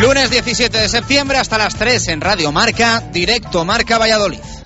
[0.00, 4.59] Lunes 17 de septiembre hasta las 3 en Radio Marca, directo Marca Valladolid.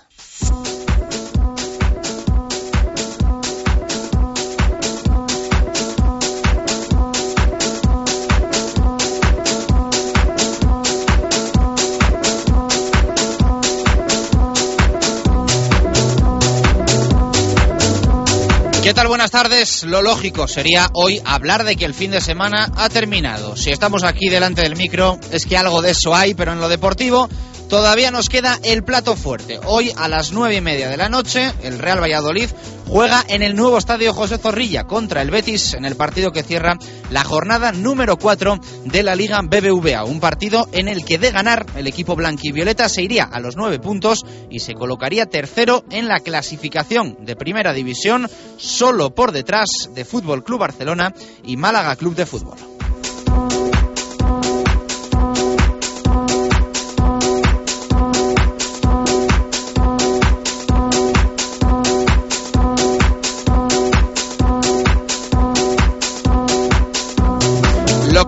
[18.85, 19.09] ¿Qué tal?
[19.09, 19.85] Buenas tardes.
[19.85, 23.57] Lo lógico sería hoy hablar de que el fin de semana ha terminado.
[23.57, 26.69] Si estamos aquí delante del micro es que algo de eso hay, pero en lo
[26.69, 27.31] deportivo
[27.69, 29.59] todavía nos queda el plato fuerte.
[29.65, 32.49] Hoy a las nueve y media de la noche el Real Valladolid
[32.87, 36.79] juega en el nuevo estadio José Zorrilla contra el Betis en el partido que cierra
[37.11, 40.05] la jornada número 4 de la Liga BBVA.
[40.05, 43.79] Un partido en el que de ganar el equipo blanquivioleta se iría a los nueve
[43.79, 50.05] puntos y se colocaría tercero en la clasificación de primera división, solo por detrás de
[50.05, 52.74] Fútbol Club Barcelona y Málaga Club de Fútbol.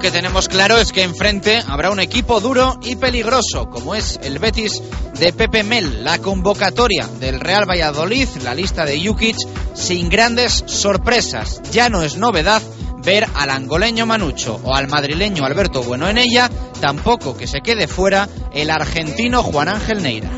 [0.07, 4.39] Que tenemos claro es que enfrente habrá un equipo duro y peligroso, como es el
[4.39, 4.81] Betis
[5.19, 6.05] de Pepe Mel.
[6.05, 9.37] La convocatoria del Real Valladolid, la lista de Jukic,
[9.75, 11.61] sin grandes sorpresas.
[11.73, 12.63] Ya no es novedad
[12.99, 16.49] ver al angoleño Manucho o al madrileño Alberto Bueno en ella,
[16.81, 20.31] tampoco que se quede fuera el argentino Juan Ángel Neira.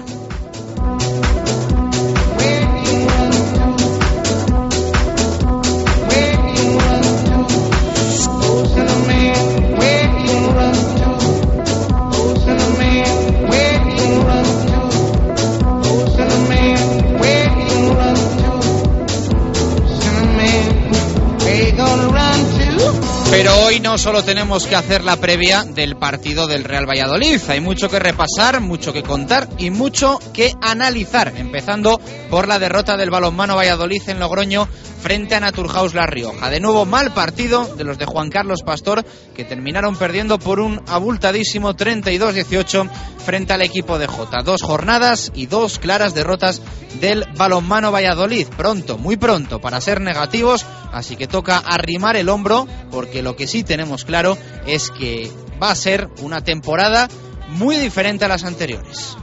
[23.31, 27.61] Pero hoy no solo tenemos que hacer la previa del partido del Real Valladolid, hay
[27.61, 32.01] mucho que repasar, mucho que contar y mucho que analizar, empezando
[32.31, 34.69] por la derrota del balonmano Valladolid en Logroño
[35.01, 36.51] frente a Naturhaus La Rioja.
[36.51, 39.05] De nuevo mal partido de los de Juan Carlos Pastor
[39.35, 42.91] que terminaron perdiendo por un abultadísimo 32-18
[43.25, 44.43] frente al equipo de Jota.
[44.43, 46.63] Dos jornadas y dos claras derrotas
[47.01, 48.49] del balonmano Valladolid.
[48.57, 53.47] Pronto, muy pronto para ser negativos, así que toca arrimar el hombro porque lo que
[53.47, 54.37] sí tenemos claro
[54.67, 55.31] es que
[55.63, 57.09] va a ser una temporada
[57.49, 59.17] muy diferente a las anteriores.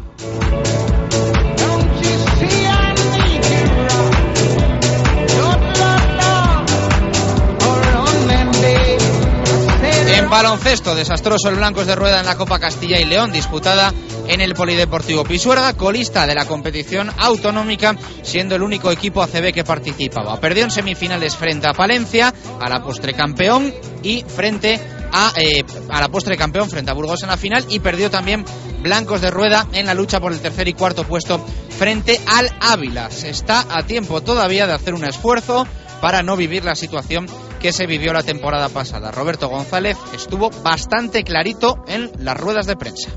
[10.25, 13.93] En baloncesto, desastroso el Blancos de Rueda en la Copa Castilla y León, disputada
[14.27, 19.63] en el Polideportivo Pisuerga, colista de la competición autonómica, siendo el único equipo ACB que
[19.63, 20.39] participaba.
[20.39, 23.71] Perdió en semifinales frente a Palencia, a la postre campeón,
[24.01, 24.81] y frente
[25.11, 28.45] a, eh, a la postre campeón frente a Burgos en la final, y perdió también
[28.81, 33.11] Blancos de Rueda en la lucha por el tercer y cuarto puesto frente al Ávila.
[33.11, 35.67] Se está a tiempo todavía de hacer un esfuerzo
[36.01, 37.27] para no vivir la situación
[37.65, 39.09] que se vivió la temporada pasada.
[39.09, 43.09] Roberto González estuvo bastante clarito en las ruedas de prensa.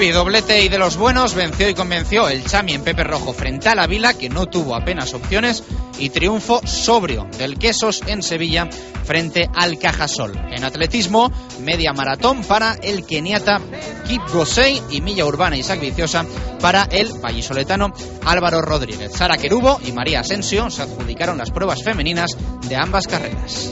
[0.00, 3.68] Rugby, doblete y de los buenos, venció y convenció el Chami en Pepe Rojo frente
[3.68, 5.62] a la Vila, que no tuvo apenas opciones,
[5.98, 8.66] y triunfo sobrio del Quesos en Sevilla
[9.04, 10.38] frente al Cajasol.
[10.52, 11.30] En atletismo,
[11.60, 13.60] media maratón para el keniata
[14.08, 16.24] Kip Gosei y milla urbana Isaac Viciosa
[16.62, 17.92] para el vallisoletano
[18.24, 19.12] Álvaro Rodríguez.
[19.12, 23.70] Sara Querubo y María Asensio se adjudicaron las pruebas femeninas de ambas carreras.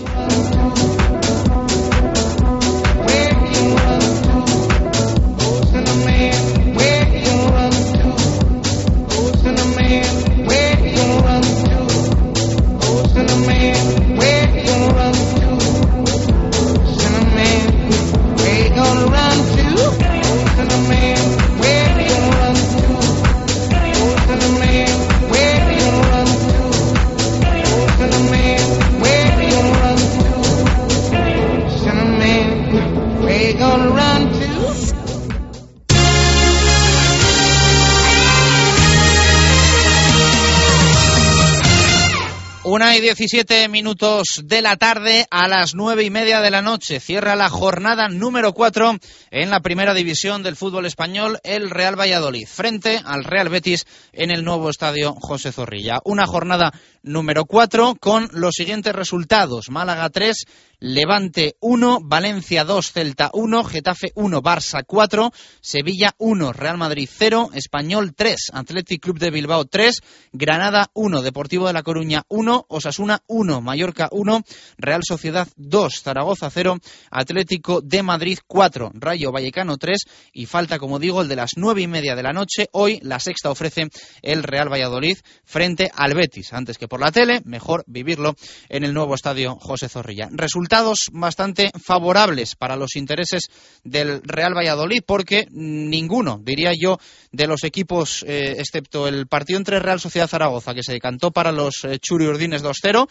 [42.78, 47.00] Una y diecisiete minutos de la tarde a las nueve y media de la noche.
[47.00, 48.96] Cierra la jornada número cuatro
[49.32, 54.30] en la primera división del fútbol español, el Real Valladolid, frente al Real Betis en
[54.30, 55.98] el nuevo estadio José Zorrilla.
[56.04, 56.72] Una jornada
[57.02, 59.70] número cuatro con los siguientes resultados.
[59.70, 60.44] Málaga 3,
[60.80, 67.50] Levante 1, Valencia 2, Celta 1, Getafe 1, Barça 4, Sevilla 1, Real Madrid 0,
[67.54, 70.00] Español 3, Athletic Club de Bilbao 3,
[70.32, 74.44] Granada 1, Deportivo de La Coruña 1, Osasuna 1, Mallorca 1,
[74.76, 76.78] Real Sociedad 2, Zaragoza 0,
[77.10, 79.98] Atlético de Madrid 4, Rayo Vallecano 3
[80.32, 82.68] y falta, como digo, el de las nueve y media de la noche.
[82.70, 83.88] Hoy la sexta ofrece
[84.22, 86.52] el Real Valladolid frente al Betis.
[86.52, 88.36] Antes que por la tele, mejor vivirlo
[88.68, 90.28] en el nuevo estadio José Zorrilla
[90.68, 93.44] resultados bastante favorables para los intereses
[93.84, 96.98] del Real Valladolid, porque ninguno, diría yo,
[97.32, 101.52] de los equipos, eh, excepto el partido entre Real Sociedad Zaragoza, que se decantó para
[101.52, 103.08] los eh, Churi Urdines 2-0,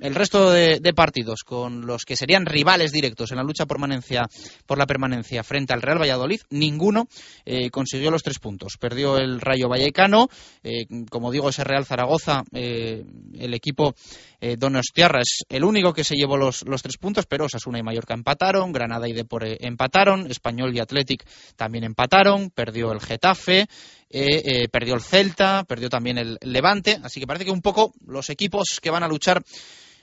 [0.00, 3.78] el resto de, partidos con los que serían rivales directos en la lucha por,
[4.66, 7.06] por la permanencia frente al Real Valladolid, ninguno
[7.44, 8.76] eh, consiguió los tres puntos.
[8.78, 10.28] Perdió el Rayo Vallecano,
[10.62, 13.04] eh, como digo, ese Real Zaragoza, eh,
[13.38, 13.94] el equipo
[14.56, 18.14] Donostiarra es el único que se llevó los, los, tres puntos, pero Osasuna y Mallorca
[18.14, 21.26] empataron, Granada y Depor empataron, Español y Athletic
[21.56, 23.66] también empataron, perdió el Getafe,
[24.72, 28.80] perdió el Celta, perdió también el Levante, así que parece que un poco los equipos
[28.80, 29.42] que van a luchar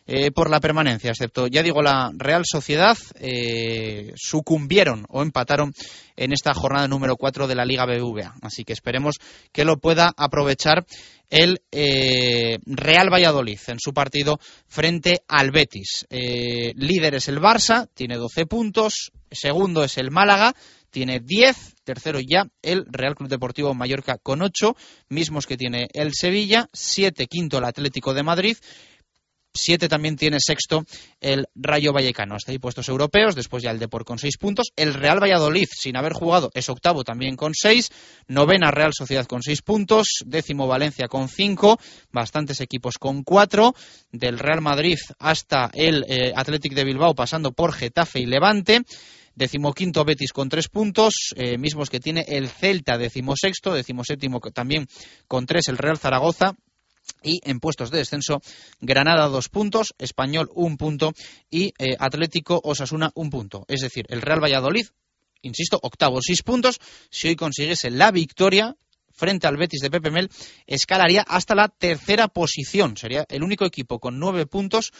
[0.09, 5.73] eh, por la permanencia, excepto, ya digo, la Real Sociedad, eh, sucumbieron o empataron
[6.15, 8.35] en esta jornada número 4 de la Liga BBVA.
[8.41, 9.15] Así que esperemos
[9.51, 10.85] que lo pueda aprovechar
[11.29, 16.05] el eh, Real Valladolid en su partido frente al Betis.
[16.09, 19.11] líder es el Barça, tiene 12 puntos.
[19.29, 20.55] Segundo es el Málaga,
[20.89, 21.75] tiene 10.
[21.83, 24.73] Tercero ya el Real Club Deportivo Mallorca con 8,
[25.09, 26.69] mismos que tiene el Sevilla.
[26.71, 28.57] 7, quinto el Atlético de Madrid.
[29.57, 30.85] Siete también tiene sexto
[31.19, 32.35] el Rayo Vallecano.
[32.35, 34.71] Hasta ahí puestos europeos, después ya el Depor con seis puntos.
[34.75, 37.91] El Real Valladolid, sin haber jugado, es octavo también con seis.
[38.27, 40.07] Novena Real Sociedad con seis puntos.
[40.25, 41.79] Décimo Valencia con cinco.
[42.11, 43.73] Bastantes equipos con cuatro.
[44.11, 48.83] Del Real Madrid hasta el eh, Athletic de Bilbao, pasando por Getafe y Levante.
[49.37, 54.87] Decimoquinto Betis con tres puntos, eh, mismos que tiene el Celta, decimosexto, decimoséptimo también
[55.27, 56.55] con tres el Real Zaragoza,
[57.23, 58.41] y en puestos de descenso,
[58.79, 61.13] Granada dos puntos, Español un punto
[61.49, 63.65] y eh, Atlético Osasuna un punto.
[63.67, 64.87] Es decir, el Real Valladolid,
[65.41, 66.79] insisto, octavo, seis puntos.
[67.09, 68.75] Si hoy consiguiese la victoria
[69.11, 70.29] frente al Betis de Pepe Mel,
[70.67, 72.95] escalaría hasta la tercera posición.
[72.97, 74.93] Sería el único equipo con nueve puntos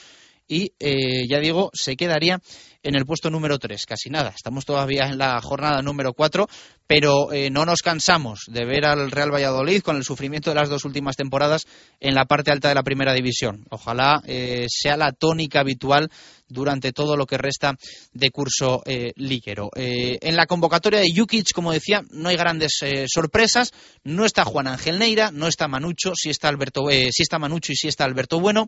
[0.48, 2.40] y eh, ya digo, se quedaría
[2.84, 3.86] en el puesto número 3.
[3.86, 6.48] Casi nada, estamos todavía en la jornada número 4,
[6.88, 10.70] pero eh, no nos cansamos de ver al Real Valladolid con el sufrimiento de las
[10.70, 11.66] dos últimas temporadas
[12.00, 13.66] en la parte alta de la primera división.
[13.70, 16.10] Ojalá eh, sea la tónica habitual
[16.48, 17.76] durante todo lo que resta
[18.14, 19.70] de curso eh, liguero.
[19.76, 23.72] en la convocatoria de Jukic, como decía, no hay grandes sorpresas.
[24.04, 27.76] No está Juan Ángel Neira, no está Manucho, sí está, Alberto, sí está Manucho y
[27.76, 28.68] sí está Alberto Bueno.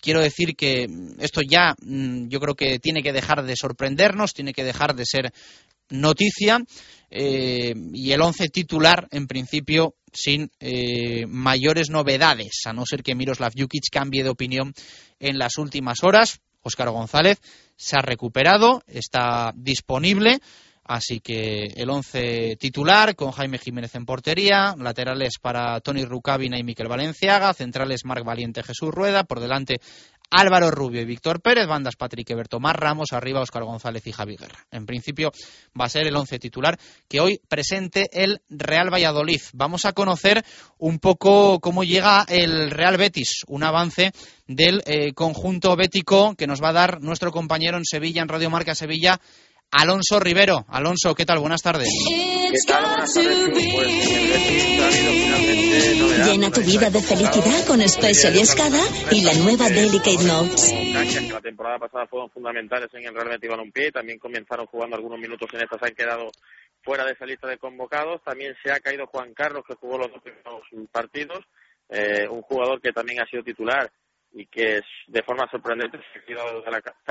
[0.00, 0.86] Quiero decir que
[1.18, 5.04] esto ya mm, yo creo que tiene que dejar de sorprendernos, tiene que dejar de
[5.06, 5.32] ser
[5.90, 6.62] noticia
[7.10, 13.14] eh, y el once titular en principio sin eh, mayores novedades, a no ser que
[13.14, 14.72] Miroslav Jukic cambie de opinión
[15.20, 16.40] en las últimas horas.
[16.66, 17.38] Óscar González
[17.76, 20.40] se ha recuperado, está disponible.
[20.88, 26.62] Así que el once titular con Jaime Jiménez en portería, laterales para Tony Rucabina y
[26.62, 29.80] Miquel Valenciaga, centrales Marc Valiente Jesús Rueda, por delante
[30.30, 34.36] Álvaro Rubio y Víctor Pérez, bandas Patrick Eberto, Mar Ramos, arriba Óscar González y Javi
[34.36, 34.66] Guerra.
[34.70, 35.32] En principio
[35.78, 36.78] va a ser el once titular
[37.08, 39.40] que hoy presente el Real Valladolid.
[39.52, 40.44] Vamos a conocer
[40.78, 44.12] un poco cómo llega el Real Betis, un avance
[44.46, 48.50] del eh, conjunto bético que nos va a dar nuestro compañero en Sevilla, en Radio
[48.50, 49.20] Marca Sevilla,
[49.70, 50.64] Alonso Rivero.
[50.68, 51.40] Alonso, ¿qué tal?
[51.40, 51.88] Buenas tardes.
[56.24, 58.80] Llena tu vida de felicidad con Special Escada
[59.10, 60.72] y la nueva Delicate Notes.
[61.30, 65.48] La temporada pasada fueron fundamentales en el Real Betis Balompié, también comenzaron jugando algunos minutos
[65.52, 66.30] en esta, se han quedado
[66.82, 68.22] fuera de esa lista de convocados.
[68.24, 71.44] También se ha caído Juan Carlos, que jugó los dos primeros partidos,
[71.88, 73.90] eh, un jugador que también ha sido titular
[74.36, 76.18] y que de forma sorprendente se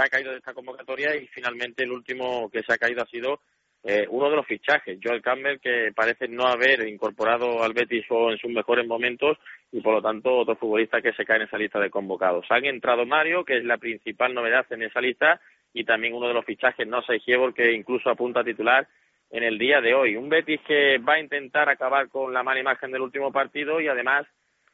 [0.01, 3.39] ha, caído de esta convocatoria y finalmente el último que se ha caído ha sido
[3.83, 8.37] eh, uno de los fichajes, Joel Campbell, que parece no haber incorporado al Betis en
[8.37, 9.39] sus mejores momentos
[9.71, 12.45] y por lo tanto otro futbolista que se cae en esa lista de convocados.
[12.49, 15.41] Han entrado Mario, que es la principal novedad en esa lista,
[15.73, 17.19] y también uno de los fichajes, no sé,
[17.55, 18.87] que incluso apunta a titular
[19.31, 20.15] en el día de hoy.
[20.15, 23.87] Un Betis que va a intentar acabar con la mala imagen del último partido y
[23.87, 24.27] además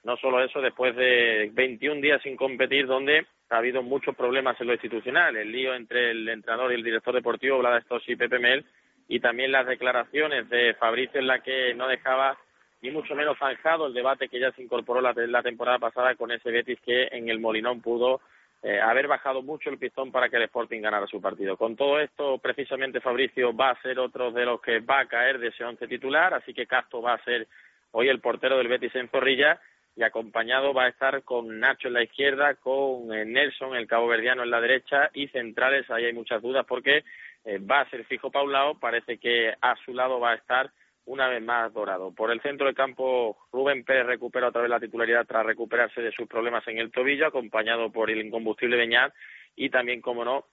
[0.04, 4.68] no solo eso, después de 21 días sin competir, donde ha habido muchos problemas en
[4.68, 8.40] lo institucional, el lío entre el entrenador y el director deportivo, Vlada Stossi y Pepe
[8.40, 8.66] Mel,
[9.08, 12.38] y también las declaraciones de Fabricio en la que no dejaba
[12.82, 16.32] ni mucho menos zanjado el debate que ya se incorporó la, la temporada pasada con
[16.32, 18.22] ese Betis que en el Molinón pudo
[18.64, 21.58] eh, haber bajado mucho el pistón para que el Sporting ganara su partido.
[21.58, 25.40] Con todo esto, precisamente Fabricio va a ser otro de los que va a caer
[25.40, 27.48] de ese once titular, así que Castro va a ser
[27.92, 29.60] hoy el portero del Betis en Zorrilla
[29.96, 34.08] y acompañado va a estar con Nacho en la izquierda, con eh, Nelson, el cabo
[34.08, 37.04] verdiano, en la derecha y centrales, ahí hay muchas dudas porque
[37.44, 40.72] eh, va a ser fijo Paulao, parece que a su lado va a estar
[41.06, 42.14] una vez más Dorado.
[42.14, 46.12] Por el centro del campo, Rubén Pérez recupera otra vez la titularidad tras recuperarse de
[46.12, 49.14] sus problemas en el tobillo, acompañado por el incombustible Beñat
[49.56, 50.46] y también, como no,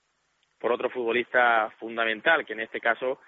[0.59, 3.19] por otro futbolista fundamental, que en este caso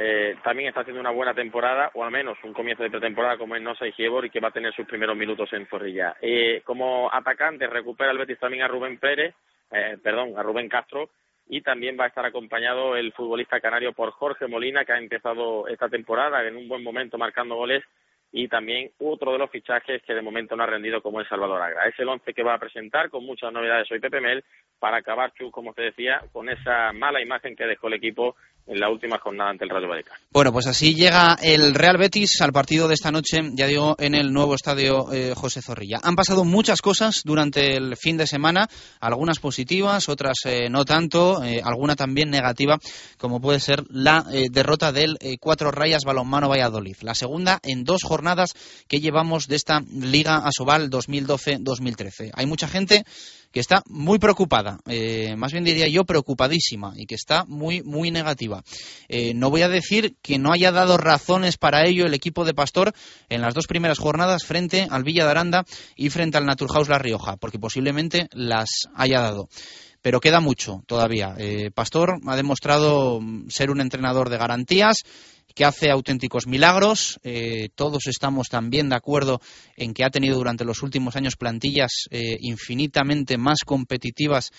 [0.00, 3.56] eh, también está haciendo una buena temporada, o al menos un comienzo de pretemporada como
[3.56, 6.14] es Nosa y Giebor y que va a tener sus primeros minutos en Zorrilla.
[6.22, 9.34] Eh, como atacante recupera el Betis también a Rubén Pérez,
[9.72, 11.10] eh, perdón, a Rubén Castro,
[11.48, 15.66] y también va a estar acompañado el futbolista canario por Jorge Molina, que ha empezado
[15.66, 17.82] esta temporada en un buen momento marcando goles,
[18.30, 21.60] y también otro de los fichajes que de momento no ha rendido como es Salvador
[21.60, 21.88] Agra.
[21.88, 24.44] Es el once que va a presentar con muchas novedades hoy Pepe Mel
[24.78, 28.36] para acabar, como te decía, con esa mala imagen que dejó el equipo
[28.68, 30.18] en la última jornada ante el Rayo Vallecano.
[30.30, 34.14] Bueno, pues así llega el Real Betis al partido de esta noche, ya digo, en
[34.14, 36.00] el nuevo estadio eh, José Zorrilla.
[36.02, 38.68] Han pasado muchas cosas durante el fin de semana,
[39.00, 42.78] algunas positivas, otras eh, no tanto, eh, alguna también negativa,
[43.16, 48.54] como puede ser la derrota del Cuatro Rayas Balonmano Valladolid, la segunda en dos jornadas
[48.86, 52.32] que llevamos de esta Liga Asobal 2012-2013.
[52.34, 53.04] Hay mucha gente
[53.52, 58.10] que está muy preocupada, eh, más bien diría yo preocupadísima y que está muy, muy
[58.10, 58.62] negativa.
[59.08, 62.54] Eh, no voy a decir que no haya dado razones para ello el equipo de
[62.54, 62.92] Pastor
[63.28, 65.64] en las dos primeras jornadas frente al Villa de Aranda
[65.96, 69.48] y frente al Naturhaus La Rioja, porque posiblemente las haya dado
[70.02, 71.34] pero queda mucho todavía.
[71.38, 74.98] Eh, Pastor ha demostrado ser un entrenador de garantías
[75.54, 77.18] que hace auténticos milagros.
[77.24, 79.40] Eh, todos estamos también de acuerdo
[79.76, 84.50] en que ha tenido durante los últimos años plantillas eh, infinitamente más competitivas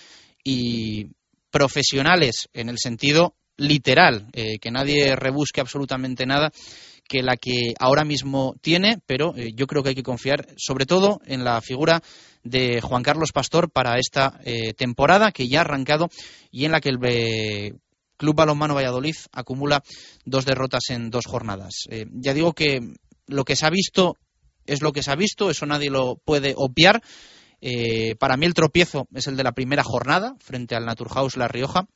[0.44, 1.08] y
[1.52, 6.50] profesionales en el sentido literal, que nadie rebusque absolutamente nada
[7.10, 11.20] que la que ahora mismo tiene, pero yo creo que hay que confiar sobre todo
[11.26, 12.02] en la figura
[12.44, 14.40] de Juan Carlos Pastor para esta
[14.78, 16.08] temporada que ya ha arrancado
[16.52, 17.00] y en la que el
[18.20, 19.82] Club Balonmano Valladolid acumula
[20.26, 21.86] dos derrotas en dos jornadas.
[21.90, 22.82] Eh, ya digo que
[23.28, 24.18] lo que se ha visto
[24.66, 27.02] es lo que se ha visto, eso nadie lo puede obviar.
[27.62, 31.48] Eh, para mí el tropiezo es el de la primera jornada frente al Naturhaus La
[31.48, 31.88] Rioja,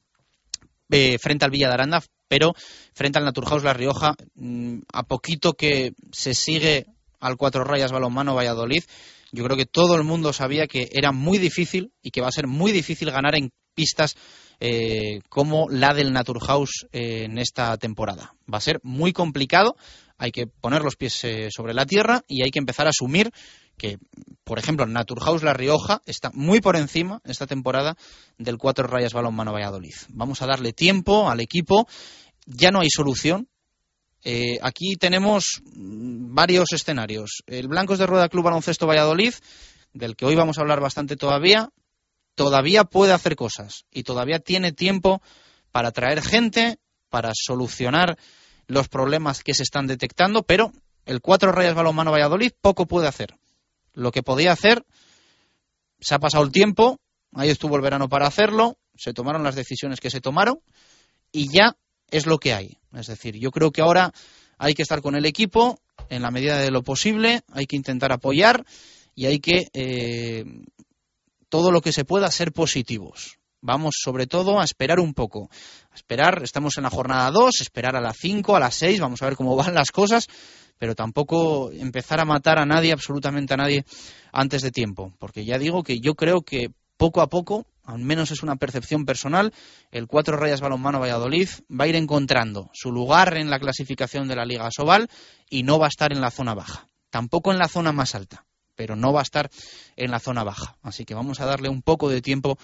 [0.95, 2.53] eh, frente al Villa de Aranda, pero
[2.93, 6.85] frente al Naturhaus La Rioja, mm, a poquito que se sigue
[7.19, 8.83] al Cuatro Rayas Balonmano Valladolid,
[9.31, 12.31] yo creo que todo el mundo sabía que era muy difícil y que va a
[12.31, 14.15] ser muy difícil ganar en pistas
[14.59, 18.35] eh, como la del Naturhaus eh, en esta temporada.
[18.53, 19.75] Va a ser muy complicado,
[20.19, 23.31] hay que poner los pies sobre la tierra y hay que empezar a asumir
[23.77, 23.98] que,
[24.44, 27.98] por ejemplo, Naturhaus La Rioja está muy por encima esta temporada
[28.38, 29.96] del Cuatro Rayas Balonmano Valladolid.
[30.10, 31.88] Vamos a darle tiempo al equipo,
[32.46, 33.48] ya no hay solución.
[34.62, 37.44] aquí tenemos mm, varios escenarios.
[37.48, 39.34] El Blancos de Rueda Club Baloncesto Valladolid,
[39.94, 41.70] del que hoy vamos a hablar bastante todavía,
[42.36, 45.22] todavía puede hacer cosas y todavía tiene tiempo
[45.72, 46.77] para traer gente,
[47.10, 48.18] para solucionar
[48.68, 50.72] los problemas que se están detectando, pero
[51.06, 53.36] el Cuatro Rayas Balonmano Valladolid poco puede hacer.
[53.93, 54.85] Lo que podía hacer,
[56.00, 57.00] se ha pasado el tiempo,
[57.33, 60.59] ahí estuvo el verano para hacerlo, se tomaron las decisiones que se tomaron
[61.31, 61.75] y ya
[62.12, 62.77] es lo que hay.
[62.93, 64.13] Es decir, yo creo que ahora
[64.57, 68.12] hay que estar con el equipo en la medida de lo posible, hay que intentar
[68.12, 68.65] apoyar
[69.15, 70.45] y hay que eh,
[71.50, 73.38] todo lo que se pueda ser positivos.
[73.65, 75.50] Vamos sobre todo a esperar un poco.
[75.89, 79.22] A esperar, estamos en la jornada 2, esperar a la 5, a las 6, vamos
[79.22, 80.27] a ver cómo van las cosas,
[80.77, 83.86] pero tampoco empezar a matar a nadie, absolutamente a nadie,
[84.34, 85.13] antes de tiempo.
[85.17, 89.05] Porque ya digo que yo creo que poco a poco, al menos es una percepción
[89.05, 89.53] personal,
[89.91, 94.36] el Cuatro Rayas Balonmano Valladolid va a ir encontrando su lugar en la clasificación de
[94.36, 95.08] la Liga Sobal
[95.50, 98.46] y no va a estar en la zona baja, tampoco en la zona más alta
[98.75, 99.50] pero no va a estar
[99.96, 100.77] en la zona baja.
[100.82, 102.58] Así que vamos a darle un poco de tiempo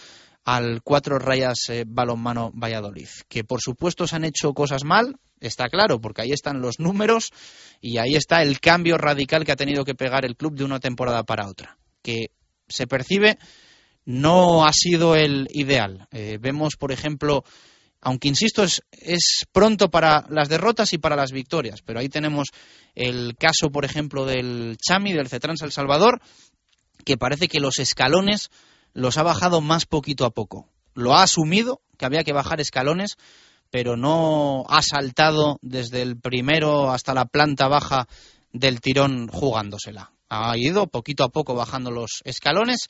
[0.45, 5.69] al cuatro rayas eh, balonmano Valladolid, que por supuesto se han hecho cosas mal, está
[5.69, 7.31] claro, porque ahí están los números
[7.81, 10.79] y ahí está el cambio radical que ha tenido que pegar el club de una
[10.79, 12.31] temporada para otra, que
[12.67, 13.37] se percibe
[14.05, 16.07] no ha sido el ideal.
[16.11, 17.43] Eh, vemos, por ejemplo,
[18.01, 21.81] Aunque, insisto, es, es pronto para las derrotas y para las victorias.
[21.81, 22.47] Pero ahí tenemos
[22.95, 26.21] el caso, por ejemplo, del Chami, del Cetrans El Salvador,
[27.03, 28.51] que parece que los escalones
[28.93, 30.67] los ha bajado más poquito a poco.
[30.93, 33.17] Lo ha asumido, que había que bajar escalones,
[33.69, 38.07] pero no ha saltado desde el primero hasta la planta baja
[38.51, 40.11] del tirón jugándosela.
[40.29, 42.87] Ha ido poquito a poco bajando los escalones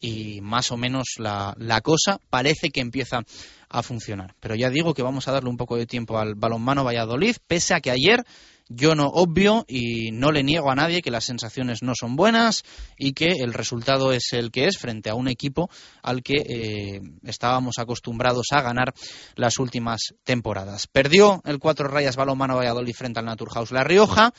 [0.00, 3.22] y más o menos la, la, cosa parece que empieza
[3.68, 4.34] a funcionar.
[4.40, 7.74] Pero ya digo que vamos a darle un poco de tiempo al balonmano Valladolid, pese
[7.74, 8.24] a que ayer
[8.68, 12.62] yo no obvio y no le niego a nadie que las sensaciones no son buenas
[12.96, 15.68] y que el resultado es el que es frente a un equipo
[16.02, 18.94] al que eh, estábamos acostumbrados a ganar
[19.36, 20.86] las últimas temporadas.
[20.86, 24.32] Perdió el cuatro rayas balonmano Valladolid frente al Naturhaus La Rioja.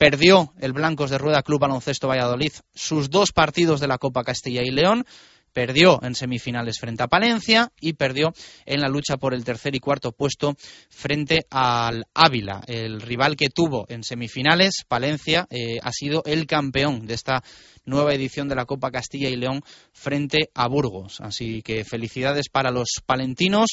[0.00, 4.62] Perdió el Blancos de Rueda Club Baloncesto Valladolid sus dos partidos de la Copa Castilla
[4.62, 5.04] y León
[5.52, 8.32] perdió en semifinales frente a Palencia y perdió
[8.64, 10.56] en la lucha por el tercer y cuarto puesto
[10.88, 12.62] frente al Ávila.
[12.66, 17.42] El rival que tuvo en semifinales, Palencia, eh, ha sido el campeón de esta
[17.84, 19.60] nueva edición de la Copa Castilla y León
[19.92, 21.20] frente a Burgos.
[21.20, 23.68] Así que felicidades para los palentinos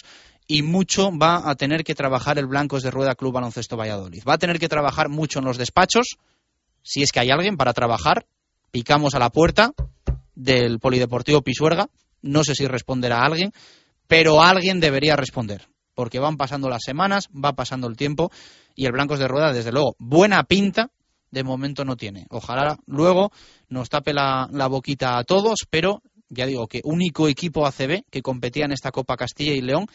[0.48, 4.24] y mucho va a tener que trabajar el Blancos de Rueda Club Baloncesto Valladolid.
[4.28, 6.18] Va a tener que trabajar mucho en los despachos,
[6.84, 8.26] si es que hay alguien para trabajar.
[8.72, 9.74] Picamos a la puerta,
[10.38, 11.90] del Polideportivo Pisuerga.
[12.22, 13.52] No sé si responderá alguien,
[14.08, 18.32] pero alguien debería responder, porque van pasando las semanas, va pasando el tiempo
[18.76, 20.92] y el Blancos de Rueda, desde luego, buena pinta
[21.32, 22.26] de momento no tiene.
[22.30, 23.32] Ojalá luego
[23.68, 28.22] nos tape la, la boquita a todos, pero ya digo que único equipo ACB que
[28.22, 29.88] competía en esta Copa Castilla y León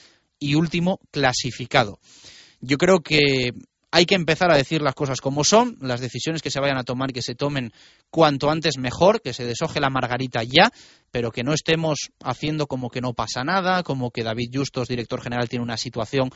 [0.42, 1.98] y último clasificado.
[2.60, 3.52] Yo creo que
[3.92, 6.84] hay que empezar a decir las cosas como son, las decisiones que se vayan a
[6.84, 7.72] tomar, que se tomen
[8.10, 10.72] cuanto antes mejor, que se deshoje la margarita ya,
[11.10, 15.20] pero que no estemos haciendo como que no pasa nada, como que David Justos, director
[15.20, 16.30] general, tiene una situación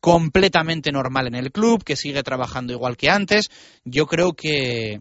[0.00, 3.46] completamente normal en el club, que sigue trabajando igual que antes.
[3.84, 5.00] Yo creo que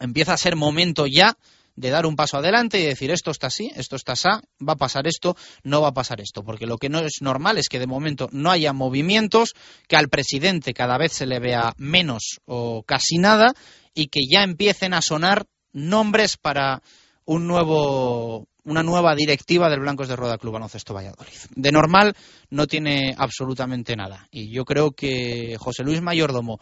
[0.00, 1.36] empieza a ser momento ya
[1.78, 4.28] de dar un paso adelante y decir esto está así, esto está así,
[4.66, 7.56] va a pasar esto, no va a pasar esto, porque lo que no es normal
[7.56, 9.54] es que de momento no haya movimientos,
[9.86, 13.54] que al presidente cada vez se le vea menos o casi nada
[13.94, 16.82] y que ya empiecen a sonar nombres para
[17.24, 21.38] un nuevo una nueva directiva del Blancos de Rueda Club Baloncesto Valladolid.
[21.54, 22.14] De normal
[22.50, 26.58] no tiene absolutamente nada y yo creo que José Luis Mayordomo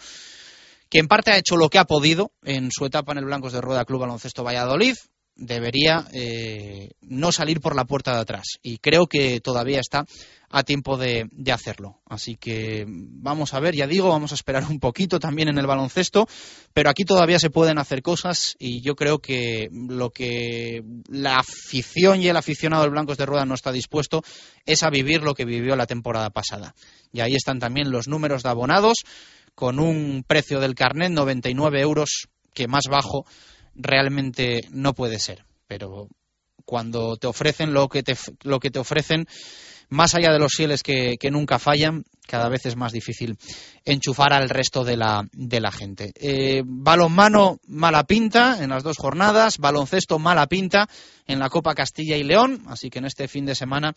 [0.88, 3.53] que en parte ha hecho lo que ha podido en su etapa en el Blancos
[3.53, 4.94] de Rueda Club Baloncesto Valladolid,
[5.37, 8.59] debería eh, no salir por la puerta de atrás.
[8.62, 10.07] Y creo que todavía está
[10.49, 12.01] a tiempo de, de, hacerlo.
[12.07, 15.66] Así que vamos a ver, ya digo, vamos a esperar un poquito también en el
[15.66, 16.27] baloncesto,
[16.72, 22.22] pero aquí todavía se pueden hacer cosas y yo creo que lo que la afición
[22.22, 24.22] y el aficionado del Blancos de Rueda no está dispuesto
[24.64, 26.75] es a vivir lo que vivió la temporada pasada.
[27.12, 29.05] Y ahí están también los números de abonados
[29.57, 33.25] con un precio del carnet 99 euros, que más bajo
[33.75, 35.45] realmente no puede ser.
[35.66, 36.09] Pero
[36.66, 39.27] cuando te ofrecen lo que te, lo que te ofrecen,
[39.88, 43.36] más allá de los fieles que, que, nunca fallan, cada vez es más difícil
[43.84, 46.12] enchufar al resto de la, de la gente.
[46.14, 50.88] Eh, balonmano mala pinta en las dos jornadas, baloncesto mala pinta
[51.26, 53.94] en la Copa Castilla y León, así que en este fin de semana,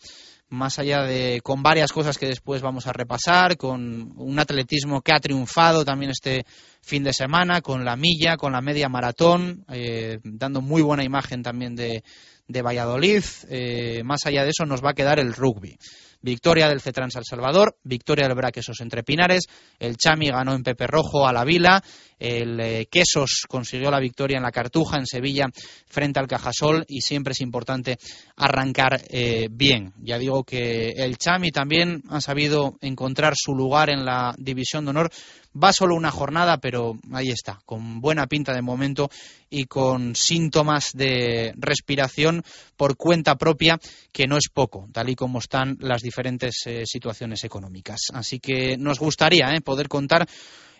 [0.48, 5.12] más allá de con varias cosas que después vamos a repasar, con un atletismo que
[5.12, 6.44] ha triunfado también este
[6.82, 11.42] fin de semana, con la milla, con la media maratón, eh, dando muy buena imagen
[11.42, 12.02] también de,
[12.48, 13.22] de Valladolid.
[13.48, 15.78] Eh, más allá de eso nos va a quedar el rugby.
[16.22, 19.44] Victoria del Cetrans al Salvador, victoria del Braquesos entre Pinares,
[19.78, 21.82] el Chami ganó en Pepe Rojo a la Vila,
[22.20, 25.46] el eh, Quesos consiguió la victoria en la Cartuja, en Sevilla,
[25.86, 27.98] frente al Cajasol y siempre es importante
[28.36, 29.94] arrancar eh, bien.
[30.02, 34.90] Ya digo que el Chami también ha sabido encontrar su lugar en la División de
[34.90, 35.10] Honor.
[35.52, 39.10] Va solo una jornada, pero ahí está, con buena pinta de momento
[39.48, 42.44] y con síntomas de respiración
[42.76, 43.80] por cuenta propia,
[44.12, 47.98] que no es poco, tal y como están las diferentes eh, situaciones económicas.
[48.12, 50.28] Así que nos gustaría poder contar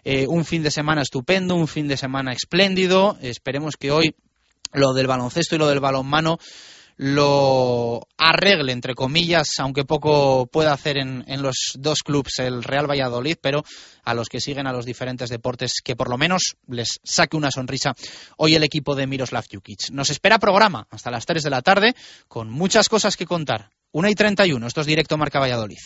[0.05, 3.19] eh, un fin de semana estupendo, un fin de semana espléndido.
[3.21, 4.15] Esperemos que hoy
[4.73, 6.39] lo del baloncesto y lo del balonmano
[7.03, 12.91] lo arregle, entre comillas, aunque poco pueda hacer en, en, los dos clubes el Real
[12.91, 13.65] Valladolid, pero
[14.05, 17.51] a los que siguen a los diferentes deportes, que por lo menos les saque una
[17.51, 17.95] sonrisa
[18.37, 19.91] hoy el equipo de Miroslav Jukic.
[19.93, 21.95] Nos espera programa hasta las 3 de la tarde
[22.29, 23.71] con muchas cosas que contar.
[23.93, 25.79] 1 y 31, esto es directo Marca Valladolid.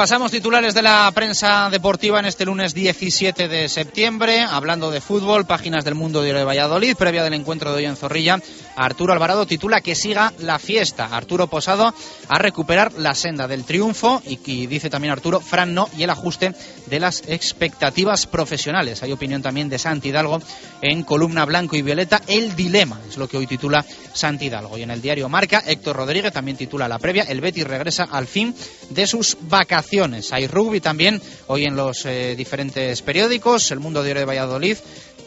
[0.00, 5.44] Repasamos titulares de la prensa deportiva en este lunes 17 de septiembre, hablando de fútbol,
[5.44, 8.40] páginas del mundo de Valladolid, previa del encuentro de hoy en Zorrilla.
[8.76, 11.14] Arturo Alvarado titula que siga la fiesta.
[11.14, 11.92] Arturo Posado
[12.28, 16.08] a recuperar la senda del triunfo y, y dice también Arturo, Fran no y el
[16.08, 16.54] ajuste
[16.86, 19.02] de las expectativas profesionales.
[19.02, 20.40] Hay opinión también de Santi Hidalgo
[20.80, 23.84] en columna blanco y violeta, el dilema, es lo que hoy titula
[24.14, 24.78] Santi Hidalgo.
[24.78, 28.26] Y en el diario Marca, Héctor Rodríguez también titula la previa, el Betis regresa al
[28.26, 28.54] fin
[28.88, 29.89] de sus vacaciones
[30.30, 33.72] hay rugby también hoy en los eh, diferentes periódicos.
[33.72, 34.76] El Mundo Diario de Valladolid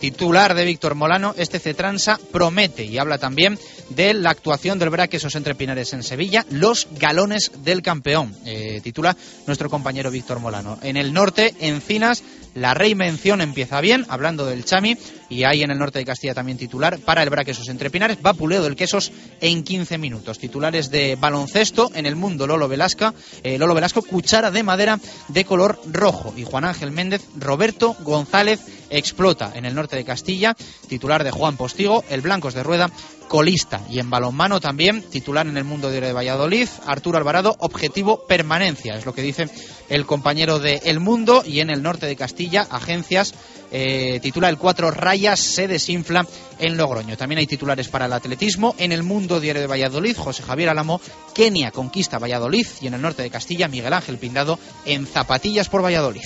[0.03, 5.33] titular de Víctor Molano, este Cetransa promete y habla también de la actuación del Braquesos
[5.35, 9.15] entre Pinares en Sevilla, los galones del campeón, eh, titula
[9.47, 10.77] nuestro compañero Víctor Molano.
[10.81, 12.21] En el norte, Encinas,
[12.53, 14.97] la reinvención empieza bien, hablando del Chami,
[15.29, 18.33] y hay en el norte de Castilla también titular para el Braquesos entre Pinares, va
[18.33, 19.11] Puleo del Quesos
[19.41, 20.37] en 15 minutos.
[20.37, 25.45] Titulares de baloncesto en el mundo, Lolo Velasco, eh, Lolo Velasco, cuchara de madera de
[25.45, 30.55] color rojo, y Juan Ángel Méndez, Roberto González explota en el norte de Castilla,
[30.87, 32.91] titular de Juan Postigo, el Blancos de Rueda,
[33.27, 33.81] colista.
[33.89, 39.05] Y en balonmano también, titular en el mundo de Valladolid, Arturo Alvarado, objetivo permanencia, es
[39.05, 39.49] lo que dice
[39.89, 41.43] el compañero de El Mundo.
[41.45, 43.33] Y en el norte de Castilla, agencias,
[43.71, 46.27] eh, titula el cuatro rayas, se desinfla
[46.59, 47.17] en Logroño.
[47.17, 48.75] También hay titulares para el atletismo.
[48.77, 51.01] En el mundo diario de Valladolid, José Javier Álamo,
[51.33, 52.67] Kenia conquista Valladolid.
[52.81, 56.21] Y en el norte de Castilla, Miguel Ángel Pindado en zapatillas por Valladolid.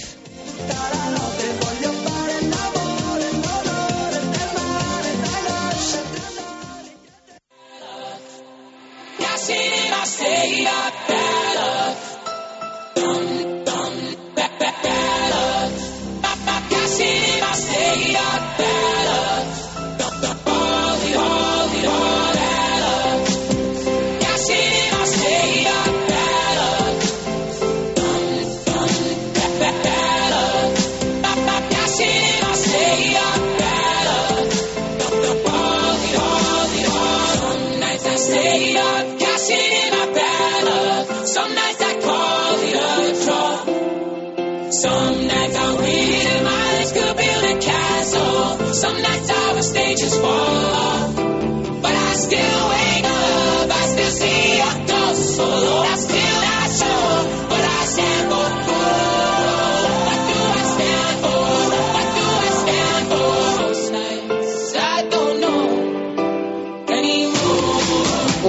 [10.06, 11.96] Stay up better.
[12.96, 13.94] Dum, dum,
[14.36, 15.72] better.
[16.70, 19.47] Guessing if I stay up better.
[44.78, 48.74] Some nights I read my eyes could build a castle.
[48.76, 51.14] Some nights our stages fall.
[51.82, 55.82] But I still wake up, I still see a ghost oh, solo.
[55.82, 57.17] I still not sure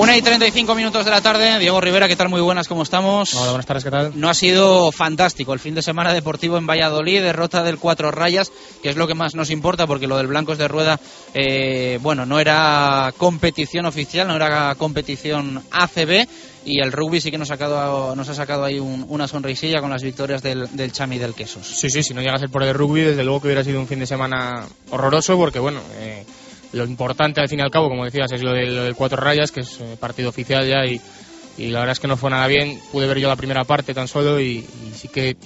[0.08, 1.58] Una y 35 minutos de la tarde.
[1.58, 2.30] Diego Rivera, ¿qué tal?
[2.30, 3.34] Muy buenas, ¿cómo estamos?
[3.34, 4.12] Hola, buenas tardes, ¿qué tal?
[4.18, 8.50] No ha sido fantástico el fin de semana deportivo en Valladolid, derrota del Cuatro Rayas,
[8.82, 10.98] que es lo que más nos importa, porque lo del Blancos de Rueda,
[11.34, 16.26] eh, bueno, no era competición oficial, no era competición ACB,
[16.64, 19.82] y el rugby sí que nos ha sacado, nos ha sacado ahí un- una sonrisilla
[19.82, 21.66] con las victorias del, del Chami y del Quesos.
[21.66, 23.78] Sí, sí, si no llega a ser por el rugby, desde luego que hubiera sido
[23.78, 26.24] un fin de semana horroroso, porque bueno, eh,
[26.72, 29.50] lo importante al fin y al cabo, como decías, es lo del, lo cuatro rayas,
[29.50, 31.00] que es eh, partido oficial ya, y,
[31.70, 32.78] la verdad es que no fue nada bien.
[32.92, 35.36] Pude ver yo la primera parte tan solo, y, sí que,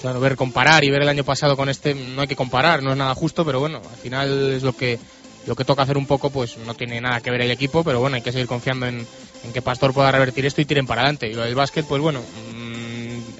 [0.00, 2.90] claro, ver comparar y ver el año pasado con este, no hay que comparar, no
[2.90, 4.98] es nada justo, pero bueno, al final es lo que
[5.46, 8.00] lo que toca hacer un poco, pues no tiene nada que ver el equipo, pero
[8.00, 9.06] bueno, hay que seguir confiando en,
[9.44, 11.28] en que Pastor pueda revertir esto y tiren para adelante.
[11.28, 12.22] Y lo del básquet, pues bueno,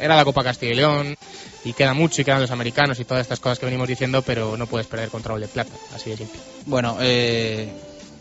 [0.05, 1.17] era la Copa Castilla y León
[1.65, 4.57] y queda mucho y quedan los americanos y todas estas cosas que venimos diciendo, pero
[4.57, 6.41] no puedes perder contra de plata, así de simple.
[6.67, 7.73] Bueno, eh,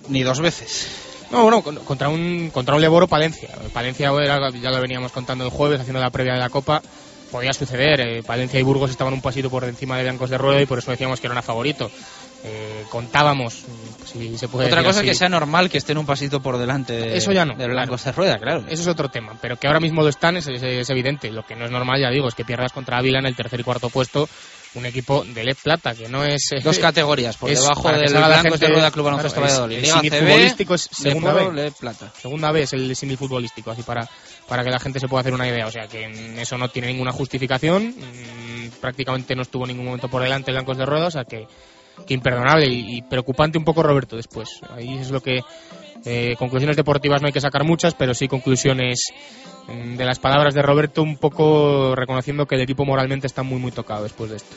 [0.07, 0.87] ni dos veces.
[1.31, 3.49] No, bueno, con- contra un contra un Leboro Palencia.
[3.73, 6.81] Palencia era- ya lo veníamos contando el jueves haciendo la previa de la Copa.
[7.31, 10.61] Podía suceder, eh, Palencia y Burgos estaban un pasito por encima de Blancos de Rueda
[10.61, 11.89] y por eso decíamos que era un favorito.
[12.45, 16.05] Eh, contábamos, mm, si se puede Otra cosa es que sea normal que estén un
[16.05, 18.65] pasito por delante de, Eso ya no, de Blancos de Rueda, claro.
[18.67, 21.31] Eso es otro tema, pero que ahora mismo lo están es, es- es evidente.
[21.31, 23.61] Lo que no es normal, ya digo, es que pierdas contra Ávila en el tercer
[23.61, 24.27] y cuarto puesto,
[24.75, 26.51] un equipo de LED Plata, que no es...
[26.51, 29.53] eh, Dos categorías, por es debajo del la Blancos de Rueda Club Baloncesto claro, es-
[29.53, 29.75] Valladolid.
[29.77, 31.53] el Liga símil ACB, futbolístico es segunda B.
[31.53, 32.11] Le Plata.
[32.21, 34.09] Segunda vez el símil futbolístico, así para,
[34.49, 35.65] para que la gente se pueda hacer una idea.
[35.67, 37.87] O sea que eso no tiene ninguna justificación.
[37.95, 41.47] mm, prácticamente no estuvo en ningún momento por delante Blancos de Rueda, o sea que,
[42.05, 44.59] que imperdonable y, preocupante un poco Roberto después.
[44.69, 45.41] Ahí es lo que.
[46.05, 49.07] eh, conclusiones deportivas no hay que sacar muchas, pero sí conclusiones
[49.67, 53.59] mm, de las palabras de Roberto, un poco reconociendo que el equipo moralmente está muy,
[53.59, 54.55] muy tocado después de esto.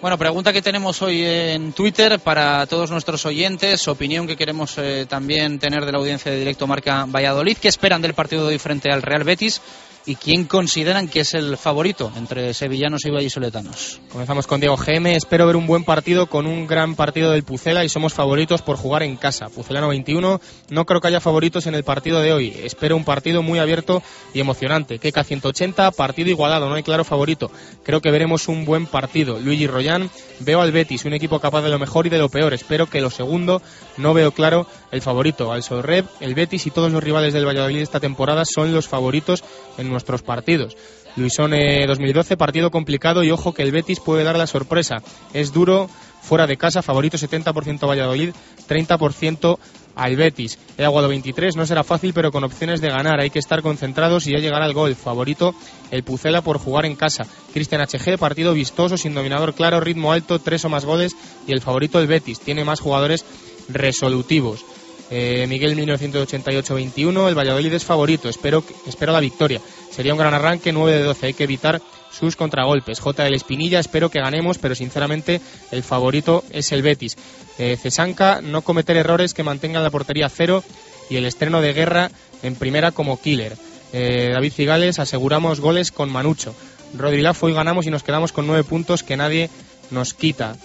[0.00, 5.06] Bueno, pregunta que tenemos hoy en Twitter para todos nuestros oyentes, opinión que queremos eh,
[5.08, 7.56] también tener de la audiencia de Directo Marca Valladolid.
[7.56, 9.62] ¿Qué esperan del partido de hoy frente al Real Betis?
[10.06, 14.00] Y quién consideran que es el favorito entre sevillanos y vallisoletanos.
[14.10, 15.14] Comenzamos con Diego GM.
[15.14, 18.76] Espero ver un buen partido con un gran partido del Pucela y somos favoritos por
[18.76, 19.48] jugar en casa.
[19.48, 20.40] Pucelano 21.
[20.70, 22.56] No creo que haya favoritos en el partido de hoy.
[22.62, 25.00] Espero un partido muy abierto y emocionante.
[25.00, 27.50] Keka 180, partido igualado, no hay claro favorito.
[27.82, 29.40] Creo que veremos un buen partido.
[29.40, 30.08] Luigi Royan.
[30.38, 32.52] Veo al Betis, un equipo capaz de lo mejor y de lo peor.
[32.54, 33.62] Espero que lo segundo
[33.96, 35.50] no veo claro el favorito.
[35.50, 39.42] Al Sorreb, el Betis y todos los rivales del Valladolid esta temporada son los favoritos
[39.78, 40.76] en nuestros partidos.
[41.16, 44.96] Luisone 2012, partido complicado y ojo que el Betis puede dar la sorpresa.
[45.32, 45.88] Es duro
[46.20, 48.34] fuera de casa, favorito 70% Valladolid,
[48.68, 49.58] 30%
[49.94, 50.58] al Betis.
[50.76, 53.18] He aguado 23, no será fácil, pero con opciones de ganar.
[53.18, 54.94] Hay que estar concentrados y ya llegar al gol.
[54.94, 55.54] Favorito
[55.90, 57.26] el Pucela por jugar en casa.
[57.54, 61.16] Cristian HG, partido vistoso, sin dominador claro, ritmo alto, tres o más goles.
[61.46, 62.40] Y el favorito el Betis.
[62.40, 63.24] Tiene más jugadores
[63.70, 64.64] resolutivos.
[65.10, 69.60] Eh, Miguel 1988-21, el Valladolid es favorito, espero, espero la victoria.
[69.96, 71.80] Sería un gran arranque, 9 de 12, hay que evitar
[72.12, 73.00] sus contragolpes.
[73.00, 73.24] J.
[73.24, 77.16] del Espinilla, espero que ganemos, pero sinceramente el favorito es el Betis.
[77.58, 80.62] Eh, Cesanca, no cometer errores que mantengan la portería cero
[81.08, 82.10] y el estreno de guerra
[82.42, 83.56] en primera como killer.
[83.94, 86.54] Eh, David Cigales, aseguramos goles con Manucho.
[86.94, 89.48] Rodrilafo, hoy ganamos y nos quedamos con 9 puntos que nadie
[89.90, 90.56] nos quita.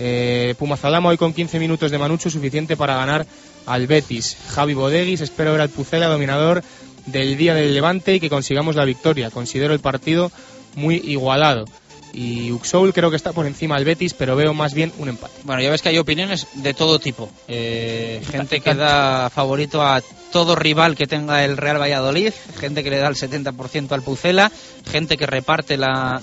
[0.00, 3.24] Eh, Pumazalama hoy con 15 minutos de Manucho suficiente para ganar
[3.66, 4.36] al Betis.
[4.48, 6.64] Javi Bodeguis, espero ver al Pucela dominador
[7.06, 9.30] del día del Levante y que consigamos la victoria.
[9.30, 10.30] Considero el partido
[10.74, 11.64] muy igualado.
[12.12, 15.34] Y Uxoul creo que está por encima del Betis, pero veo más bien un empate.
[15.44, 17.30] Bueno, ya ves que hay opiniones de todo tipo.
[17.46, 22.90] Eh, gente que da favorito a todo rival que tenga el Real Valladolid, gente que
[22.90, 24.50] le da el 70% al Pucela,
[24.90, 26.20] gente que reparte la,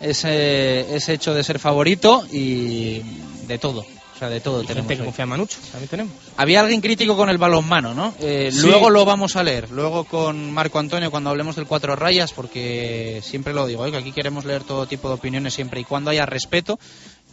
[0.00, 3.02] ese, ese hecho de ser favorito y
[3.46, 3.86] de todo.
[4.24, 4.88] Sea, de todo tenemos.
[4.88, 6.12] Gente que confía en Manucho, también tenemos.
[6.36, 8.14] Había alguien crítico con el balonmano, ¿no?
[8.20, 12.32] Eh, Luego lo vamos a leer, luego con Marco Antonio cuando hablemos del cuatro rayas,
[12.32, 13.90] porque siempre lo digo, ¿eh?
[13.90, 16.78] que aquí queremos leer todo tipo de opiniones siempre y cuando haya respeto.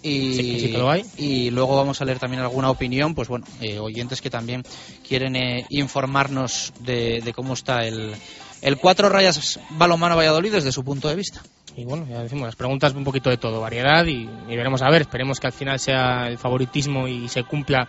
[0.04, 1.06] Y, sí, que lo hay.
[1.15, 4.63] y luego vamos a leer también alguna opinión, pues bueno, eh, oyentes que también
[5.08, 8.15] quieren eh, informarnos de, de cómo está el,
[8.62, 11.43] el cuatro rayas balonmano Valladolid desde su punto de vista.
[11.75, 15.03] Y bueno, ya decimos, las preguntas un poquito de todo, variedad y, veremos a ver,
[15.03, 17.88] esperemos que al final sea el favoritismo y se cumpla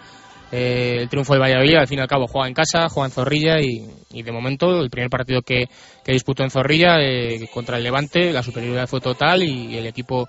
[0.53, 1.77] eh, el triunfo del Valladolid.
[1.77, 4.81] Al fin y al cabo juega en casa, juega en Zorrilla y, y de momento
[4.81, 5.68] el primer partido que,
[6.05, 10.29] que disputó en Zorrilla eh, contra el Levante, la superioridad fue total y, el equipo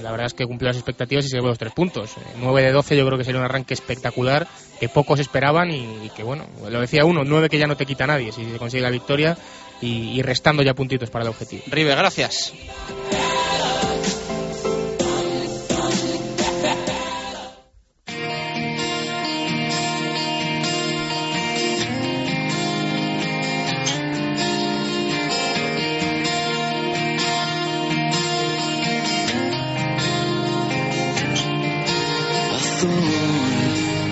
[0.00, 2.14] la verdad es que cumplió las expectativas y se llevó los tres puntos.
[2.40, 4.46] 9 de 12 yo creo que sería un arranque espectacular
[4.80, 7.84] que pocos esperaban y, y, que bueno, lo decía uno, 9 que ya no te
[7.84, 9.36] quita nadie si se consigue la victoria
[9.82, 11.62] y, restando ya puntitos para el objetivo.
[11.66, 12.52] Rive, gracias.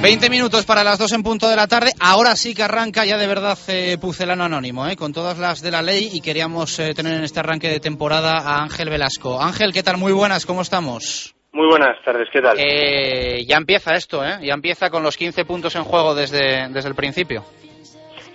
[0.03, 1.91] Veinte minutos para las dos en punto de la tarde.
[2.01, 5.71] Ahora sí que arranca ya de verdad eh, Pucelano Anónimo, eh, con todas las de
[5.71, 9.43] la ley y queríamos eh, tener en este arranque de temporada a Ángel Velasco.
[9.43, 9.99] Ángel, ¿qué tal?
[9.99, 11.35] Muy buenas, ¿cómo estamos?
[11.53, 12.57] Muy buenas tardes, ¿qué tal?
[12.59, 14.39] Eh, ya empieza esto, ¿eh?
[14.43, 17.45] Ya empieza con los 15 puntos en juego desde, desde el principio.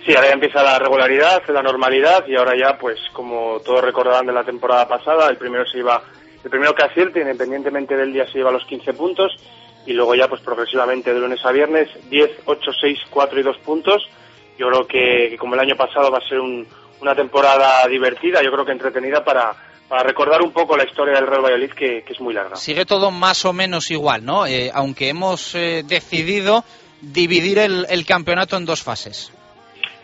[0.06, 4.26] Sí, ahora ya empieza la regularidad, la normalidad y ahora ya, pues como todos recordarán
[4.26, 6.00] de la temporada pasada, el primero se iba,
[6.44, 9.32] el primero que acierte, independientemente del día, se lleva los 15 puntos
[9.86, 13.56] y luego ya, pues progresivamente de lunes a viernes, 10, 8, 6, 4 y 2
[13.58, 14.02] puntos.
[14.58, 16.66] Yo creo que, como el año pasado va a ser un,
[17.00, 19.54] una temporada divertida, yo creo que entretenida para,
[19.88, 22.56] para recordar un poco la historia del Real Valladolid, que, es muy larga.
[22.56, 24.46] Sigue todo más o menos igual, ¿no?
[24.46, 26.64] Eh, aunque hemos eh, decidido
[27.00, 29.32] dividir el campeonato en dos fases.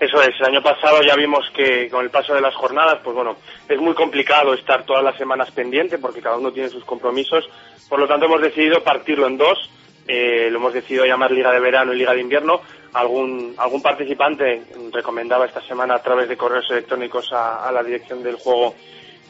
[0.03, 3.15] Eso es, el año pasado ya vimos que con el paso de las jornadas, pues
[3.15, 3.37] bueno,
[3.69, 7.49] es muy complicado estar todas las semanas pendiente porque cada uno tiene sus compromisos.
[7.88, 9.71] Por lo tanto, hemos decidido partirlo en dos.
[10.09, 12.62] Eh, lo hemos decidido llamar Liga de Verano y Liga de Invierno.
[12.95, 18.25] Algún, algún participante recomendaba esta semana a través de correos electrónicos a, a la dirección
[18.25, 18.75] del juego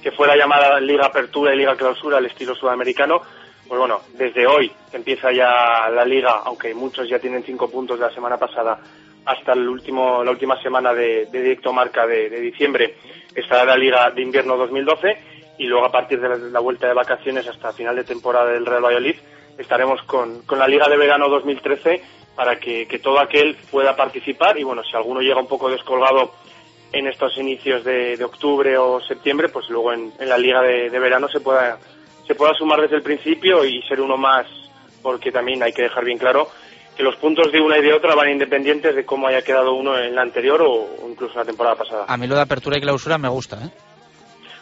[0.03, 3.21] que fuera llamada Liga Apertura y Liga Clausura al estilo sudamericano.
[3.69, 8.07] Pues bueno, desde hoy empieza ya la liga, aunque muchos ya tienen cinco puntos de
[8.07, 8.79] la semana pasada,
[9.25, 12.97] hasta el último, la última semana de, de directo marca de, diciembre.
[13.35, 15.17] Estará la Liga de Invierno 2012
[15.59, 18.85] y luego a partir de la, vuelta de vacaciones hasta final de temporada del Real
[18.85, 19.17] Valladolid
[19.59, 22.03] estaremos con, con la Liga de Verano 2013
[22.35, 24.59] para que, todo aquel pueda participar.
[24.59, 26.33] Y bueno, si alguno llega un poco descolgado
[26.93, 31.29] en estos inicios de, octubre o septiembre, pues luego en, en la Liga de, Verano
[31.29, 31.79] se pueda
[32.27, 34.47] se pueda sumar desde el principio y ser uno más,
[35.03, 36.49] porque también hay que dejar bien claro
[36.97, 39.99] que los puntos de una y de otra van independientes de cómo haya quedado uno
[39.99, 42.05] en la anterior o, incluso en la temporada pasada.
[42.07, 43.71] A mí lo de apertura y clausura me gusta, ¿eh?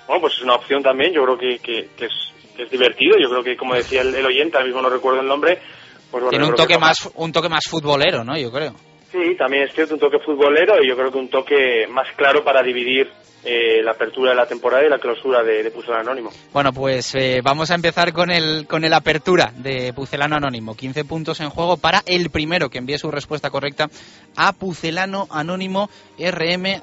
[0.06, 2.12] Bueno, pues es una opción también, yo creo que, que, es,
[2.58, 5.60] es, divertido, yo creo que como decía el, oyente, ahora mismo no recuerdo el nombre,
[6.10, 8.36] pues Tiene un toque, más, un toque más futbolero, ¿no?
[8.36, 8.74] Yo creo.
[9.10, 12.44] Sí, también es cierto, un toque futbolero y yo creo que un toque más claro
[12.44, 13.10] para dividir
[13.42, 16.30] eh, la apertura de la temporada y la clausura de, de Pucelano Anónimo.
[16.52, 20.76] Bueno, pues eh, vamos a empezar con el, con el apertura de Pucelano Anónimo.
[20.76, 23.88] 15 puntos en juego para el primero que envíe su respuesta correcta
[24.36, 26.78] a pucelano anónimo rm.gmail.com.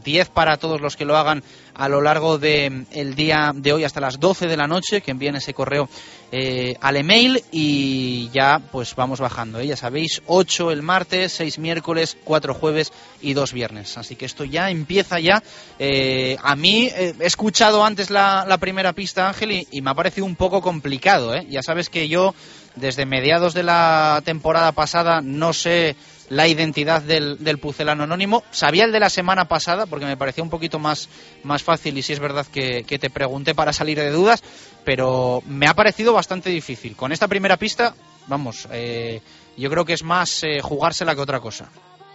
[0.00, 1.42] 10 para todos los que lo hagan
[1.74, 5.10] a lo largo del el día de hoy hasta las 12 de la noche, que
[5.10, 5.88] envíen ese correo
[6.30, 9.60] eh, al email y ya pues vamos bajando.
[9.60, 9.66] ¿eh?
[9.66, 13.98] Ya sabéis, 8 el martes, 6 miércoles, 4 jueves y 2 viernes.
[13.98, 15.42] Así que esto ya empieza ya.
[15.78, 20.26] Eh, a mí he escuchado antes la, primera pista, Ángel, y, y, me ha parecido
[20.26, 21.34] un poco complicado.
[21.42, 22.34] Ya sabes que yo
[22.76, 25.96] desde mediados de la temporada pasada no sé
[26.32, 28.42] la identidad del, del, pucelano anónimo.
[28.50, 31.10] Sabía el de la semana pasada porque me parecía un poquito más,
[31.44, 34.42] más fácil y si es verdad que, te pregunté para salir de dudas,
[34.82, 36.96] pero me ha parecido bastante difícil.
[36.96, 37.92] Con esta primera pista,
[38.28, 39.20] vamos, eh,
[39.58, 41.70] yo creo que es más eh, jugársela que otra cosa.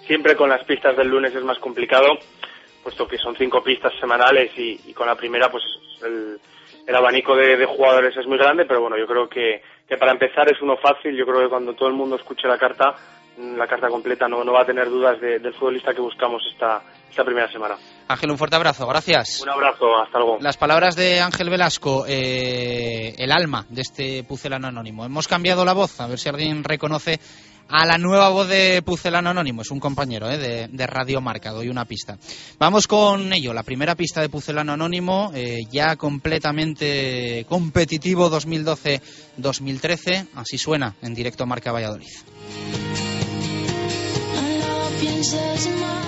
[0.08, 2.08] Siempre con las pistas del lunes es más complicado,
[2.82, 5.64] puesto que son cinco pistas semanales y, con la primera pues
[6.04, 10.12] el, abanico de, de jugadores es muy grande, pero bueno, yo creo que, que para
[10.12, 11.16] empezar es uno fácil.
[11.16, 12.96] Yo creo que cuando todo el mundo escuche la carta
[13.38, 17.24] la carta completa, no, no va a tener dudas del futbolista que buscamos esta, esta
[17.24, 17.76] primera semana.
[18.08, 19.42] Ángel, un fuerte abrazo, gracias.
[19.42, 20.38] Un abrazo, hasta luego.
[20.42, 25.06] Las palabras de Ángel Velasco, eh, el alma de este pucelano anónimo.
[25.06, 27.20] Hemos cambiado la voz, a ver si alguien reconoce
[27.70, 29.62] a la nueva voz de Pucelano Anónimo.
[29.62, 32.18] Es un compañero eh, de, de, Radio Marca, doy una pista.
[32.58, 40.30] Vamos con ello, la primera pista de Pucelano Anónimo, eh, ya completamente competitivo 2012-2013.
[40.36, 42.08] Así suena en directo Marca Valladolid.
[45.00, 46.08] Pienses más.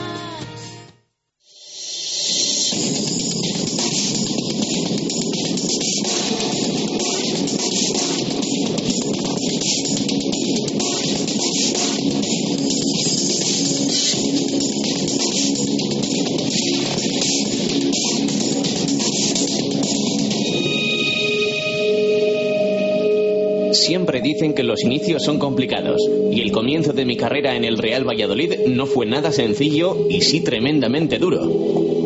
[23.79, 27.77] Siempre dicen que los inicios son complicados y el comienzo de mi carrera en el
[27.77, 31.98] Real Valladolid no fue nada sencillo y sí tremendamente duro.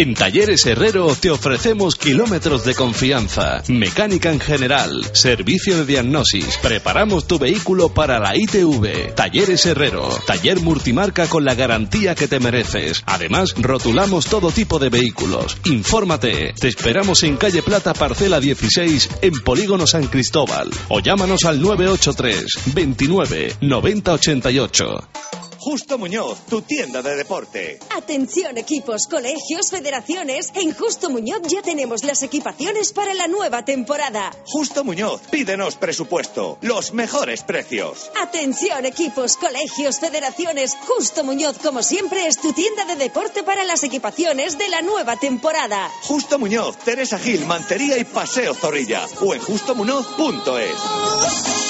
[0.00, 7.26] En Talleres Herrero te ofrecemos kilómetros de confianza, mecánica en general, servicio de diagnosis, preparamos
[7.26, 9.14] tu vehículo para la ITV.
[9.14, 13.02] Talleres Herrero, taller multimarca con la garantía que te mereces.
[13.04, 15.58] Además, rotulamos todo tipo de vehículos.
[15.66, 21.60] Infórmate, te esperamos en calle Plata, parcela 16, en Polígono San Cristóbal, o llámanos al
[21.60, 25.49] 983 29 90 88.
[25.60, 27.78] Justo Muñoz, tu tienda de deporte.
[27.94, 30.48] Atención equipos, colegios, federaciones.
[30.54, 34.30] En Justo Muñoz ya tenemos las equipaciones para la nueva temporada.
[34.46, 36.56] Justo Muñoz, pídenos presupuesto.
[36.62, 38.10] Los mejores precios.
[38.22, 40.74] Atención equipos, colegios, federaciones.
[40.86, 45.16] Justo Muñoz, como siempre, es tu tienda de deporte para las equipaciones de la nueva
[45.16, 45.90] temporada.
[46.04, 49.06] Justo Muñoz, Teresa Gil, Mantería y Paseo Zorrilla.
[49.20, 51.69] O en justomuñoz.es.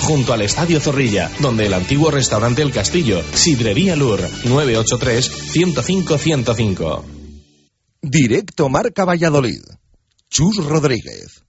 [0.00, 7.02] junto al Estadio Zorrilla, donde el antiguo restaurante El Castillo, Sidrería Lur, 983-105-105.
[8.02, 9.62] Directo Marca Valladolid.
[10.28, 11.44] Chus Rodríguez.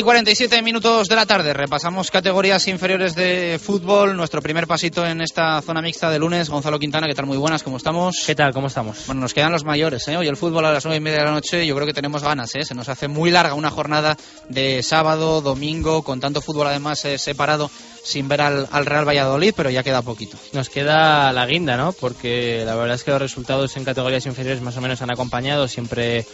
[0.00, 1.52] Y 47 minutos de la tarde.
[1.52, 4.16] Repasamos categorías inferiores de fútbol.
[4.16, 6.48] Nuestro primer pasito en esta zona mixta de lunes.
[6.48, 7.26] Gonzalo Quintana, ¿qué tal?
[7.26, 8.22] Muy buenas, ¿cómo estamos?
[8.26, 8.54] ¿Qué tal?
[8.54, 9.04] ¿Cómo estamos?
[9.06, 10.16] Bueno, nos quedan los mayores, ¿eh?
[10.16, 11.66] Hoy el fútbol a las nueve y media de la noche.
[11.66, 12.62] Yo creo que tenemos ganas, ¿eh?
[12.62, 14.16] Se nos hace muy larga una jornada
[14.48, 17.70] de sábado, domingo, con tanto fútbol además eh, separado
[18.02, 20.38] sin ver al, al, Real Valladolid, pero ya queda poquito.
[20.54, 21.92] Nos queda la guinda, ¿no?
[21.92, 25.68] Porque la verdad es que los resultados en categorías inferiores más o menos han acompañado.
[25.68, 26.24] Siempre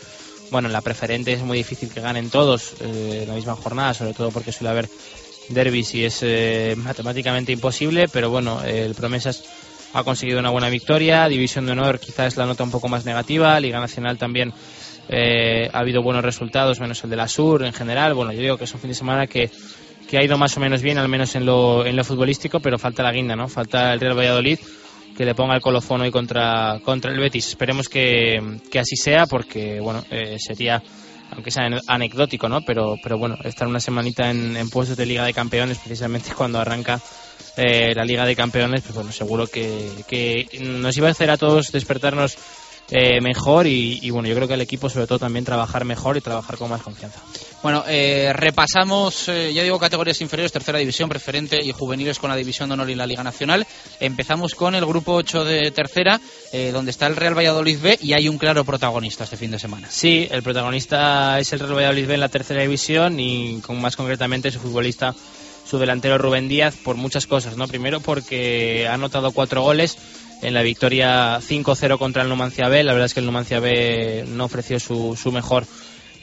[0.50, 3.94] bueno, en la preferente es muy difícil que ganen todos eh, en la misma jornada,
[3.94, 4.88] sobre todo porque suele haber
[5.48, 9.44] derbis y es eh, matemáticamente imposible, pero bueno, el Promesas
[9.92, 13.58] ha conseguido una buena victoria, División de Honor quizás la nota un poco más negativa,
[13.60, 14.52] Liga Nacional también
[15.08, 18.58] eh, ha habido buenos resultados, menos el de la Sur en general, bueno, yo digo
[18.58, 19.50] que es un fin de semana que,
[20.08, 22.78] que ha ido más o menos bien, al menos en lo, en lo futbolístico, pero
[22.78, 23.48] falta la guinda, ¿no?
[23.48, 24.58] Falta el Real Valladolid
[25.16, 27.48] que le ponga el colofón hoy contra, contra el Betis.
[27.48, 28.38] Esperemos que,
[28.78, 30.82] así sea porque, bueno, eh, sería,
[31.30, 32.60] aunque sea anecdótico, ¿no?
[32.60, 36.60] Pero, pero bueno, estar una semanita en, en puestos de Liga de Campeones, precisamente cuando
[36.60, 37.00] arranca
[37.56, 41.38] eh, la Liga de Campeones, pues bueno, seguro que, que nos iba a hacer a
[41.38, 42.36] todos despertarnos
[42.90, 46.20] eh, mejor y, bueno, yo creo que el equipo sobre todo también trabajar mejor y
[46.20, 47.20] trabajar con más confianza.
[47.62, 52.36] Bueno, eh, repasamos, eh, ya digo, categorías inferiores, tercera división, preferente y juveniles con la
[52.36, 53.66] división de honor y la Liga Nacional.
[53.98, 56.20] Empezamos con el grupo 8 de tercera,
[56.72, 59.88] donde está el Real Valladolid B y hay un claro protagonista este fin de semana.
[59.90, 63.96] Sí, el protagonista es el Real Valladolid B en la tercera división y con más
[63.96, 65.14] concretamente su futbolista
[65.66, 67.66] su delantero Rubén Díaz por muchas cosas, ¿no?
[67.66, 69.98] Primero porque ha anotado cuatro goles,
[70.46, 72.84] en la victoria 5-0 contra el Numancia B.
[72.84, 75.66] La verdad es que el Numancia B no ofreció su, su mejor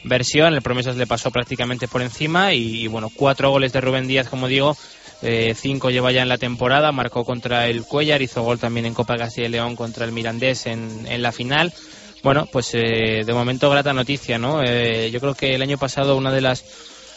[0.02, 0.54] versión.
[0.54, 4.48] El Promesas le pasó prácticamente por encima y, bueno, cuatro goles de Rubén Díaz, como
[4.48, 4.78] digo.
[5.20, 8.94] Eh, cinco lleva ya en la temporada, marcó contra el Cuellar, hizo gol también en
[8.94, 11.74] Copa Castilla y León contra el Mirandés en, en la final.
[12.22, 14.62] Bueno, pues eh, de momento grata noticia, ¿no?
[14.62, 16.64] Eh, yo creo que el año pasado una de las,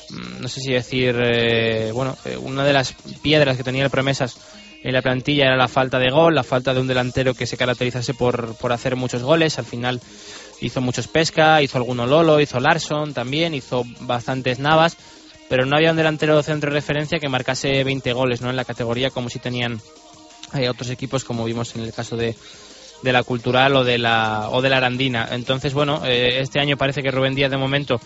[0.09, 1.15] mm, no sé si decir,
[1.93, 4.35] bueno, una de las piedras que tenía el Promesas
[4.87, 7.57] en la plantilla era la falta de gol, la falta de un delantero que se
[7.57, 9.59] caracterizase por, por hacer muchos goles.
[9.59, 9.99] Al final
[10.61, 14.95] hizo muchos Pesca, hizo alguno Lolo, hizo Larson también, hizo bastantes Navas,
[15.49, 18.49] pero no había un delantero centro de referencia que marcase 20 goles ¿no?
[18.49, 19.81] en la categoría como si tenían
[20.53, 22.33] eh, otros equipos como vimos en el caso de,
[23.03, 25.27] de la Cultural o de la, o de la Arandina.
[25.31, 27.99] Entonces, bueno, eh, este año parece que Rubén Díaz de momento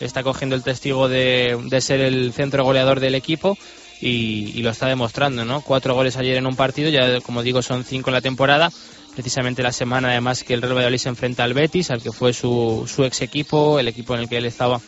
[0.00, 3.56] está cogiendo el testigo de ser el centro goleador del equipo
[4.00, 5.60] y, lo está demostrando, ¿no?
[5.60, 8.70] Cuatro goles ayer en un partido, ya como digo son cinco en la temporada,
[9.14, 12.32] precisamente la semana además que el Real Valladolid se enfrenta al Betis, al que fue
[12.32, 14.80] su, ex equipo, el equipo en el que él estaba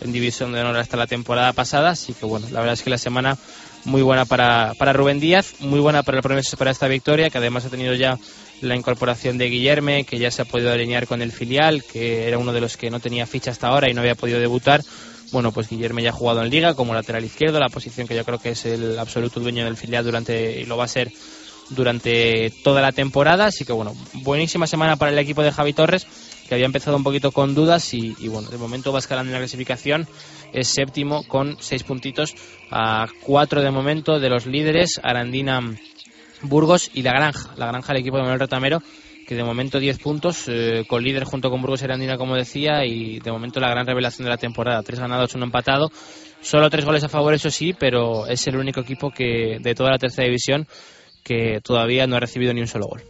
[0.00, 2.90] en división de honor hasta la temporada pasada, así que bueno, la verdad es que
[2.90, 3.36] la semana
[3.84, 7.38] muy buena para, para Rubén Díaz, muy buena para el Promesas para esta victoria, que
[7.38, 8.18] además ha tenido ya
[8.60, 12.38] la incorporación de Guillerme, que ya se ha podido alinear con el filial, que era
[12.38, 14.82] uno de los que no tenía ficha hasta ahora y no había podido debutar
[15.32, 18.24] bueno, pues Guillermo ya ha jugado en Liga como lateral izquierdo, la posición que yo
[18.24, 21.12] creo que es el absoluto dueño del filial durante y lo va a ser
[21.70, 23.46] durante toda la temporada.
[23.46, 26.06] Así que bueno, buenísima semana para el equipo de Javi Torres,
[26.48, 29.40] que había empezado un poquito con dudas y, bueno, de momento va escalando en la
[29.40, 30.06] clasificación.
[30.52, 32.34] Es séptimo con seis puntitos
[32.70, 35.60] a cuatro de momento de los líderes, Arandina,
[36.42, 37.54] Burgos y La Granja.
[37.56, 38.82] La Granja, el equipo de Manuel Rotamero,
[39.26, 43.18] que de momento 10 puntos, eh, con líder junto con Burgos Herandina, como decía, y
[43.18, 44.82] de momento la gran revelación de la temporada.
[44.82, 45.90] Tres ganados, uno empatado.
[46.40, 49.90] Solo tres goles a favor, eso sí, pero es el único equipo que de toda
[49.90, 50.66] la tercera división
[51.26, 53.02] que todavía no ha recibido ni un solo gol.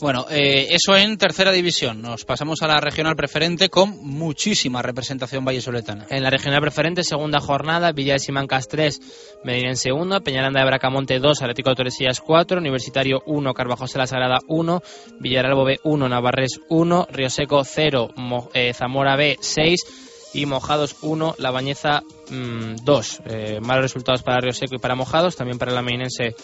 [0.00, 2.02] Bueno, eh, eso en tercera división.
[2.02, 6.06] Nos pasamos a la regional preferente con muchísima representación vallesoletana.
[6.08, 11.18] En la regional preferente, segunda jornada, Villa de Simancas 3, Medinense 1, Peñaranda de Bracamonte
[11.18, 14.82] 2, Atlético de Torresillas 4, Universitario 1, Carvajosa la Sagrada 1,
[15.18, 18.14] Villaralbo B 1, Navarres 1, Río Seco 0,
[18.54, 19.80] eh, Zamora B 6
[20.34, 22.30] y Mojados 1, La Bañeza 2.
[22.30, 26.34] Mm, eh, malos resultados para Río Seco y para Mojados, también para la Medinense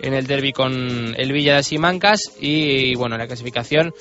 [0.00, 3.92] en el derby con el Villa de Simancas y bueno, en la clasificación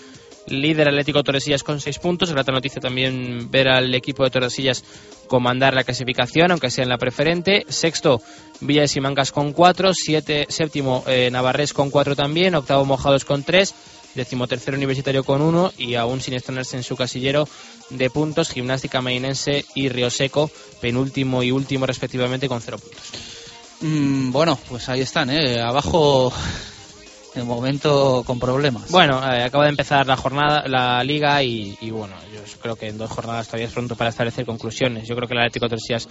[0.47, 2.31] líder Atlético Torresillas con 6 puntos.
[2.31, 4.83] Grata noticia también ver al equipo de Torresillas
[5.27, 7.65] comandar la clasificación, aunque sea en la preferente.
[7.67, 8.21] Sexto,
[8.61, 9.91] Villa de Simancas con 4.
[10.49, 12.55] Séptimo, eh, Navarrés con 4 también.
[12.55, 13.73] Octavo, Mojados con 3.
[14.15, 15.73] Decimotercero, Universitario con 1.
[15.77, 17.47] Y aún sin estrenarse en su casillero
[17.89, 20.49] de puntos, Gimnástica Mainense y Río Seco,
[20.81, 23.36] penúltimo y último respectivamente con 0 puntos.
[23.81, 25.61] Mm, bueno, pues ahí están, ¿eh?
[25.61, 26.33] Abajo
[27.35, 28.89] de momento con problemas.
[28.91, 32.97] Bueno, eh, acaba de empezar la jornada, la liga y, bueno, yo creo que en
[32.97, 35.07] dos jornadas todavía es pronto para establecer conclusiones.
[35.07, 36.07] Yo creo que el Atlético Torsillas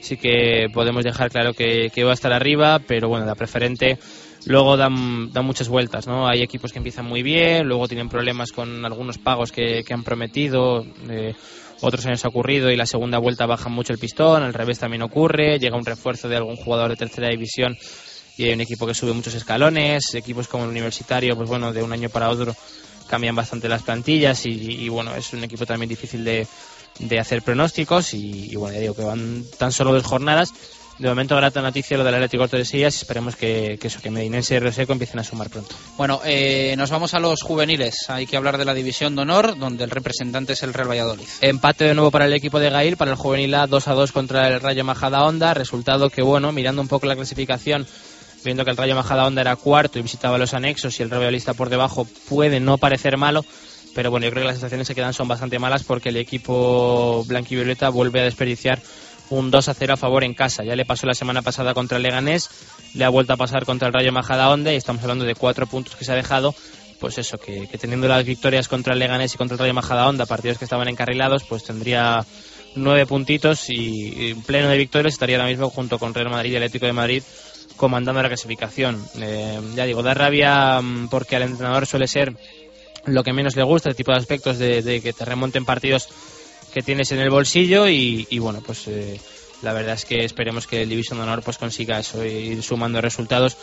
[0.00, 3.98] sí que podemos dejar claro que, que va a estar arriba, pero bueno, la preferente
[4.46, 6.28] luego dan, dan muchas vueltas, ¿no?
[6.28, 10.84] Hay equipos que empiezan muy bien, luego tienen problemas con algunos pagos que, han prometido,
[11.08, 11.34] eh,
[11.84, 15.02] otros años ha ocurrido y la segunda vuelta baja mucho el pistón, al revés también
[15.02, 17.76] ocurre, llega un refuerzo de algún jugador de tercera división
[18.36, 21.82] y hay un equipo que sube muchos escalones, equipos como el universitario, pues bueno, de
[21.82, 22.54] un año para otro
[23.08, 26.46] cambian bastante las plantillas y, y bueno, es un equipo también difícil de,
[26.98, 30.52] de hacer pronósticos y, y, bueno, ya digo que van tan solo dos jornadas.
[30.98, 32.94] De momento, grata noticia lo del Atlético Tordesillas.
[32.94, 35.74] Esperemos que, que eso, que Medinense y Roseco empiecen a sumar pronto.
[35.96, 38.08] Bueno, eh, nos vamos a los juveniles.
[38.08, 41.26] Hay que hablar de la división de honor, donde el representante es el Real Valladolid.
[41.40, 44.12] Empate de nuevo para el equipo de Gail, para el juvenil A 2 a 2
[44.12, 45.52] contra el Rayo Majada Onda.
[45.52, 47.88] Resultado que, bueno, mirando un poco la clasificación,
[48.44, 51.22] viendo que el Rayo Majada Onda era cuarto y visitaba los anexos y el Real
[51.22, 53.44] Valladolid está por debajo, puede no parecer malo
[53.94, 57.24] pero bueno, yo creo que las sensaciones que quedan son bastante malas porque el equipo
[57.26, 58.82] blanquivioleta vuelve a desperdiciar
[59.30, 60.64] un 2 a 0 a favor en casa.
[60.64, 62.50] Ya le pasó la semana pasada contra el Leganés,
[62.94, 65.96] le ha vuelto a pasar contra el Rayo Majadahonda y estamos hablando de cuatro puntos
[65.96, 66.54] que se ha dejado.
[67.00, 70.58] Pues eso, que, teniendo las victorias contra el Leganés y contra el Rayo Majadahonda, partidos
[70.58, 72.24] que estaban encarrilados, pues tendría
[72.76, 76.56] nueve puntitos y en pleno de victorias estaría ahora mismo junto con Real Madrid y
[76.56, 77.22] Atlético de Madrid
[77.76, 79.04] comandando la clasificación.
[79.20, 82.32] Eh, ya digo, da rabia mm, porque al entrenador suele ser
[83.06, 86.08] lo que menos le gusta, el tipo de aspectos de que te remonten partidos
[86.74, 89.20] que tienes en el bolsillo y, bueno, pues eh,
[89.62, 93.56] la verdad es que esperemos que el Division Honor pues consiga eso, ir sumando resultados,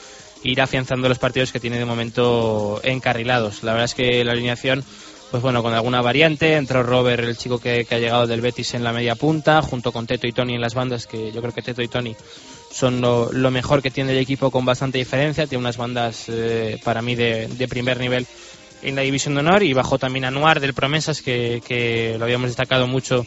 [0.44, 3.64] ir afianzando los partidos que tiene de momento encarrilados.
[3.64, 4.86] La verdad es que la alineación,
[5.30, 8.86] pues bueno, con alguna variante, entró Robert, el chico que, ha llegado del Betis en
[8.86, 11.62] la media punta, junto con Teto y Tony en las bandas, que yo creo que
[11.62, 12.16] Teto y Tony
[12.72, 17.02] son lo, mejor que tiene el equipo con bastante diferencia, tiene unas bandas eh, para
[17.02, 18.26] mí de primer nivel
[18.82, 22.50] en la división de honor y bajó también Anuar del Promesas, que, que, lo habíamos
[22.50, 23.26] destacado mucho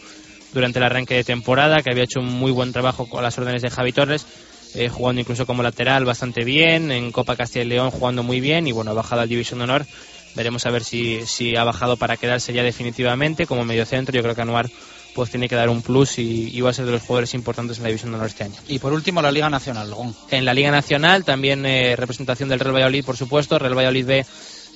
[0.52, 3.62] durante el arranque de temporada, que había hecho un muy buen trabajo con las órdenes
[3.62, 4.26] de Javi Torres,
[4.74, 8.66] eh, jugando incluso como lateral bastante bien, en Copa Castilla y León jugando muy bien
[8.66, 9.86] y bueno, ha bajado al división de honor.
[10.34, 14.14] Veremos a ver si, si ha bajado para quedarse ya definitivamente como medio centro.
[14.14, 14.68] Yo creo que Anuar
[15.14, 17.76] pues tiene que dar un plus y, y, va a ser de los jugadores importantes
[17.76, 18.56] en la división de honor este año.
[18.66, 19.94] Y por último la Liga Nacional.
[20.30, 24.26] En la Liga Nacional también eh, representación del Real Valladolid, por supuesto, Real Valladolid B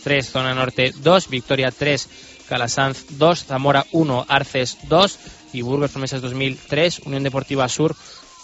[0.02, 5.18] 3, Zona Norte 2, Victoria 3, Calasanz 2, Zamora 1, Arces 2
[5.52, 7.94] y Burgos Promesas 2003, Unión Deportiva Sur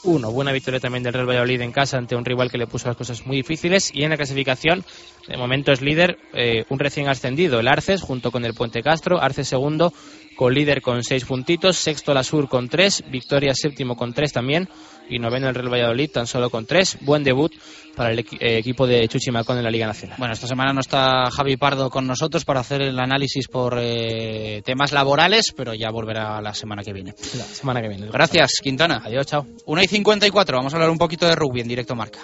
[0.04, 0.30] 1.
[0.30, 2.96] Buena victoria también del Real Valladolid en casa ante un rival que le puso las
[2.96, 3.90] cosas muy difíciles.
[3.92, 4.84] Y en la clasificación,
[5.26, 9.20] de momento es líder eh, un recién ascendido, el Arces, junto con el Puente Castro.
[9.20, 9.92] Arces segundo,
[10.34, 11.76] con líder con seis puntitos.
[11.76, 13.02] Sexto la Sur con tres.
[13.10, 14.68] Victoria séptimo con tres también.
[15.08, 16.96] Y noveno el Real Valladolid tan solo con tres.
[17.02, 17.52] Buen debut
[17.94, 20.16] para el eh, equipo de Chuchi Macón en la Liga Nacional.
[20.18, 24.62] Bueno, esta semana no está Javi Pardo con nosotros para hacer el análisis por eh,
[24.64, 27.14] temas laborales, pero ya volverá la semana que viene.
[27.36, 28.08] La semana que viene.
[28.10, 29.02] Gracias, Quintana.
[29.04, 29.46] Adiós, chao.
[29.66, 32.20] 1 y 54, vamos a hablar un poquito de rugby en directo marca.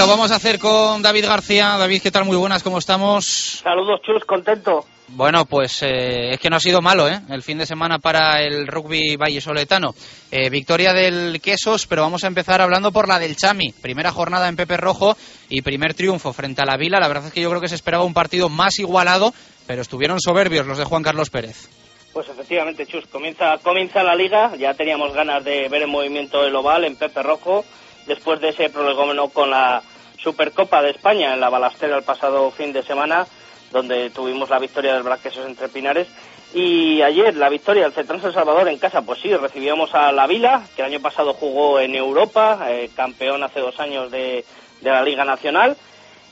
[0.00, 1.76] Lo vamos a hacer con David García.
[1.76, 2.24] David, ¿qué tal?
[2.24, 3.60] Muy buenas, ¿cómo estamos?
[3.62, 4.86] Saludos, Chus, contento.
[5.08, 7.20] Bueno, pues eh, es que no ha sido malo, ¿eh?
[7.28, 9.92] El fin de semana para el rugby vallesoletano.
[10.30, 13.72] Eh, victoria del Quesos, pero vamos a empezar hablando por la del Chami.
[13.72, 15.18] Primera jornada en Pepe Rojo
[15.50, 16.98] y primer triunfo frente a la Vila.
[16.98, 19.34] La verdad es que yo creo que se esperaba un partido más igualado,
[19.66, 21.68] pero estuvieron soberbios los de Juan Carlos Pérez.
[22.14, 24.56] Pues efectivamente, Chus, comienza, comienza la liga.
[24.56, 27.66] Ya teníamos ganas de ver el movimiento del oval en Pepe Rojo
[28.06, 29.82] después de ese prolegómeno con la
[30.22, 33.26] Supercopa de España en la Balastera el pasado fin de semana,
[33.70, 36.08] donde tuvimos la victoria del Braquesos entre Pinares.
[36.52, 40.26] Y ayer la victoria del Cetrán San Salvador en casa, pues sí, recibíamos a la
[40.26, 44.44] Vila, que el año pasado jugó en Europa, eh, campeón hace dos años de,
[44.80, 45.76] de la Liga Nacional.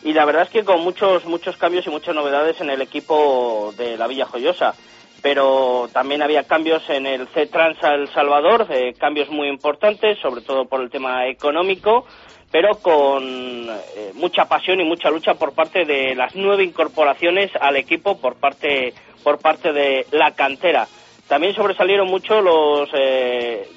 [0.02, 3.72] Y la verdad es que con muchos, muchos cambios y muchas novedades en el equipo
[3.76, 4.74] de la Villa Joyosa
[5.22, 10.66] pero también había cambios en el C-Trans El Salvador, eh, cambios muy importantes, sobre todo
[10.66, 12.06] por el tema económico,
[12.50, 17.76] pero con eh, mucha pasión y mucha lucha por parte de las nueve incorporaciones al
[17.76, 20.88] equipo por parte, por parte de la cantera.
[21.28, 23.68] También sobresalieron mucho los, eh,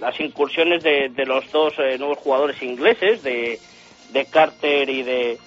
[0.00, 3.58] las incursiones de, de los dos nuevos jugadores ingleses, de,
[4.12, 5.38] de Carter y de,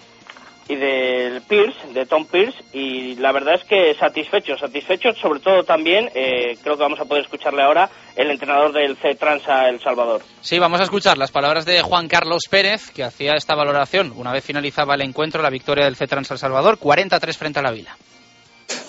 [0.67, 5.63] y del Pierce, de Tom Pierce, y la verdad es que satisfecho, satisfecho sobre todo
[5.63, 10.21] también, eh, creo que vamos a poder escucharle ahora, el entrenador del C-Transa El Salvador.
[10.41, 14.31] Sí, vamos a escuchar las palabras de Juan Carlos Pérez, que hacía esta valoración una
[14.31, 17.97] vez finalizaba el encuentro, la victoria del C-Transa El Salvador, 43 frente a la Vila.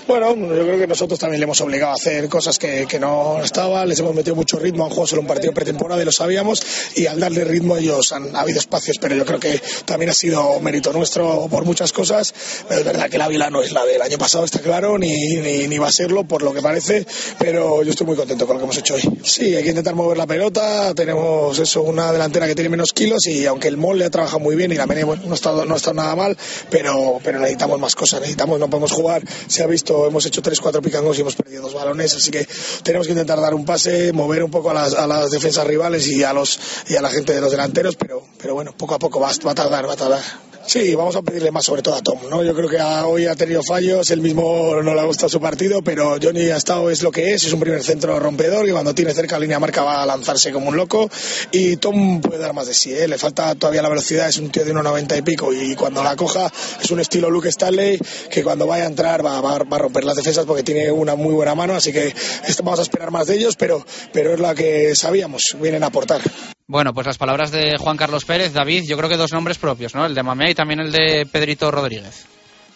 [0.07, 3.43] Bueno, yo creo que nosotros también le hemos obligado a hacer cosas que, que no
[3.43, 6.63] estaban, les hemos metido mucho ritmo, han jugado solo un partido pretemporada y lo sabíamos,
[6.95, 10.15] y al darle ritmo ellos han ha habido espacios, pero yo creo que también ha
[10.15, 12.35] sido mérito nuestro por muchas cosas.
[12.69, 15.69] Es verdad que la Vila no es la del año pasado, está claro, ni, ni,
[15.69, 17.07] ni va a serlo por lo que parece,
[17.39, 19.03] pero yo estoy muy contento con lo que hemos hecho hoy.
[19.23, 23.27] Sí, hay que intentar mover la pelota, tenemos eso, una delantera que tiene menos kilos
[23.27, 25.53] y aunque el MOL le ha trabajado muy bien y la Mene bueno, no está
[25.65, 26.37] no está nada mal,
[26.71, 30.81] pero, pero necesitamos más cosas, necesitamos, no podemos jugar, se ha visto, hemos hecho 3-4
[30.83, 32.47] picangos y hemos perdido dos balones, así que
[32.83, 36.07] tenemos que intentar dar un pase, mover un poco a las, a las defensas rivales
[36.09, 36.59] y a, los,
[36.89, 39.53] y a la gente de los delanteros, pero, pero bueno, poco a poco va, va
[39.53, 40.54] a tardar, va a tardar.
[40.67, 42.43] Sí, vamos a pedirle más sobre todo a Tom, ¿no?
[42.43, 45.83] Yo creo que hoy ha tenido fallos, él mismo no le ha gustado su partido,
[45.83, 48.95] pero Johnny ha estado es lo que es, es un primer centro rompedor y cuando
[48.95, 51.09] tiene cerca línea marca va a lanzarse como un loco
[51.53, 53.07] y Tom puede dar más de sí, ¿eh?
[53.07, 56.17] le falta todavía la velocidad, es un tío de 1,90 y pico y cuando la
[56.17, 56.51] coja
[56.83, 57.99] es un estilo Luke Stanley
[58.31, 61.15] que cuando vaya a entrar va, va, va a romper las defensas porque tiene una
[61.15, 62.15] muy buena mano, así que
[62.63, 66.23] vamos a esperar más de ellos, pero, pero es la que sabíamos, vienen a aportar.
[66.67, 69.95] Bueno, pues las palabras de Juan Carlos Pérez, David, yo creo que dos nombres propios,
[69.95, 70.07] ¿no?
[70.07, 72.27] El de Mamea y también el de Pedrito Rodríguez.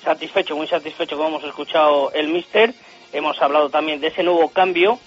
[0.04, 2.74] Satisfecho, muy satisfecho, como hemos escuchado el Mister.
[3.14, 4.98] Hemos hablado también de ese nuevo cambio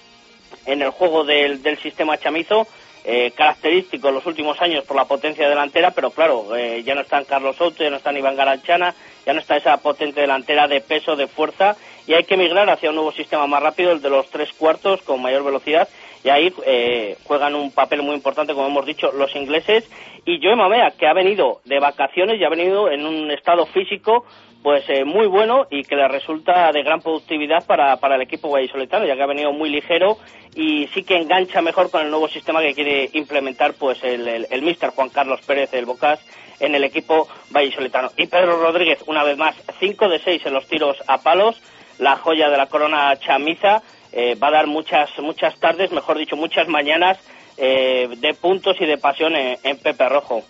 [0.66, 2.66] en el juego del, del sistema chamizo,
[3.04, 7.02] eh, característico en los últimos años por la potencia delantera, pero claro, eh, ya no
[7.02, 10.80] están Carlos Soto, ya no están Iván Garanchana, ya no está esa potente delantera de
[10.80, 11.76] peso, de fuerza,
[12.08, 15.02] y hay que migrar hacia un nuevo sistema más rápido, el de los tres cuartos,
[15.02, 15.88] con mayor velocidad,
[16.24, 19.90] y ahí eh, juegan un papel muy importante, como hemos dicho, los ingleses.
[20.24, 24.24] Y Joe Mamea, que ha venido de vacaciones y ha venido en un estado físico
[24.62, 28.48] pues eh, muy bueno y que le resulta de gran productividad para, para el equipo
[28.48, 30.18] vallisoletano, ya que ha venido muy ligero
[30.54, 34.46] y sí que engancha mejor con el nuevo sistema que quiere implementar pues el, el,
[34.48, 36.24] el mister Juan Carlos Pérez del Bocas
[36.60, 38.10] en el equipo vallisoletano.
[38.16, 41.60] Y Pedro Rodríguez, una vez más, 5 de 6 en los tiros a palos,
[41.98, 43.82] la joya de la corona chamiza,
[44.12, 47.18] eh, va a dar muchas, muchas tardes, mejor dicho, muchas mañanas
[47.56, 50.42] eh, de puntos y de pasión en, Pepe Rojo.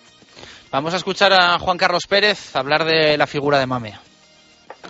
[0.71, 4.01] Vamos a escuchar a Juan Carlos Pérez hablar de la figura de Mamea.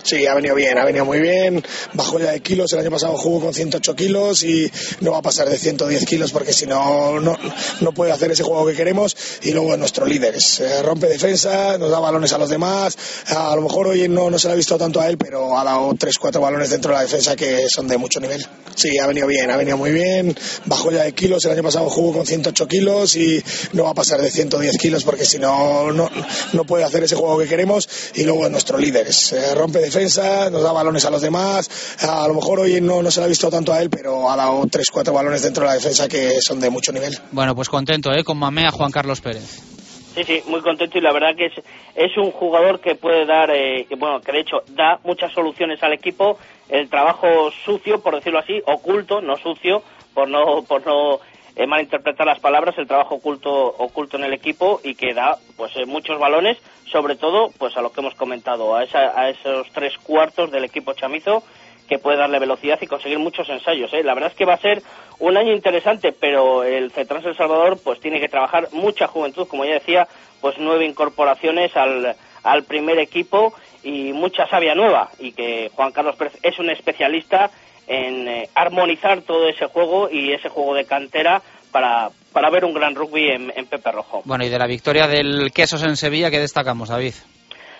[0.01, 1.63] Sí, ha venido bien, ha venido muy bien.
[1.93, 2.73] Bajó ya de kilos.
[2.73, 4.69] El año pasado jugó con 108 kilos y
[5.01, 8.65] no va a pasar de 110 kilos porque si no, no, puede hacer ese juego
[8.65, 9.15] que queremos.
[9.43, 12.97] Y luego nuestro líder es, eh, rompe defensa, nos da balones a los demás.
[13.27, 15.63] A lo mejor hoy no, no se le ha visto tanto a él, pero ha
[15.63, 18.45] dado 3-4 balones dentro de la defensa que son de mucho nivel.
[18.75, 20.35] Sí, ha venido bien, ha venido muy bien.
[20.65, 21.45] Bajó ya de kilos.
[21.45, 23.41] El año pasado jugó con 108 kilos y
[23.73, 26.09] no va a pasar de 110 kilos porque si no, no,
[26.51, 27.87] no puede hacer ese juego que queremos.
[28.15, 31.97] Y luego nuestro líder es, eh, rompe defensa, nos da balones a los demás.
[32.07, 34.35] A lo mejor hoy no, no se le ha visto tanto a él, pero ha
[34.35, 37.17] dado 3-4 balones dentro de la defensa que son de mucho nivel.
[37.31, 38.23] Bueno, pues contento, ¿eh?
[38.23, 39.73] Con Mamea Juan Carlos Pérez.
[40.13, 41.53] Sí, sí, muy contento y la verdad que es,
[41.95, 45.81] es un jugador que puede dar, eh, que, bueno, que de hecho da muchas soluciones
[45.81, 46.37] al equipo.
[46.69, 49.81] El trabajo sucio, por decirlo así, oculto, no sucio,
[50.13, 51.19] por no, por no
[51.55, 55.75] eh, malinterpretar las palabras, el trabajo oculto, oculto en el equipo y que da, pues,
[55.75, 56.57] eh, muchos balones,
[56.91, 60.63] sobre todo, pues, a lo que hemos comentado, a, esa, a esos tres cuartos del
[60.63, 61.43] equipo chamizo
[61.87, 63.93] que puede darle velocidad y conseguir muchos ensayos.
[63.93, 64.03] ¿eh?
[64.03, 64.81] La verdad es que va a ser
[65.19, 69.65] un año interesante, pero el CETRANS El Salvador pues tiene que trabajar mucha juventud, como
[69.65, 70.07] ya decía,
[70.41, 76.15] pues nueve incorporaciones al, al primer equipo y mucha savia nueva y que Juan Carlos
[76.15, 77.51] Pérez es un especialista
[77.87, 82.73] en eh, armonizar todo ese juego y ese juego de cantera para, para ver un
[82.73, 84.21] gran rugby en, en Pepe Rojo.
[84.25, 87.13] Bueno, y de la victoria del Quesos en Sevilla, ¿qué destacamos, David?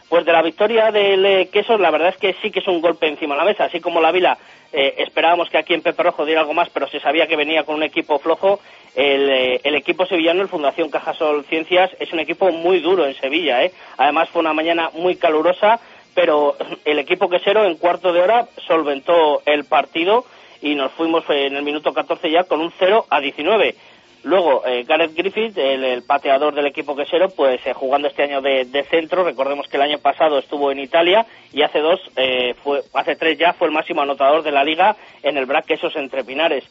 [0.10, 2.82] Pues de la victoria del eh, Quesos, la verdad es que sí que es un
[2.82, 3.66] golpe encima de la mesa.
[3.66, 4.38] Así como la Vila
[4.72, 7.64] eh, esperábamos que aquí en Pepe Rojo diera algo más, pero se sabía que venía
[7.64, 8.60] con un equipo flojo.
[8.96, 13.16] El, eh, el equipo sevillano, el Fundación Cajasol Ciencias, es un equipo muy duro en
[13.16, 13.64] Sevilla.
[13.64, 13.72] ¿eh?
[13.98, 15.80] Además, fue una mañana muy calurosa,
[16.14, 16.56] pero
[16.86, 20.26] el equipo quesero en cuarto de hora solventó el partido
[20.62, 23.76] y nos fuimos en el minuto 14 ya con un 0 a 19.
[24.24, 28.42] Luego, eh, Gareth Griffith, el, el, pateador del equipo quesero, pues eh, jugando este año
[28.42, 29.26] de, de, centro.
[29.26, 33.38] Recordemos que el año pasado estuvo en Italia y hace dos, eh, fue, hace tres
[33.38, 36.64] ya fue el máximo anotador de la liga en el BRAC Quesos entre Pinares.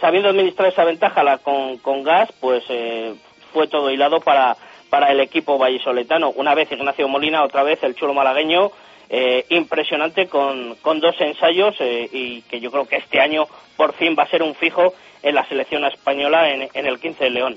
[0.00, 3.12] Sabiendo administrar esa ventaja la, con, con gas, pues eh,
[3.52, 4.56] fue todo hilado para,
[4.88, 6.30] para el equipo vallisoletano.
[6.30, 8.70] Una vez Ignacio Molina, otra vez el chulo malagueño,
[9.10, 13.46] eh, impresionante con, con dos ensayos eh, y que yo creo que este año
[13.76, 17.24] por fin va a ser un fijo en la selección española en, en el 15
[17.24, 17.56] de León.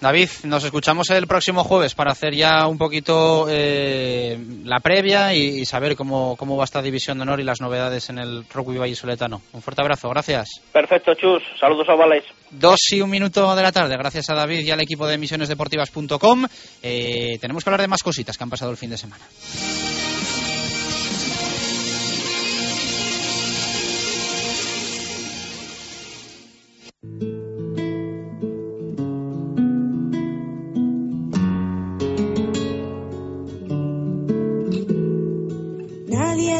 [0.00, 5.60] David, nos escuchamos el próximo jueves para hacer ya un poquito eh, la previa y,
[5.60, 8.78] y, saber cómo, cómo va esta división de honor y las novedades en el rugby
[8.78, 9.42] vallisoletano.
[9.52, 10.62] Un fuerte abrazo, gracias.
[10.72, 11.42] Perfecto, Chus.
[11.60, 12.24] Saludos a Valais.
[12.50, 16.46] Dos y un minuto de la tarde, gracias a David y al equipo de emisionesdeportivas.com.
[16.82, 19.24] Eh, tenemos que hablar de más cositas que han pasado el fin de semana.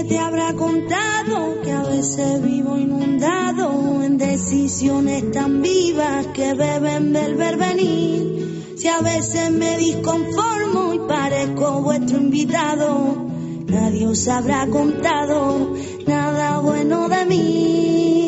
[0.04, 7.36] Te habrá contado que a veces vivo inundado en decisiones tan vivas que beben del
[7.56, 8.74] venir.
[8.76, 13.28] Si a veces me disconformo y parezco vuestro invitado,
[13.66, 15.74] nadie os habrá contado
[16.06, 18.20] nada bueno de mí.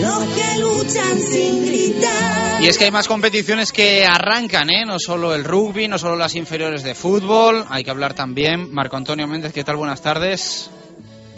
[0.00, 2.17] Los que luchan sin gritar.
[2.60, 4.84] Y es que hay más competiciones que arrancan, ¿eh?
[4.84, 7.64] No solo el rugby, no solo las inferiores de fútbol.
[7.68, 8.72] Hay que hablar también.
[8.72, 9.76] Marco Antonio Méndez, ¿qué tal?
[9.76, 10.68] Buenas tardes.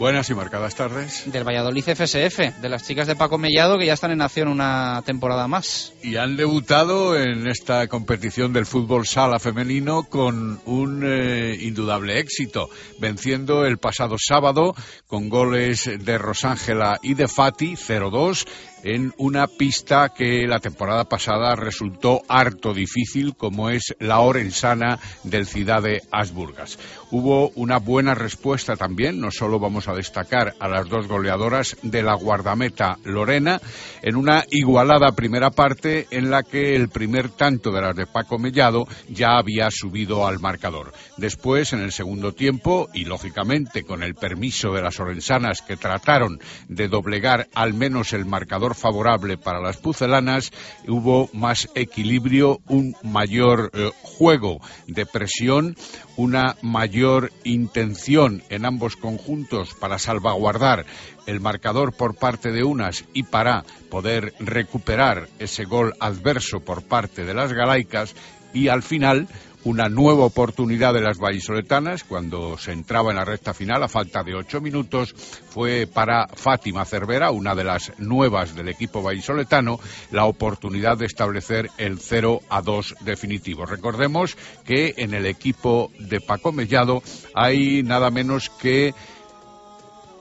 [0.01, 1.31] Buenas y marcadas tardes.
[1.31, 5.03] Del Valladolid FSF, de las chicas de Paco Mellado que ya están en acción una
[5.05, 5.93] temporada más.
[6.01, 12.71] Y han debutado en esta competición del fútbol sala femenino con un eh, indudable éxito,
[12.97, 14.73] venciendo el pasado sábado
[15.05, 18.47] con goles de Rosángela y de Fati 0-2
[18.83, 25.45] en una pista que la temporada pasada resultó harto difícil, como es la Orensana del
[25.45, 26.79] Ciudad de Asburgas.
[27.11, 32.03] Hubo una buena respuesta también, no solo vamos a destacar a las dos goleadoras de
[32.03, 33.61] la guardameta Lorena,
[34.01, 38.37] en una igualada primera parte en la que el primer tanto de las de Paco
[38.37, 40.93] Mellado ya había subido al marcador.
[41.17, 46.39] Después, en el segundo tiempo, y lógicamente con el permiso de las orensanas que trataron
[46.67, 50.51] de doblegar al menos el marcador favorable para las pucelanas,
[50.87, 55.75] hubo más equilibrio, un mayor eh, juego de presión,
[56.17, 60.85] una mayor intención en ambos conjuntos para salvaguardar
[61.25, 67.25] el marcador por parte de unas y para poder recuperar ese gol adverso por parte
[67.25, 68.15] de las galaicas
[68.53, 69.27] y al final
[69.63, 74.23] una nueva oportunidad de las vallisoletanas cuando se entraba en la recta final a falta
[74.23, 79.79] de ocho minutos fue para Fátima Cervera, una de las nuevas del equipo vallisoletano,
[80.11, 83.65] la oportunidad de establecer el 0 a 2 definitivo.
[83.65, 87.03] Recordemos que en el equipo de Paco Mellado
[87.35, 88.93] hay nada menos que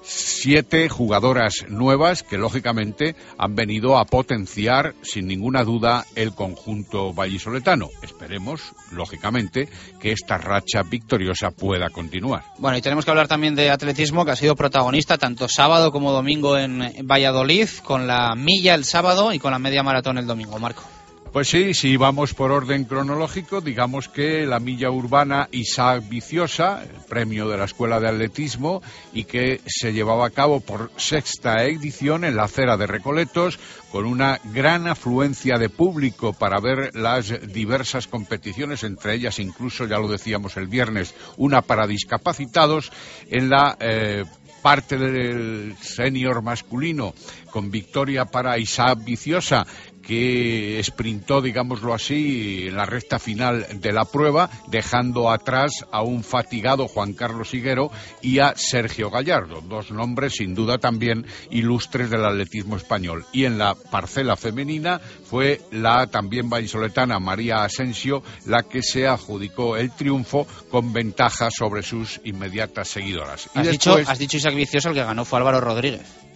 [0.02, 7.88] siete jugadoras nuevas que lógicamente han venido a potenciar sin ninguna duda el conjunto vallisoletano.
[8.02, 9.68] Esperemos, lógicamente,
[10.00, 12.44] que esta racha victoriosa pueda continuar.
[12.58, 16.12] Bueno, y tenemos que hablar también de atletismo que ha sido protagonista tanto sábado como
[16.12, 20.58] domingo en Valladolid, con la milla el sábado y con la media maratón el domingo.
[20.58, 20.99] Marco.
[21.32, 27.04] Pues sí, si vamos por orden cronológico, digamos que la milla urbana Isaac Viciosa, el
[27.08, 32.24] premio de la Escuela de Atletismo, y que se llevaba a cabo por sexta edición
[32.24, 33.60] en la acera de Recoletos,
[33.92, 40.00] con una gran afluencia de público para ver las diversas competiciones, entre ellas incluso, ya
[40.00, 42.90] lo decíamos el viernes, una para discapacitados,
[43.28, 44.24] en la eh,
[44.62, 47.14] parte del senior masculino,
[47.50, 49.66] con victoria para Isaac Viciosa,
[50.10, 56.24] que sprintó, digámoslo así, en la recta final de la prueba, dejando atrás a un
[56.24, 62.24] fatigado Juan Carlos Higuero y a Sergio Gallardo, dos nombres sin duda también ilustres del
[62.24, 63.24] atletismo español.
[63.32, 69.76] Y en la parcela femenina fue la también vallisoletana María Asensio la que se adjudicó
[69.76, 73.48] el triunfo con ventaja sobre sus inmediatas seguidoras.
[73.54, 76.29] Y has, dicho, has dicho Isaac Vicioso, el que ganó fue Álvaro Rodríguez.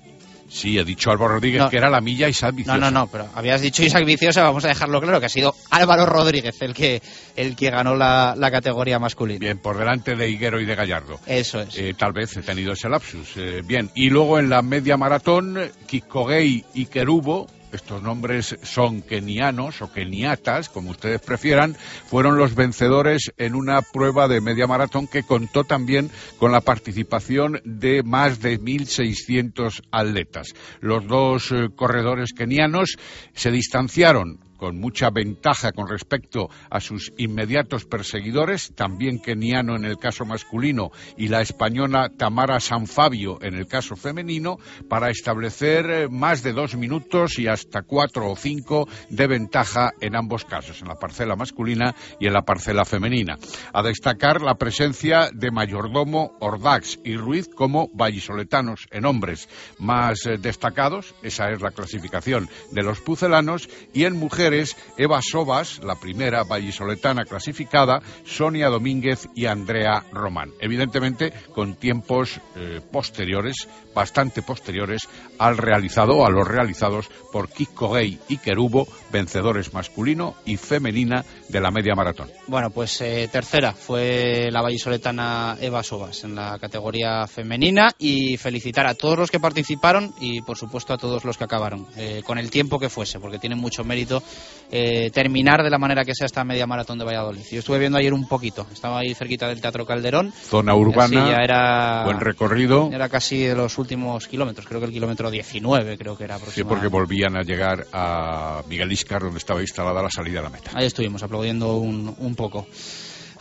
[0.54, 2.78] Sí, he dicho Álvaro Rodríguez que era la milla Isaac Viciosa.
[2.78, 5.52] No, no, no, pero habías dicho Isaac Viciosa, vamos a dejarlo claro, que ha sido
[5.70, 7.02] Álvaro Rodríguez el que,
[7.34, 9.40] el que ganó la, la categoría masculina.
[9.40, 11.18] Bien, por delante de Higuero y de Gallardo.
[11.26, 11.76] Eso es.
[11.76, 13.36] Eh, tal vez he tenido ese lapsus.
[13.36, 19.82] Eh, bien, y luego en la media maratón, Kikogei y Kerubo estos nombres son kenianos
[19.82, 25.22] o keniatas, como ustedes prefieran, fueron los vencedores en una prueba de media maratón que
[25.22, 30.54] contó también con la participación de más de 1.600 atletas.
[30.80, 32.96] Los dos eh, corredores kenianos
[33.34, 39.98] se distanciaron con mucha ventaja con respecto a sus inmediatos perseguidores, también keniano en el
[39.98, 46.42] caso masculino y la española Tamara Sanfabio en el caso femenino, para establecer eh, más
[46.42, 50.94] de dos minutos y hasta cuatro o cinco de ventaja en ambos casos, en la
[50.94, 53.36] parcela masculina y en la parcela femenina.
[53.72, 59.48] A destacar la presencia de mayordomo Ordax y Ruiz como vallisoletanos en hombres
[59.78, 64.53] más eh, destacados, esa es la clasificación de los pucelanos, y en mujeres
[64.96, 70.52] Eva Sobas, la primera vallisoletana clasificada, Sonia Domínguez y Andrea Román.
[70.60, 78.18] Evidentemente con tiempos eh, posteriores, bastante posteriores al realizado, a los realizados por Kiko Gay
[78.28, 82.30] y Kerubo, vencedores masculino y femenina de la media maratón.
[82.46, 88.86] Bueno, pues eh, tercera fue la vallisoletana Eva Sobas en la categoría femenina y felicitar
[88.86, 92.38] a todos los que participaron y por supuesto a todos los que acabaron, eh, con
[92.38, 94.22] el tiempo que fuese, porque tienen mucho mérito
[94.70, 97.44] eh, terminar de la manera que sea esta media maratón de Valladolid.
[97.50, 100.32] Yo estuve viendo ayer un poquito, estaba ahí cerquita del Teatro Calderón.
[100.32, 102.90] Zona urbana, era, buen recorrido.
[102.92, 103.83] Era casi de los últimos
[104.28, 108.62] kilómetros, creo que el kilómetro 19 creo que era Sí, porque volvían a llegar a
[108.68, 110.70] Miguel Iscar, donde estaba instalada la salida a la meta.
[110.74, 112.66] Ahí estuvimos aplaudiendo un, un poco.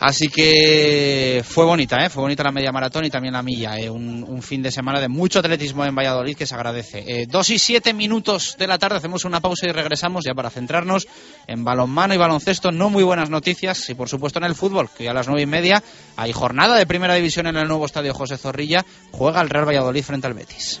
[0.04, 2.10] Así que fue bonita, ¿eh?
[2.10, 3.78] fue bonita la media maratón y también la milla.
[3.78, 3.88] ¿eh?
[3.88, 6.98] Un, fin de semana de mucho atletismo en Valladolid que se agradece.
[7.06, 10.50] Eh, dos y siete minutos de la tarde, hacemos una pausa y regresamos ya para
[10.50, 11.08] centrarnos
[11.46, 12.70] en balonmano y baloncesto.
[12.70, 15.46] No muy buenas noticias y por supuesto en el fútbol, que a las nueve y
[15.46, 15.82] media
[16.16, 18.84] hay jornada de primera división en el nuevo estadio José Zorrilla.
[19.10, 20.80] Juega el Real Valladolid frente al Betis.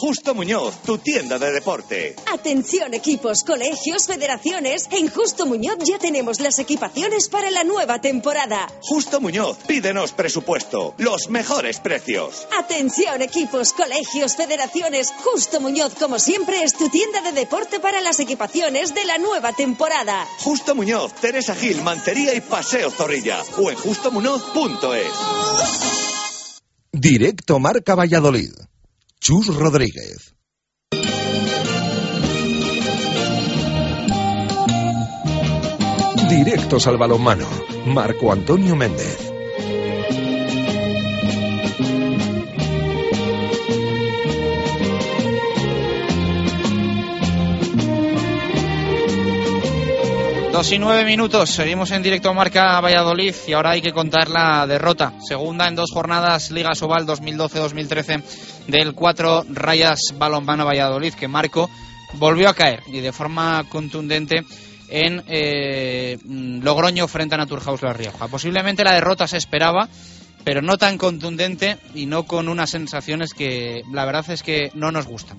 [0.00, 2.14] Justo Muñoz, tu tienda de deporte.
[2.32, 4.86] Atención equipos, colegios, federaciones.
[4.92, 8.68] En Justo Muñoz ya tenemos las equipaciones para la nueva temporada.
[8.80, 10.94] Justo Muñoz, pídenos presupuesto.
[10.98, 12.46] Los mejores precios.
[12.56, 15.12] Atención equipos, colegios, federaciones.
[15.24, 19.52] Justo Muñoz, como siempre, es tu tienda de deporte para las equipaciones de la nueva
[19.52, 20.28] temporada.
[20.44, 23.42] Justo Muñoz, Teresa Gil, Mantería y Paseo Zorrilla.
[23.60, 25.10] O en justomuñoz.es.
[26.92, 28.52] Directo Marca Valladolid.
[29.20, 30.34] Chus Rodríguez.
[36.30, 37.46] Directos al balonmano.
[37.86, 39.27] Marco Antonio Méndez.
[50.58, 54.28] Dos y nueve minutos, seguimos en directo a Marca Valladolid y ahora hay que contar
[54.28, 55.12] la derrota.
[55.20, 58.24] Segunda en dos jornadas Liga Sobal 2012-2013
[58.66, 61.70] del 4 Rayas Balonmano Valladolid, que Marco
[62.14, 64.44] volvió a caer y de forma contundente
[64.88, 68.26] en eh, Logroño frente a Naturhaus La Rioja.
[68.26, 69.88] Posiblemente la derrota se esperaba,
[70.42, 74.90] pero no tan contundente y no con unas sensaciones que la verdad es que no
[74.90, 75.38] nos gustan.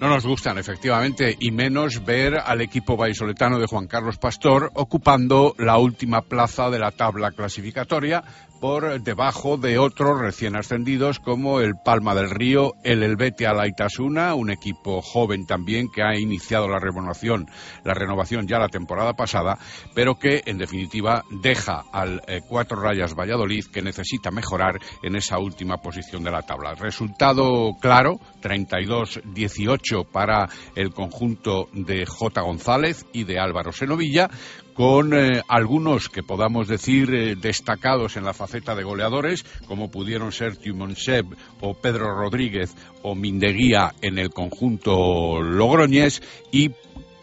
[0.00, 5.56] No nos gustan, efectivamente, y menos ver al equipo vallisoletano de Juan Carlos Pastor ocupando
[5.58, 8.22] la última plaza de la tabla clasificatoria,
[8.60, 14.50] por debajo de otros recién ascendidos como el Palma del Río, el Elvete Alaitasuna, un
[14.50, 17.46] equipo joven también que ha iniciado la renovación,
[17.84, 19.58] la renovación ya la temporada pasada,
[19.94, 25.38] pero que en definitiva deja al eh, Cuatro Rayas Valladolid que necesita mejorar en esa
[25.38, 26.74] última posición de la tabla.
[26.74, 32.40] Resultado claro, 32-18 para el conjunto de J.
[32.40, 34.28] González y de Álvaro Senovilla,
[34.78, 40.30] con eh, algunos que podamos decir eh, destacados en la faceta de goleadores, como pudieron
[40.30, 40.56] ser
[40.94, 41.26] Seb
[41.60, 46.22] o Pedro Rodríguez o Mindeguía en el conjunto logroñés
[46.52, 46.70] y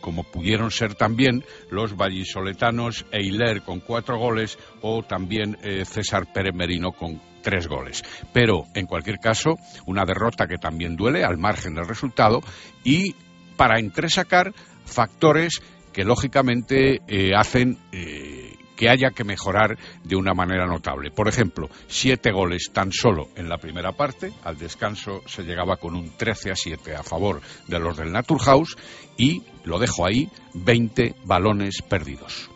[0.02, 6.54] como pudieron ser también los vallisoletanos Eiler con cuatro goles o también eh, César Pérez
[6.54, 8.04] Merino con tres goles.
[8.34, 12.42] Pero, en cualquier caso, una derrota que también duele al margen del resultado
[12.84, 13.16] y
[13.56, 14.54] para entresacar
[14.84, 15.62] factores
[15.96, 21.10] que lógicamente eh, hacen eh, que haya que mejorar de una manera notable.
[21.10, 25.96] Por ejemplo, siete goles tan solo en la primera parte, al descanso se llegaba con
[25.96, 27.40] un 13 a 7 a favor
[27.70, 28.76] de los del Naturhaus
[29.18, 32.50] y, lo dejo ahí, 20 balones perdidos.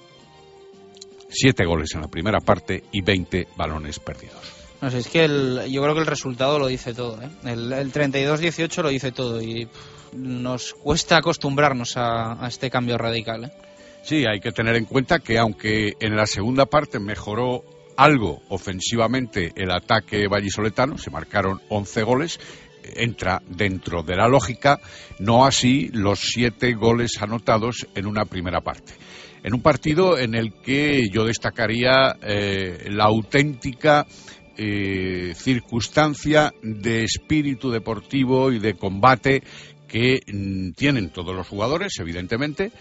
[1.29, 4.53] Siete goles en la primera parte y 20 balones perdidos.
[4.81, 7.21] No sé, es que yo creo que el resultado lo dice todo.
[7.21, 7.29] ¿eh?
[7.45, 9.69] El, el 32-18 lo dice todo y
[10.13, 13.45] nos cuesta acostumbrarnos a, este cambio radical.
[13.45, 13.51] ¿eh?
[14.03, 17.63] Sí, hay que tener en cuenta que aunque en la segunda parte mejoró
[17.97, 22.39] algo ofensivamente el ataque vallisoletano, se marcaron 11 goles,
[22.95, 24.79] entra dentro de la lógica,
[25.19, 28.93] no así los siete goles anotados en una primera parte.
[29.43, 34.05] En un partido en el que yo destacaría eh, la auténtica
[34.61, 39.41] eh, circunstancia de espíritu deportivo y de combate
[39.89, 42.71] que mm, tienen todos los jugadores, evidentemente,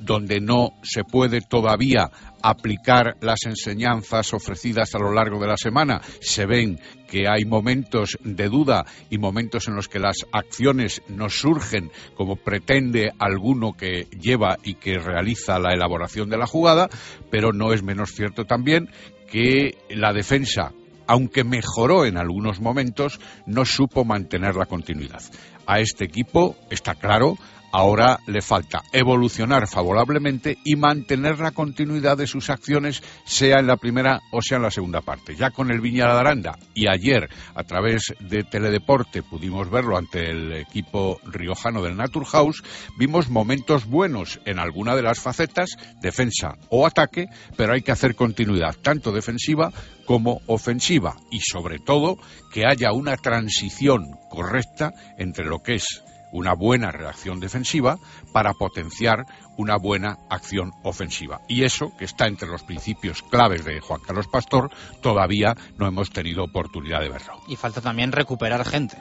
[0.00, 2.10] donde no se puede todavía
[2.42, 6.00] aplicar las enseñanzas ofrecidas a lo largo de la semana.
[6.20, 6.78] Se ven
[7.08, 12.36] que hay momentos de duda y momentos en los que las acciones no surgen como
[12.36, 16.88] pretende alguno que lleva y que realiza la elaboración de la jugada,
[17.30, 18.90] pero no es menos cierto también
[19.30, 20.72] que la defensa
[21.06, 25.22] aunque mejoró en algunos momentos, no supo mantener la continuidad.
[25.66, 27.36] A este equipo, está claro,
[27.76, 33.78] Ahora le falta evolucionar favorablemente y mantener la continuidad de sus acciones, sea en la
[33.78, 35.34] primera o sea en la segunda parte.
[35.34, 40.30] Ya con el Viña de Aranda y ayer a través de Teledeporte pudimos verlo ante
[40.30, 42.62] el equipo riojano del Naturhaus,
[42.96, 45.70] vimos momentos buenos en alguna de las facetas,
[46.00, 49.72] defensa o ataque, pero hay que hacer continuidad tanto defensiva
[50.06, 52.18] como ofensiva y sobre todo
[52.52, 56.04] que haya una transición correcta entre lo que es
[56.34, 57.96] una buena reacción defensiva
[58.32, 59.24] para potenciar
[59.56, 61.40] una buena acción ofensiva.
[61.48, 64.70] Y eso, que está entre los principios claves de Juan Carlos Pastor,
[65.00, 67.34] todavía no hemos tenido oportunidad de verlo.
[67.46, 68.98] Y falta también recuperar gente.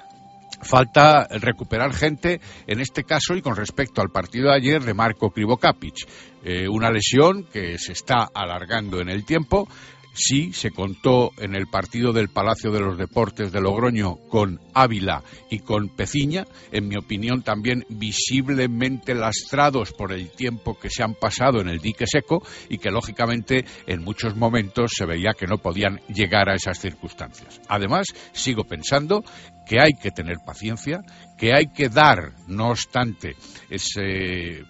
[0.61, 5.31] Falta recuperar gente, en este caso y con respecto al partido de ayer de Marco
[5.31, 6.07] Krivokapic.
[6.43, 9.67] Eh, una lesión que se está alargando en el tiempo,
[10.15, 15.23] Sí, se contó en el partido del Palacio de los Deportes de Logroño con Ávila
[15.49, 21.15] y con Peciña, en mi opinión también visiblemente lastrados por el tiempo que se han
[21.15, 25.57] pasado en el dique seco y que lógicamente en muchos momentos se veía que no
[25.57, 27.59] podían llegar a esas circunstancias.
[27.67, 29.23] Además, sigo pensando
[29.65, 31.01] que hay que tener paciencia,
[31.39, 33.35] que hay que dar, no obstante,
[33.71, 34.63] ese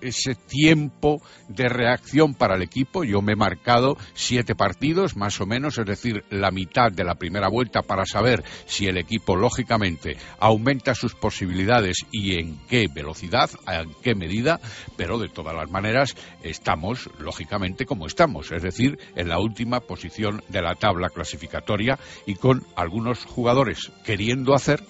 [0.00, 3.04] ese tiempo de reacción para el equipo.
[3.04, 7.14] Yo me he marcado siete partidos, más o menos, es decir, la mitad de la
[7.14, 13.50] primera vuelta para saber si el equipo, lógicamente, aumenta sus posibilidades y en qué velocidad,
[13.66, 14.60] en qué medida,
[14.96, 20.42] pero de todas las maneras estamos, lógicamente, como estamos, es decir, en la última posición
[20.48, 24.82] de la tabla clasificatoria y con algunos jugadores queriendo hacer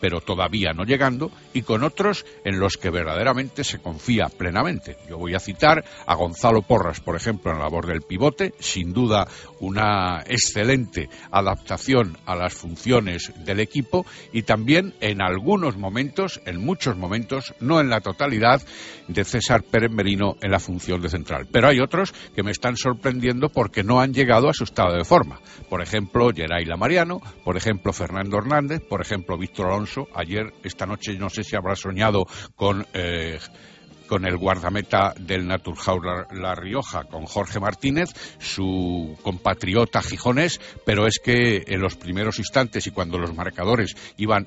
[0.00, 4.96] pero todavía no llegando, y con otros en los que verdaderamente se confía plenamente.
[5.08, 8.92] Yo voy a citar a Gonzalo Porras, por ejemplo, en la labor del pivote, sin
[8.92, 9.26] duda
[9.60, 16.96] una excelente adaptación a las funciones del equipo y también en algunos momentos, en muchos
[16.96, 18.62] momentos, no en la totalidad,
[19.08, 21.46] de César Pérez Merino en la función de central.
[21.50, 25.04] Pero hay otros que me están sorprendiendo porque no han llegado a su estado de
[25.04, 25.40] forma.
[25.68, 31.16] Por ejemplo, Geraila Mariano, por ejemplo, Fernando Hernández, por ejemplo, Víctor Alonso Ayer, esta noche,
[31.18, 32.24] no sé si habrá soñado
[32.56, 32.86] con.
[32.92, 33.38] Eh,
[34.06, 36.02] con el guardameta del Naturhaus
[36.32, 42.86] La Rioja, con Jorge Martínez, su compatriota gijonés, pero es que en los primeros instantes
[42.86, 44.46] y cuando los marcadores iban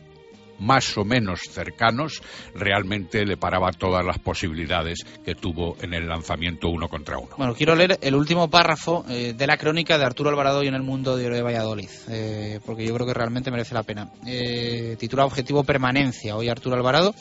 [0.59, 2.21] más o menos cercanos,
[2.53, 7.35] realmente le paraba todas las posibilidades que tuvo en el lanzamiento uno contra uno.
[7.37, 10.75] Bueno, quiero leer el último párrafo eh, de la crónica de Arturo Alvarado y en
[10.75, 14.11] el mundo de Valladolid, eh, porque yo creo que realmente merece la pena.
[14.25, 17.15] Eh, titula Objetivo Permanencia, hoy Arturo Alvarado.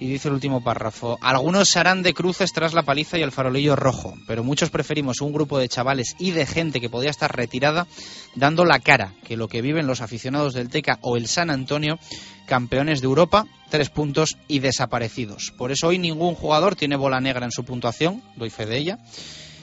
[0.00, 3.32] Y dice el último párrafo, algunos se harán de cruces tras la paliza y el
[3.32, 7.34] farolillo rojo, pero muchos preferimos un grupo de chavales y de gente que podía estar
[7.34, 7.86] retirada
[8.36, 11.98] dando la cara que lo que viven los aficionados del Teca o el San Antonio,
[12.46, 15.52] campeones de Europa, tres puntos y desaparecidos.
[15.56, 18.98] Por eso hoy ningún jugador tiene bola negra en su puntuación, doy fe de ella.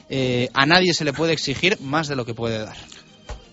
[0.08, 2.76] Eh, a nadie se le puede exigir más de lo que puede dar.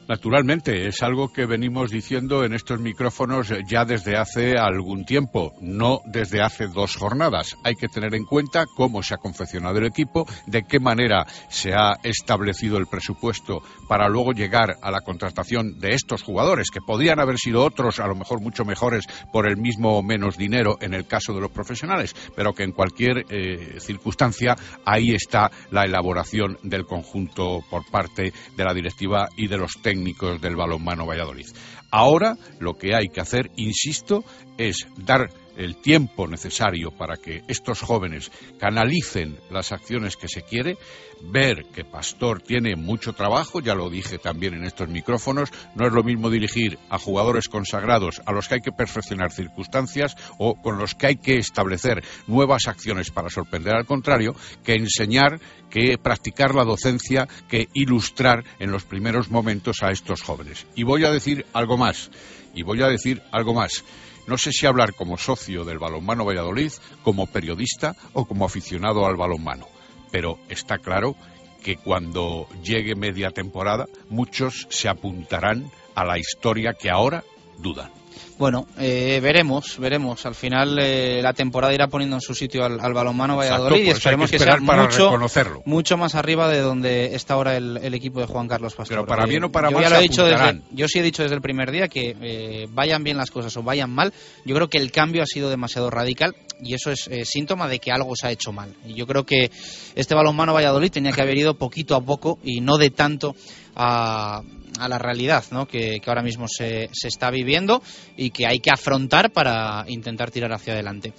[0.08, 6.02] Naturalmente, es algo que venimos diciendo en estos micrófonos ya desde hace algún tiempo, no
[6.06, 7.56] desde hace dos jornadas.
[7.64, 11.74] Hay que tener en cuenta cómo se ha confeccionado el equipo, de qué manera se
[11.74, 17.22] ha establecido el presupuesto para luego llegar a la contratación de estos jugadores, que podrían
[17.22, 20.94] haber sido otros, a lo mejor mucho mejores, por el mismo o menos dinero en
[20.94, 26.58] el caso de los profesionales, pero que en cualquier eh, circunstancia ahí está la elaboración
[26.62, 31.46] del conjunto por parte de la directiva y de los técnicos técnicos del balonmano Valladolid.
[31.92, 34.24] Ahora lo que hay que hacer, insisto,
[34.58, 40.78] es dar el tiempo necesario para que estos jóvenes canalicen las acciones que se quiere,
[41.22, 45.94] ver que Pastor tiene mucho trabajo, ya lo dije también en estos micrófonos, no es
[45.94, 50.78] lo mismo dirigir a jugadores consagrados a los que hay que perfeccionar circunstancias o con
[50.78, 55.40] los que hay que establecer nuevas acciones para sorprender al contrario, que enseñar,
[55.70, 60.66] que practicar la docencia, que ilustrar en los primeros momentos a estos jóvenes.
[60.76, 62.12] Y voy a decir algo más,
[62.54, 63.84] y voy a decir algo más.
[64.28, 66.72] No sé si hablar como socio del balonmano Valladolid,
[67.04, 69.68] como periodista o como aficionado al balonmano,
[70.12, 71.16] pero está claro
[71.64, 77.24] que cuando llegue media temporada muchos se apuntarán a la historia que ahora
[77.58, 78.03] dudan.
[78.38, 80.26] Bueno, eh, veremos, veremos.
[80.26, 83.82] Al final eh, la temporada irá poniendo en su sitio al, al balonmano Valladolid Exacto,
[83.82, 85.62] y pues esperemos que que, sea para mucho, reconocerlo.
[85.66, 88.98] mucho más arriba de donde está ahora el, el equipo de Juan Carlos Pastor.
[88.98, 90.64] Pero para Eh, bien o para yo mal ya se lo he dicho desde, apuntarán.
[90.72, 93.64] yo sí he dicho desde el primer día que eh, vayan bien las cosas o
[93.64, 94.14] vayan mal.
[94.46, 97.80] Yo creo que el cambio ha sido demasiado radical y eso es eh, síntoma de
[97.80, 98.74] que algo se ha hecho mal.
[98.86, 99.52] Y yo creo que
[99.96, 103.36] este balonmano Valladolid tenía que haber ido poquito a poco y no de tanto
[103.76, 104.42] a,
[104.80, 105.68] a la realidad ¿no?
[105.68, 107.82] que, ahora mismo se, se está viviendo
[108.18, 111.14] y que hay que afrontar para intentar tirar hacia adelante.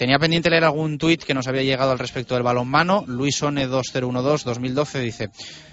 [0.00, 3.04] Tenía pendiente leer algún tuit que nos había llegado al respecto del balonmano.
[3.06, 5.28] Luis One 2012 2012 dice: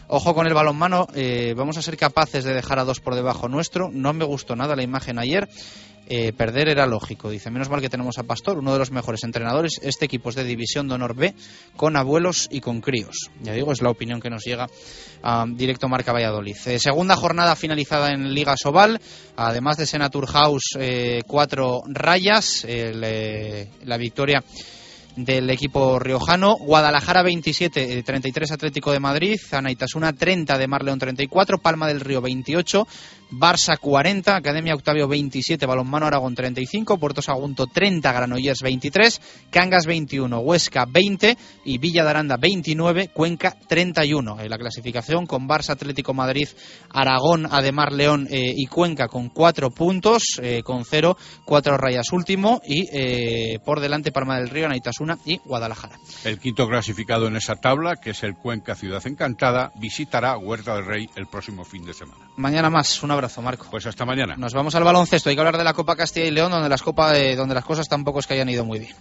[0.09, 3.47] Ojo con el balonmano, eh, vamos a ser capaces de dejar a dos por debajo
[3.47, 3.89] nuestro.
[3.89, 5.47] No me gustó nada la imagen ayer.
[6.09, 7.29] Eh, perder era lógico.
[7.29, 9.73] Dice, menos mal que tenemos a Pastor, uno de los mejores entrenadores.
[9.81, 11.33] Este equipo es de División de Honor B,
[11.75, 13.29] con abuelos y con críos.
[13.41, 14.67] Ya digo, es la opinión que nos llega
[15.21, 16.55] a directo Marca Valladolid.
[16.65, 19.01] Eh, segunda jornada finalizada en Liga Sobal,
[19.35, 24.43] además de Senatur House, eh, cuatro rayas, la victoria
[25.17, 26.55] del equipo riojano.
[26.55, 29.39] Guadalajara 27, eh, 33 Atlético de Madrid.
[29.51, 31.57] Anaitasuna 30 de Marleón 34.
[31.57, 32.87] Palma del Río 28.
[33.29, 34.35] Barça 40.
[34.35, 35.65] Academia Octavio 27.
[35.65, 36.97] Balonmano Aragón 35.
[36.97, 38.11] Puerto Sagunto 30.
[38.11, 39.21] Granollers 23.
[39.49, 40.39] Cangas 21.
[40.39, 41.37] Huesca 20.
[41.65, 43.09] Y Villa de Aranda 29.
[43.09, 44.39] Cuenca 31.
[44.39, 46.47] En la clasificación con Barça Atlético Madrid,
[46.89, 50.23] Aragón, Ademar León eh, y Cuenca con 4 puntos.
[50.41, 51.17] eh, con 0.
[51.45, 52.61] 4 rayas último.
[52.65, 55.99] Y eh, por delante Palma del Río, Anaitasuna y Guadalajara.
[56.23, 60.85] El quinto clasificado en esa tabla, que es el Cuenca Ciudad Encantada, visitará Huerta del
[60.85, 62.29] Rey el próximo fin de semana.
[62.37, 63.01] Mañana más.
[63.03, 63.67] Un abrazo, Marco.
[63.69, 64.35] Pues hasta mañana.
[64.37, 65.29] Nos vamos al baloncesto.
[65.29, 67.65] Hay que hablar de la Copa Castilla y León, donde las, Copa, eh, donde las
[67.65, 68.95] cosas tampoco es que hayan ido muy bien.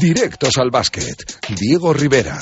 [0.00, 1.16] Directos al básquet.
[1.58, 2.38] Diego Rivera.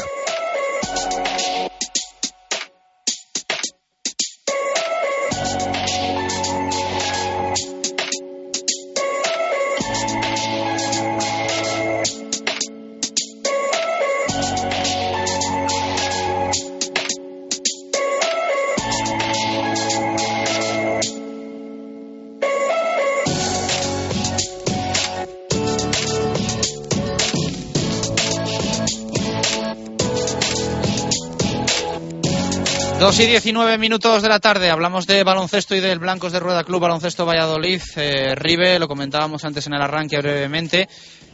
[33.07, 34.69] Dos y 19 minutos de la tarde.
[34.69, 37.81] Hablamos de baloncesto y del Blancos de Rueda Club Baloncesto Valladolid.
[37.95, 40.89] Eh, Ribe, lo comentábamos antes en el arranque brevemente.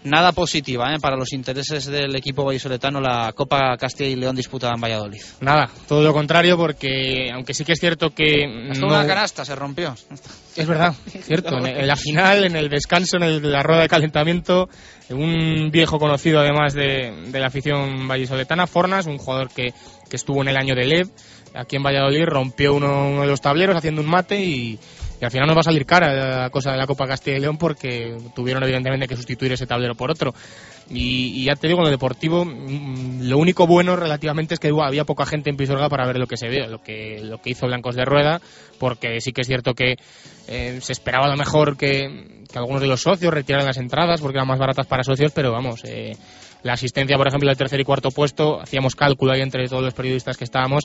[0.05, 0.99] Nada positiva ¿eh?
[1.01, 5.23] para los intereses del equipo vallisoletano la Copa Castilla y León disputada en Valladolid.
[5.41, 8.45] Nada, todo lo contrario, porque aunque sí que es cierto que.
[8.71, 9.95] Hasta no- una canasta se rompió.
[10.55, 11.57] Es verdad, cierto.
[11.57, 14.69] En, en la final, en el descanso, en el- la rueda de calentamiento,
[15.09, 19.73] un viejo conocido además de, de la afición vallisoletana, Fornas, un jugador que,
[20.11, 21.09] que estuvo en el año de LEV,
[21.55, 24.79] aquí en Valladolid, rompió uno, uno de los tableros haciendo un mate y,
[25.21, 27.57] al final nos va a salir cara la cosa de la Copa Castilla y León
[27.57, 30.35] porque tuvieron evidentemente que sustituir ese tablero por otro.
[30.91, 35.05] Y, ya te digo, en lo deportivo, mm, lo único bueno relativamente es que había
[35.05, 37.67] poca gente en Pisuerga para ver lo que se ve, lo que, lo que hizo
[37.67, 38.41] Blancos de Rueda,
[38.81, 39.95] porque sí que es cierto que
[40.49, 44.21] eh, se esperaba a lo mejor que, que algunos de los socios retiraran las entradas
[44.21, 46.17] porque eran más baratas para socios, pero vamos, eh,
[46.63, 49.95] la asistencia, por ejemplo, del tercer y cuarto puesto, hacíamos cálculo ahí entre todos los
[49.95, 50.85] periodistas que estábamos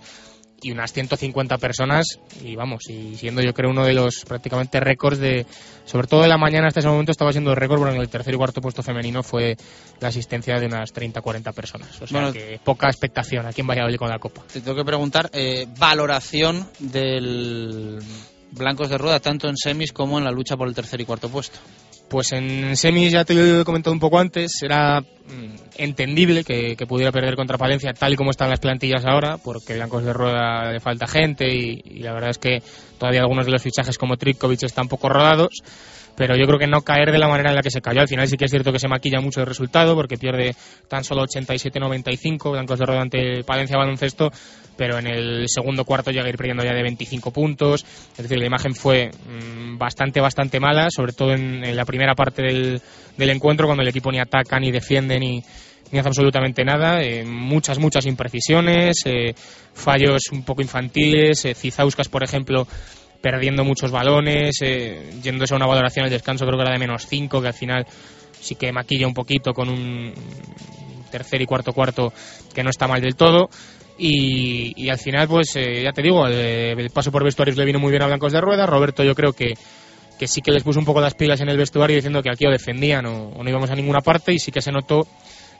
[0.61, 5.19] y unas 150 personas y vamos, y siendo yo creo uno de los prácticamente récords
[5.19, 5.45] de,
[5.85, 8.33] sobre todo de la mañana hasta ese momento estaba siendo récord, porque en el tercer
[8.33, 9.55] y cuarto puesto femenino fue
[9.99, 13.97] la asistencia de unas 30-40 personas, o sea Bueno, que poca expectación aquí en Valladolid
[13.97, 14.43] con la Copa.
[14.51, 17.99] Te tengo que preguntar eh, valoración del
[18.51, 21.29] Blancos de Rueda, tanto en semis como en la lucha por el tercer y cuarto
[21.29, 21.59] puesto.
[22.09, 26.77] Pues en semis ya te lo he comentado un poco antes, era mm, entendible que,
[26.87, 30.71] pudiera perder contra Palencia tal y como están las plantillas ahora, porque Blancos de Rueda
[30.71, 32.63] le falta gente y, y la verdad es que
[32.97, 35.61] todavía algunos de los fichajes como Trikovic están poco rodados,
[36.17, 38.01] pero yo creo que no caer de la manera en la que se cayó.
[38.01, 40.55] Al final sí que es cierto que se maquilla mucho el resultado porque pierde
[40.87, 44.31] tan solo 87-95 Blancos de Rueda ante Palencia Baloncesto,
[44.75, 47.85] pero en el segundo cuarto llega a ir perdiendo ya de 25 puntos.
[48.11, 52.41] Es decir, la imagen fue mm, bastante, bastante mala, sobre todo en, la primera parte
[52.41, 52.81] del,
[53.15, 55.43] del encuentro, cuando el equipo ni ataca, ni defiende, ni,
[55.91, 57.03] ni hace absolutamente nada.
[57.03, 59.35] Eh, muchas, muchas imprecisiones, eh,
[59.73, 61.45] fallos un poco infantiles.
[61.45, 61.55] Eh,
[62.09, 62.67] por ejemplo,
[63.21, 67.05] perdiendo muchos balones, eh, yéndose a una valoración al descanso, creo que era de menos
[67.07, 67.85] 5, que al final
[68.39, 70.13] sí que maquilla un poquito con un
[71.11, 72.13] tercer y cuarto cuarto
[72.53, 73.49] que no está mal del todo.
[73.97, 77.65] Y, y al final, pues eh, ya te digo, el, el paso por vestuarios le
[77.65, 78.67] vino muy bien a Blancos de Rueda.
[78.67, 79.53] Roberto, yo creo que,
[80.19, 82.45] que sí que les puso un poco las pilas en el vestuario diciendo que aquí
[82.45, 85.07] o defendían o, o no íbamos a ninguna parte y sí que se notó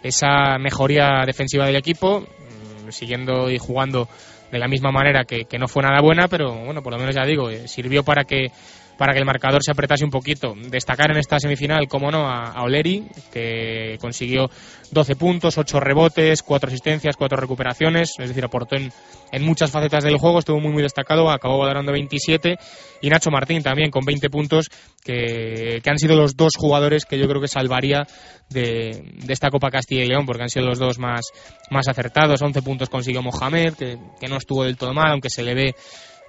[0.04, 4.08] esa mejoría defensiva del equipo, mm, siguiendo y jugando
[4.52, 7.15] de la misma manera que, que no fue nada buena, pero bueno, por lo menos
[7.15, 8.52] ya digo, eh, sirvió para que
[8.98, 10.53] para que el marcador se apretase un poquito.
[10.69, 14.49] Destacar en esta semifinal, como no, a, a Oleri, que consiguió
[14.91, 18.91] 12 puntos, 8 rebotes, 4 asistencias, 4 recuperaciones, es decir, aportó en,
[19.32, 22.57] en muchas facetas del juego, estuvo muy muy destacado, acabó valorando 27
[23.02, 24.69] y Nacho Martín también con 20 puntos,
[25.03, 28.07] que, que han sido los dos jugadores que yo creo que salvaría
[28.49, 31.26] de, de esta Copa Castilla y León, porque han sido los dos más,
[31.69, 35.44] más acertados, 11 puntos consiguió Mohamed, que, que no estuvo del todo mal, aunque se
[35.44, 35.76] le ve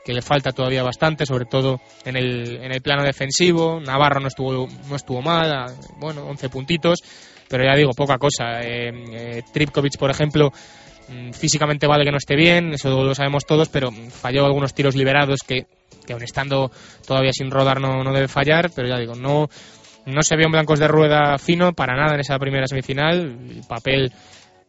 [0.05, 3.81] que le falta todavía bastante, sobre todo en el, en el plano defensivo.
[3.81, 6.99] Navarro no estuvo, no estuvo mal, a- bueno, 11 puntitos,
[7.49, 8.61] pero ya digo, poca cosa.
[8.63, 10.51] Eh, eh, Tripkovic, por ejemplo,
[11.09, 14.95] mm, físicamente vale que no esté bien, eso lo sabemos todos, pero falló algunos tiros
[14.97, 15.67] liberados que,
[16.07, 16.71] que aun estando
[17.07, 19.49] todavía sin rodar no, no debe fallar, pero ya digo, no,
[20.07, 23.63] no se vio en blancos de rueda fino para nada en esa primera semifinal, el
[23.69, 24.11] papel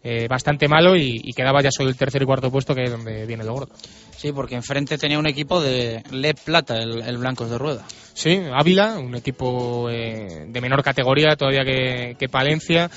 [0.03, 2.91] eh, bastante malo y, y quedaba ya solo el tercer y cuarto puesto que es
[2.91, 3.73] donde viene lo gordo.
[4.15, 7.85] Sí, porque enfrente tenía un equipo de Le Plata, el, el Blancos de Rueda.
[8.13, 12.89] Sí, Ávila, un equipo eh, de menor categoría todavía que, que Palencia.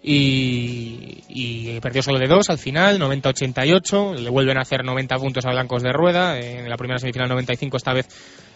[0.00, 4.16] Y, y perdió solo de dos al final, 90-88.
[4.16, 6.38] Le vuelven a hacer 90 puntos a Blancos de Rueda.
[6.38, 8.06] En la primera semifinal 95, esta vez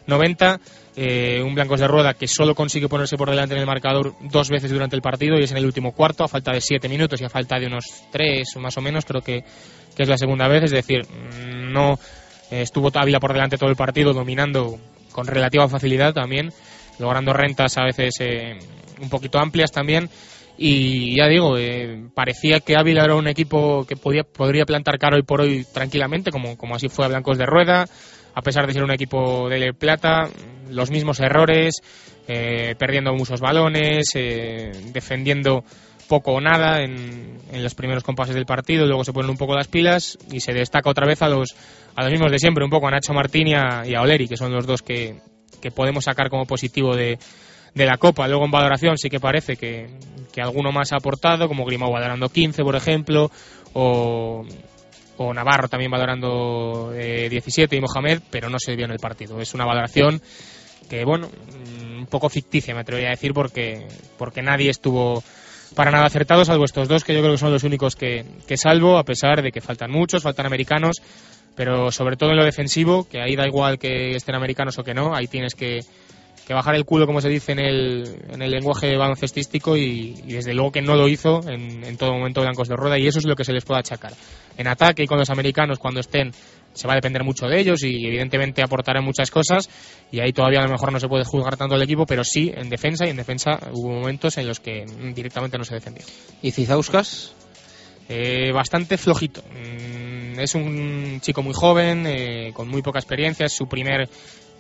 [0.07, 0.61] 90.
[0.95, 4.51] Eh, un Blancos de Rueda que solo consigue ponerse por delante en el marcador dos
[4.51, 7.19] veces durante el partido y es en el último cuarto, a falta de 7 minutos
[7.21, 9.43] y a falta de unos 3 o más o menos, creo que,
[9.97, 10.65] que es la segunda vez.
[10.65, 11.99] Es decir, mm, no
[12.51, 14.79] eh, estuvo Ávila por delante todo el partido, dominando
[15.13, 16.53] con relativa facilidad también,
[16.99, 18.59] logrando rentas a veces eh,
[19.01, 20.11] un poquito amplias también.
[20.59, 25.17] Y ya digo, eh, parecía que Ávila era un equipo que podía, podría plantar cara
[25.17, 27.87] hoy por hoy tranquilamente, como, como así fue a Blancos de Rueda,
[28.35, 30.29] a pesar de ser un equipo de plata,
[30.71, 31.83] los mismos errores,
[32.29, 35.65] eh, perdiendo muchos balones, eh, defendiendo
[36.09, 39.69] poco o nada en, los primeros compases del partido, luego se ponen un poco las
[39.69, 41.55] pilas y se destaca otra vez a los,
[41.95, 44.29] a los mismos de siempre, un poco a Nacho Martín y a, y a Oleri,
[44.29, 45.17] que son los dos que,
[45.61, 47.19] que podemos sacar como positivo de,
[47.75, 48.29] de la Copa.
[48.29, 49.89] Luego en valoración sí que parece que,
[50.33, 53.31] que alguno más ha aportado, como Grimao valorando 15, por ejemplo,
[53.73, 54.45] o,
[55.19, 59.41] o Navarro también valorando eh, 17 y Mohamed, pero no se vio en el partido.
[59.41, 60.21] Es una valoración
[60.89, 63.87] que, bueno, mm, un poco ficticia, me atrevería a decir, porque,
[64.19, 65.23] porque nadie estuvo
[65.75, 68.57] para nada acertado, salvo estos dos, que yo creo que son los únicos que, que
[68.57, 71.03] salvo, a pesar de que faltan muchos, faltan americanos,
[71.55, 74.95] pero sobre todo en lo defensivo, que ahí da igual que estén americanos o que
[74.95, 75.81] no, ahí tienes que,
[76.47, 80.33] que bajar el culo, como se dice en el, en el lenguaje baloncestístico, y, y
[80.33, 83.19] desde luego que no lo hizo en, en todo momento Blancos de Rueda, y eso
[83.19, 84.13] es lo que se les puede achacar.
[84.57, 86.33] En ataque y con los americanos, cuando estén,
[86.73, 89.69] se va a depender mucho de ellos y evidentemente aportarán muchas cosas,
[90.11, 92.53] y ahí todavía a lo mejor no se puede juzgar tanto el equipo, pero sí
[92.55, 94.85] en defensa, y en defensa hubo momentos en los que
[95.15, 96.05] directamente no se defendió.
[96.41, 97.35] ¿Y Cizauskas?
[98.09, 99.43] Eh, bastante flojito.
[99.43, 104.09] Mm, es un chico muy joven, eh, con muy poca experiencia, es su primer,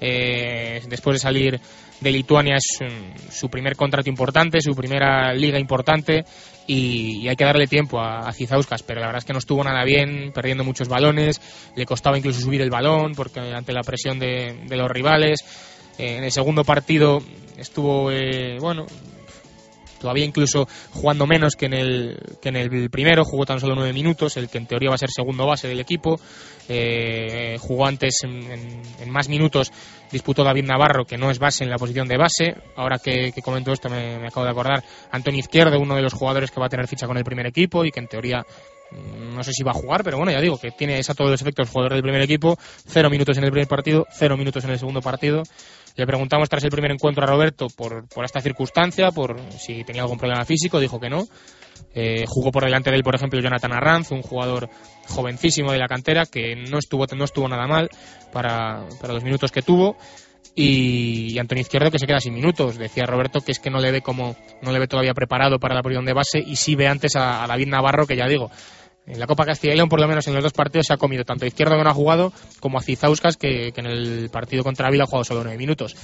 [0.01, 1.60] eh, después de salir
[2.01, 6.24] de Lituania, es mm, su primer contrato importante, su primera liga importante
[6.66, 9.39] y, y hay que darle tiempo a, a Cizauskas, pero la verdad es que no
[9.39, 11.40] estuvo nada bien, perdiendo muchos balones,
[11.76, 15.40] le costaba incluso subir el balón porque ante la presión de, los rivales.
[15.98, 17.22] Eh, en el segundo partido
[17.56, 18.86] estuvo, eh, bueno,
[20.03, 23.95] todavía incluso jugando menos que en el que en el primero jugó tan solo nueve
[23.95, 26.20] minutos el que en teoría va a ser segundo base del equipo.
[26.69, 29.73] Eh, jugó antes en, en- más minutos
[30.11, 32.55] disputó David Navarro que no es base en la posición de base.
[32.77, 36.12] Ahora que, que comento esto me, me acabo de acordar Antonio Izquierdo uno de los
[36.12, 38.45] jugadores que va a tener ficha con el primer equipo y que en teoría
[38.91, 41.31] mm, no sé si va a jugar, pero bueno, ya digo, que tiene a todos
[41.31, 42.57] los efectos jugador del primer equipo,
[42.87, 45.43] cero minutos en el primer partido, cero minutos en el segundo partido.
[45.97, 50.02] Le preguntamos tras el primer encuentro a Roberto por, por esta circunstancia, por si tenía
[50.02, 51.27] algún problema físico, dijo que no.
[51.94, 54.70] Eh, jugó por delante de él, por ejemplo, Jonathan Arranz, un jugador
[55.09, 57.90] jovencísimo de la cantera que no estuvo, no estuvo nada mal
[58.32, 59.97] para, para los minutos que tuvo.
[60.55, 62.78] Y, Antonio Izquierdo que se queda sin minutos.
[62.78, 65.74] Decía Roberto que es que no le ve como, no le ve todavía preparado para
[65.74, 68.51] la posición de base y sí ve antes a David Navarro, que ya digo,
[69.07, 70.97] en la Copa Castilla y León, por lo menos en los dos partidos, se ha
[70.97, 74.62] comido tanto a Izquierdo que no ha jugado como a Cizauskas, que, en el partido
[74.62, 75.97] contra Ávila ha jugado solo nueve minutos.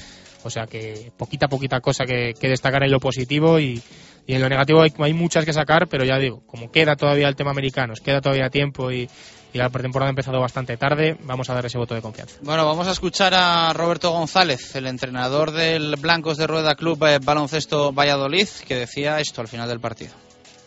[0.45, 3.83] O sea que poquita, poquita cosa que, que destacar en lo positivo y,
[4.27, 7.29] y en lo negativo hay, hay muchas que sacar, pero ya digo, como queda todavía
[7.29, 9.09] el tema americanos, queda todavía tiempo y,
[9.53, 12.37] y la pretemporada ha empezado bastante tarde, vamos a dar ese voto de confianza.
[12.43, 17.19] Bueno, vamos a escuchar a Roberto González, el entrenador del Blancos de Rueda Club eh,
[17.23, 20.13] Baloncesto Valladolid, que decía esto al final del partido.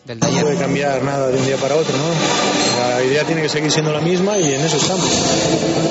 [0.04, 2.10] No puede cambiar nada de un día para otro, ¿no?
[2.80, 5.06] La idea tiene que seguir siendo la misma y en eso estamos.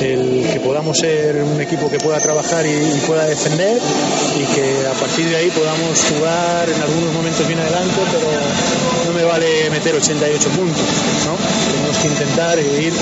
[0.01, 3.79] El que podamos ser un equipo que pueda trabajar y, y pueda defender
[4.35, 9.17] y que a partir de ahí podamos jugar en algunos momentos bien adelante, pero no
[9.17, 10.85] me vale meter 88 puntos,
[11.25, 11.35] ¿no?
[11.71, 12.93] Tenemos que intentar ir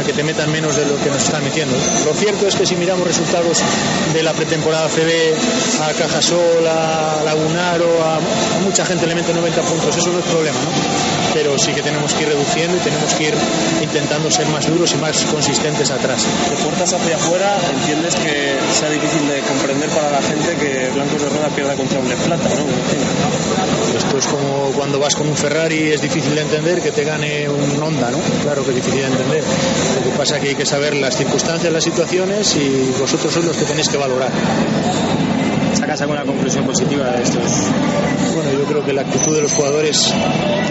[0.00, 1.76] a que te metan menos de lo que nos están metiendo.
[2.04, 3.58] Lo cierto es que si miramos resultados
[4.12, 5.34] de la pretemporada CB
[5.82, 10.24] a Cajasol, a Lagunaro, a, a mucha gente le mete 90 puntos, eso no es
[10.24, 10.70] problema, ¿no?
[11.32, 13.34] Pero sí que tenemos que ir reduciendo y tenemos que ir
[13.82, 16.26] intentando ser más duros y más consistentes atrás.
[16.50, 21.22] De puertas hacia afuera, entiendes que sea difícil de comprender para la gente que Blancos
[21.22, 23.72] de Rueda pierda contra un Plata, ¿no?
[23.96, 27.46] Esto es como cuando vas con un Ferrari, es difícil de entender que te gane
[27.46, 28.18] un Honda, ¿no?
[28.42, 29.42] Claro que es difícil de entender.
[29.96, 33.44] Lo que pasa es que hay que saber las circunstancias, las situaciones y vosotros sois
[33.44, 34.30] los que tenéis que valorar.
[35.74, 37.42] ¿Sacas alguna conclusión positiva de estos?
[38.34, 40.14] Bueno, yo creo que la actitud de los jugadores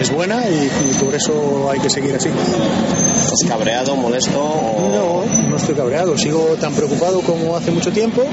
[0.00, 2.28] es buena y, y por eso hay que seguir así.
[2.28, 4.32] ¿Estás cabreado, molesto?
[4.32, 8.24] No, no estoy cabreado, sigo tan preocupado como hace mucho tiempo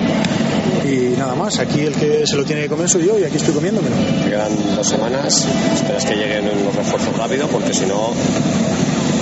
[0.90, 1.60] y nada más.
[1.60, 3.95] Aquí el que se lo tiene que comer soy yo y aquí estoy comiéndomelo.
[4.28, 8.11] Quedan dos semanas, esperas que lleguen los refuerzos rápido porque si no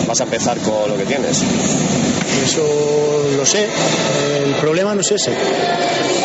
[0.08, 1.44] vas a empezar con lo que tienes.
[2.44, 2.64] Eso
[3.36, 3.68] lo sé.
[4.46, 5.32] El problema no es ese.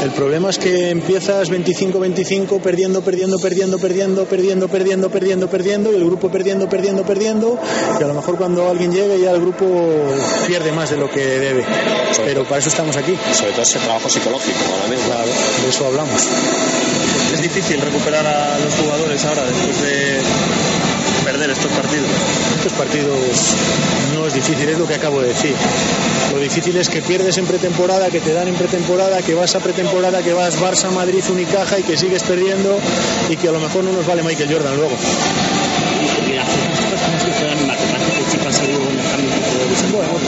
[0.03, 5.97] El problema es que empiezas 25-25 perdiendo, perdiendo, perdiendo, perdiendo, perdiendo, perdiendo, perdiendo, perdiendo y
[5.97, 7.59] el grupo perdiendo, perdiendo, perdiendo
[8.01, 9.65] y a lo mejor cuando alguien llegue ya el grupo
[10.47, 11.65] pierde más de lo que debe.
[12.25, 13.17] Pero para eso estamos aquí.
[13.33, 15.07] Sobre todo ese trabajo psicológico ahora mismo.
[15.07, 15.31] Claro,
[15.63, 16.23] de eso hablamos.
[17.35, 20.21] Es difícil recuperar a los jugadores ahora después de
[21.33, 22.11] perder estos partidos.
[22.57, 23.57] Estos partidos
[24.15, 25.55] no es difícil, es lo que acabo de decir.
[26.33, 29.61] Lo difícil es que pierdes en pretemporada, que te dan en pretemporada, que vas a
[29.61, 32.79] pretemporada, que vas Barça, Madrid, Unicaja y que sigues perdiendo
[33.31, 34.97] y que a lo mejor no nos vale Michael Jordan luego.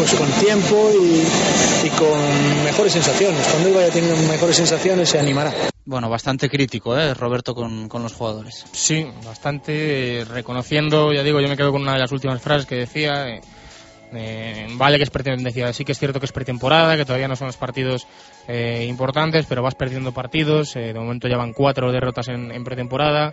[0.04, 3.46] Pues con tiempo y, y con mejores sensaciones.
[3.48, 5.52] Cuando él vaya teniendo mejores sensaciones se animará.
[5.86, 7.14] Bueno, bastante crítico, ¿eh?
[7.14, 8.66] Roberto, con, con los jugadores.
[8.72, 12.66] Sí, bastante eh, reconociendo, ya digo, yo me quedo con una de las últimas frases
[12.66, 13.28] que decía.
[13.28, 13.40] eh,
[14.12, 17.26] eh, vale que es pretemporada, decía, sí que es cierto que es pretemporada, que todavía
[17.28, 18.06] no son los partidos
[18.46, 20.76] eh, importantes, pero vas perdiendo partidos.
[20.76, 23.32] eh, de momento ya van cuatro derrotas en, en pretemporada.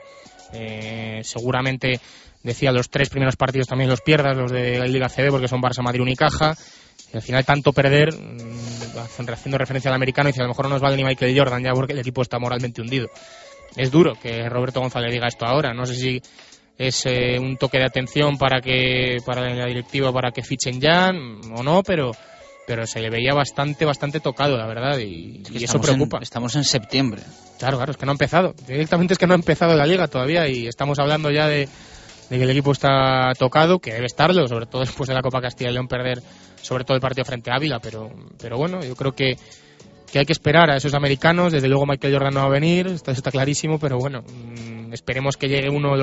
[0.53, 1.99] eh, seguramente
[2.43, 5.61] decía los tres primeros partidos también los pierdas, los de la Liga CB, porque son
[5.61, 6.55] Barça, Madrid, Unicaja.
[7.13, 8.97] Y al final, tanto perder, mm,
[9.29, 11.73] haciendo referencia al americano, dice a lo mejor no nos vale ni Michael Jordan ya
[11.73, 13.07] porque el equipo está moralmente hundido.
[13.75, 15.73] Es duro que Roberto González diga esto ahora.
[15.73, 16.21] No sé si
[16.77, 21.11] es eh, un toque de atención para que para la directiva para que fichen ya
[21.11, 22.11] mm, o no, pero
[22.67, 26.17] pero se le veía bastante bastante tocado, la verdad, y, y eso preocupa.
[26.17, 27.21] en- estamos en septiembre.
[27.59, 28.53] Claro, claro, es que no ha empezado.
[28.67, 31.67] Directamente es que no ha empezado la liga todavía y estamos hablando ya de,
[32.31, 35.41] de que el equipo está tocado, que debe estarlo, sobre todo después de la Copa
[35.41, 36.23] Castilla y León perder
[36.61, 38.09] sobre todo el partido frente a Ávila, pero,
[38.39, 39.35] pero bueno, yo creo que,
[40.09, 41.51] que hay que esperar a esos americanos.
[41.51, 45.35] Desde luego Michael Jordan no va a venir, esto está clarísimo, pero bueno, mm, esperemos
[45.35, 45.97] que llegue uno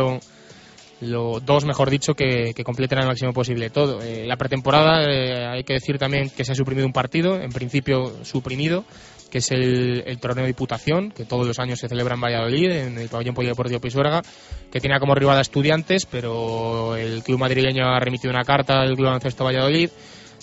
[1.01, 4.03] lo, dos, mejor dicho, que, que completen al máximo posible todo.
[4.03, 7.51] Eh, la pretemporada, eh, hay que decir también que se ha suprimido un partido, en
[7.51, 8.85] principio suprimido,
[9.31, 12.71] que es el, el torneo de Diputación, que todos los años se celebra en Valladolid,
[12.71, 14.23] en el pabellón polideportivo Pisuerga,
[14.71, 18.95] que tenía como rival a Estudiantes, pero el club madrileño ha remitido una carta al
[18.95, 19.91] Club Baloncesto Valladolid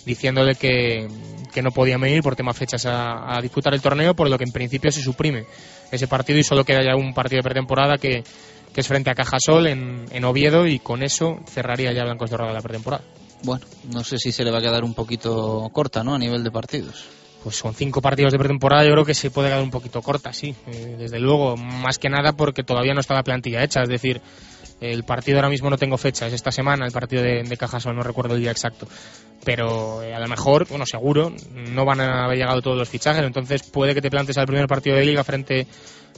[0.06, 1.08] diciéndole que,
[1.52, 4.44] que no podían venir por tema fechas a, a disputar el torneo, por lo que
[4.44, 5.46] en principio se suprime
[5.92, 8.24] ese partido y solo queda ya un partido de pretemporada que,
[8.74, 12.38] que es frente a Cajasol en, en Oviedo y con eso cerraría ya Blancos de
[12.38, 13.04] Roda la pretemporada.
[13.44, 16.16] Bueno, no sé si se le va a quedar un poquito corta, ¿no?
[16.16, 17.06] A nivel de partidos.
[17.46, 20.34] Pues son cinco partidos de pretemporada, yo creo que se puede quedar un poquito corta,
[20.34, 20.56] sí.
[20.66, 24.20] Eh, desde luego, más que nada porque todavía no está la plantilla hecha, es decir,
[24.82, 28.02] el partido ahora mismo no tengo fecha, es esta semana el partido de, Cajasol, no
[28.02, 28.88] recuerdo el día exacto.
[29.44, 33.24] Pero eh, a lo mejor, bueno, seguro, no van a haber llegado todos los fichajes,
[33.24, 35.68] entonces puede que te plantes al primer partido de liga frente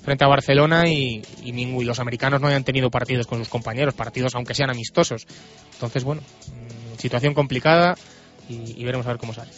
[0.01, 3.95] frente a Barcelona y, y, y los americanos no hayan tenido partidos con sus compañeros,
[3.95, 5.27] partidos aunque sean amistosos.
[5.73, 7.95] Entonces, bueno, mm, situación complicada
[8.47, 9.51] y veremos a ver cómo sale.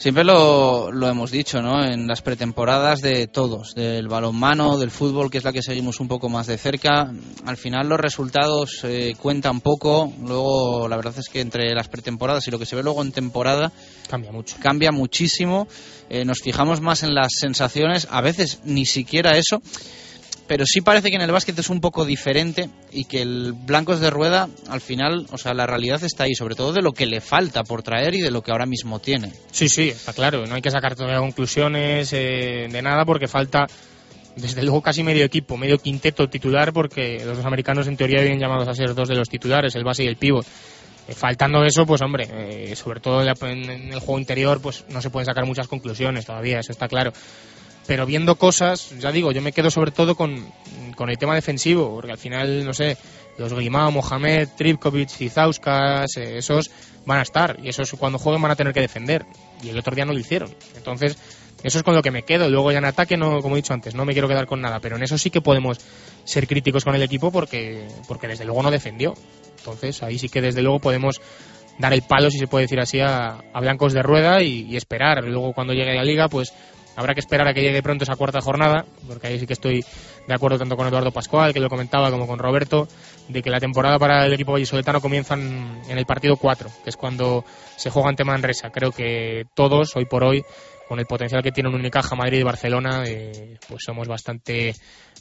[0.00, 1.84] Siempre lo, lo hemos dicho, ¿no?
[1.84, 6.08] En las pretemporadas de todos, del balonmano, del fútbol, que es la que seguimos un
[6.08, 7.12] poco más de cerca.
[7.44, 10.10] Al final los resultados eh, cuentan poco.
[10.22, 13.12] Luego, la verdad es que entre las pretemporadas y lo que se ve luego en
[13.12, 13.72] temporada
[14.08, 14.56] cambia mucho.
[14.58, 15.68] Cambia muchísimo.
[16.08, 18.08] Eh, nos fijamos más en las sensaciones.
[18.10, 19.60] A veces ni siquiera eso.
[20.50, 24.00] Pero sí parece que en el básquet es un poco diferente y que el Blancos
[24.00, 27.06] de Rueda, al final, o sea, la realidad está ahí, sobre todo de lo que
[27.06, 29.30] le falta por traer y de lo que ahora mismo tiene.
[29.52, 30.44] Sí, sí, está claro.
[30.46, 33.68] No hay que sacar todavía conclusiones eh, de nada porque falta
[34.34, 38.40] desde luego casi medio equipo, medio quinteto titular, porque los dos americanos en teoría vienen
[38.40, 40.44] llamados a ser dos de los titulares, el base y el pívot.
[41.06, 45.00] Eh, faltando eso, pues hombre, eh, sobre todo en, en el juego interior, pues no
[45.00, 47.12] se pueden sacar muchas conclusiones todavía, eso está claro.
[47.86, 50.46] Pero viendo cosas, ya digo, yo me quedo sobre todo con,
[50.94, 52.96] con el tema defensivo, porque al final, no sé,
[53.38, 56.70] los Grimao, Mohamed, Tripkovic, Zizauskas, eh, esos
[57.06, 59.24] van a estar, y esos cuando jueguen van a tener que defender,
[59.62, 60.54] y el otro día no lo hicieron.
[60.76, 61.16] Entonces,
[61.62, 62.48] eso es con lo que me quedo.
[62.48, 64.80] Luego ya en ataque, no, como he dicho antes, no me quiero quedar con nada,
[64.80, 65.78] pero en eso sí que podemos
[66.24, 69.14] ser críticos con el equipo porque, porque desde luego no defendió.
[69.58, 71.20] Entonces, ahí sí que desde luego podemos
[71.78, 75.24] dar el palo, si se puede decir así, a, a blancos de rueda y esperar.
[75.24, 76.52] Luego cuando llegue la liga, pues
[77.00, 79.84] habrá que esperar a que llegue pronto esa cuarta jornada, porque ahí sí que estoy
[80.26, 82.86] de acuerdo tanto con Eduardo Pascual, que lo comentaba, como con Roberto,
[83.28, 86.96] de que la temporada para el equipo vallisoletano comienza en, el partido 4, que es
[86.96, 87.44] cuando
[87.76, 88.70] se juega ante Manresa.
[88.70, 90.44] Creo que todos, hoy por hoy,
[90.88, 94.74] con el potencial que tienen Unicaja, Madrid y Barcelona, eh, pues somos bastante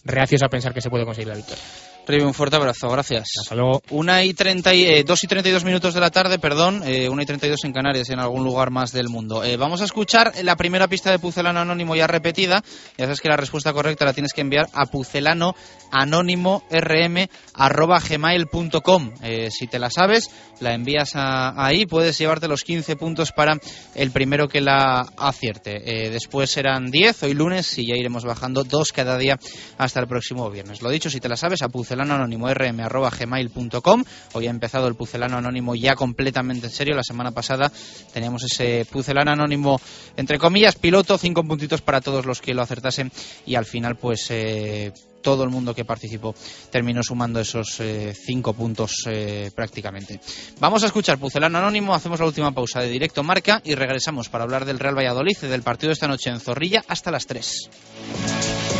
[0.03, 1.63] reacios a pensar que se puede conseguir la victoria.
[2.09, 3.27] Ribe, un fuerte abrazo, gracias.
[3.39, 3.83] Hasta luego.
[3.91, 7.21] Una y treinta y, eh, dos y 32 minutos de la tarde, perdón, eh, una
[7.21, 9.43] y 32 en Canarias, en algún lugar más del mundo.
[9.43, 12.63] Eh, vamos a escuchar la primera pista de Pucelano Anónimo ya repetida.
[12.97, 15.53] Ya sabes que la respuesta correcta la tienes que enviar a pucelano
[15.91, 19.11] anónimo rm arroba gmail.com.
[19.21, 20.31] Eh, si te la sabes,
[20.61, 23.55] la envías a- ahí, puedes llevarte los 15 puntos para
[23.93, 25.77] el primero que la acierte.
[25.85, 29.37] Eh, después serán 10, hoy lunes, y ya iremos bajando dos cada día
[29.77, 30.81] hasta el próximo viernes.
[30.81, 34.03] Lo dicho, si te la sabes, a pucelano anónimo rm arroba gmail.com.
[34.33, 36.95] Hoy ha empezado el pucelano anónimo ya completamente en serio.
[36.95, 37.71] La semana pasada
[38.13, 39.79] teníamos ese pucelano anónimo,
[40.17, 43.11] entre comillas, piloto, cinco puntitos para todos los que lo acertasen
[43.45, 44.27] y al final, pues.
[44.29, 46.33] eh, todo el mundo que participó
[46.71, 50.19] terminó sumando esos eh, cinco puntos eh, prácticamente.
[50.59, 54.43] Vamos a escuchar Pucelano Anónimo, hacemos la última pausa de directo marca y regresamos para
[54.43, 58.78] hablar del Real Valladolid y del partido de esta noche en Zorrilla hasta las 3.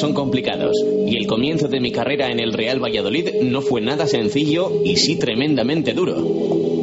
[0.00, 4.06] Son complicados y el comienzo de mi carrera en el Real Valladolid no fue nada
[4.06, 6.79] sencillo y sí tremendamente duro.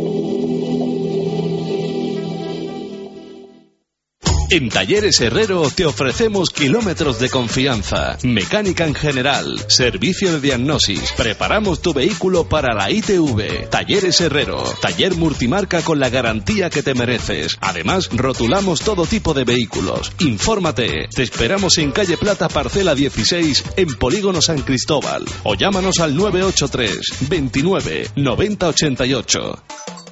[4.49, 11.82] En Talleres Herrero te ofrecemos kilómetros de confianza, mecánica en general, servicio de diagnosis, preparamos
[11.82, 13.69] tu vehículo para la ITV.
[13.69, 17.57] Talleres Herrero, taller multimarca con la garantía que te mereces.
[17.60, 20.14] Además, rotulamos todo tipo de vehículos.
[20.19, 26.15] Infórmate, te esperamos en calle Plata Parcela 16 en Polígono San Cristóbal o llámanos al
[26.15, 29.64] 983 29 90 88.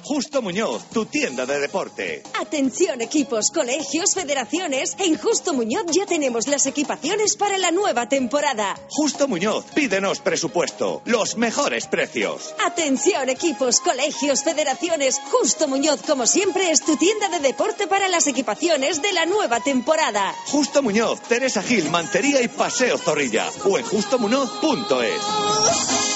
[0.06, 2.22] Justo Muñoz, tu tienda de deporte.
[2.40, 4.94] Atención equipos, colegios, federaciones.
[5.00, 8.78] En Justo Muñoz ya tenemos las equipaciones para la nueva temporada.
[8.88, 11.02] Justo Muñoz, pídenos presupuesto.
[11.06, 12.54] Los mejores precios.
[12.64, 15.20] Atención equipos, colegios, federaciones.
[15.32, 19.58] Justo Muñoz, como siempre, es tu tienda de deporte para las equipaciones de la nueva
[19.58, 20.36] temporada.
[20.46, 23.50] Justo Muñoz, Teresa Gil, Mantería y Paseo Zorrilla.
[23.64, 26.15] O en justomuñoz.es.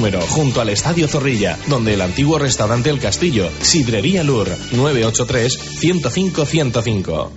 [0.09, 7.29] junto al Estadio Zorrilla, donde el antiguo restaurante El Castillo, Sidrería Lur, 983-105-105.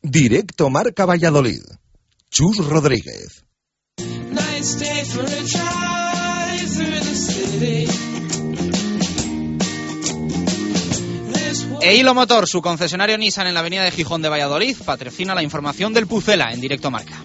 [0.00, 1.62] Directo Marca Valladolid.
[2.30, 3.42] Chus Rodríguez.
[11.80, 15.42] E Hilo Motor, su concesionario Nissan en la avenida de Gijón de Valladolid, patrocina la
[15.42, 17.24] información del Pucela en directo marca.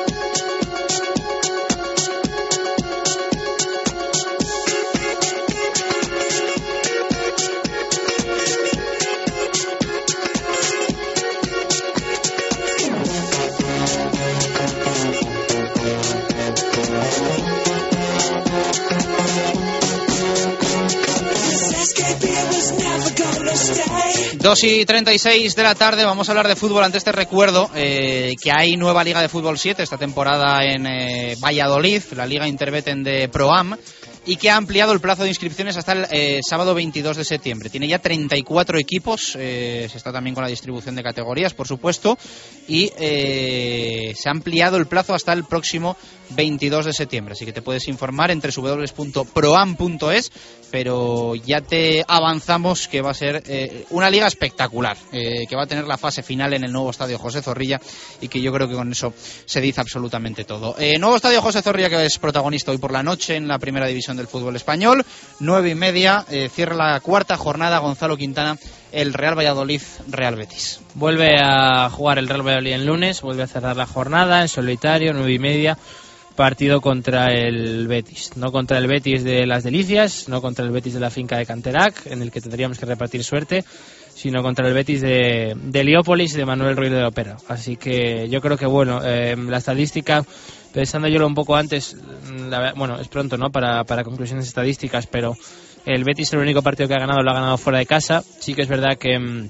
[24.51, 28.35] 2 y 36 de la tarde, vamos a hablar de fútbol ante este recuerdo eh,
[28.43, 33.01] que hay nueva Liga de Fútbol 7 esta temporada en eh, Valladolid, la Liga Interbeten
[33.01, 33.77] de Proam
[34.25, 37.69] y que ha ampliado el plazo de inscripciones hasta el eh, sábado 22 de septiembre.
[37.69, 42.17] Tiene ya 34 equipos, se está también con la distribución de categorías, por supuesto,
[42.67, 45.95] y se ha ampliado el plazo hasta el próximo
[46.35, 47.33] 22 de septiembre.
[47.33, 50.31] Así que te puedes informar en www.proam.es,
[50.71, 55.63] pero ya te avanzamos que va a ser eh, una liga espectacular, eh, que va
[55.63, 57.79] a tener la fase final en el nuevo estadio José Zorrilla
[58.21, 59.13] y que yo creo que con eso
[59.45, 60.75] se dice absolutamente todo.
[60.79, 63.87] Eh, nuevo estadio José Zorrilla que es protagonista hoy por la noche en la primera
[63.87, 65.05] división del fútbol español,
[65.39, 68.57] nueve y media, cierra la cuarta jornada Gonzalo Quintana,
[68.91, 70.79] el Real Valladolid Real Betis.
[70.95, 75.13] Vuelve a jugar el Real Valladolid el lunes, vuelve a cerrar la jornada en solitario,
[75.13, 75.77] nueve y media,
[76.41, 78.31] partido contra el Betis.
[78.35, 81.45] No contra el Betis de las Delicias, no contra el Betis de la finca de
[81.45, 83.63] Canterac, en el que tendríamos que repartir suerte,
[84.15, 87.37] sino contra el Betis de, de y de Manuel Ruiz de Opera.
[87.47, 90.25] Así que yo creo que, bueno, eh, la estadística,
[90.73, 91.95] pensando yo un poco antes,
[92.49, 95.37] la- bueno, es pronto, ¿no?, para, para conclusiones estadísticas, pero
[95.85, 98.23] el Betis el único partido que ha ganado lo ha ganado fuera de casa.
[98.39, 99.49] Sí que es verdad que mm,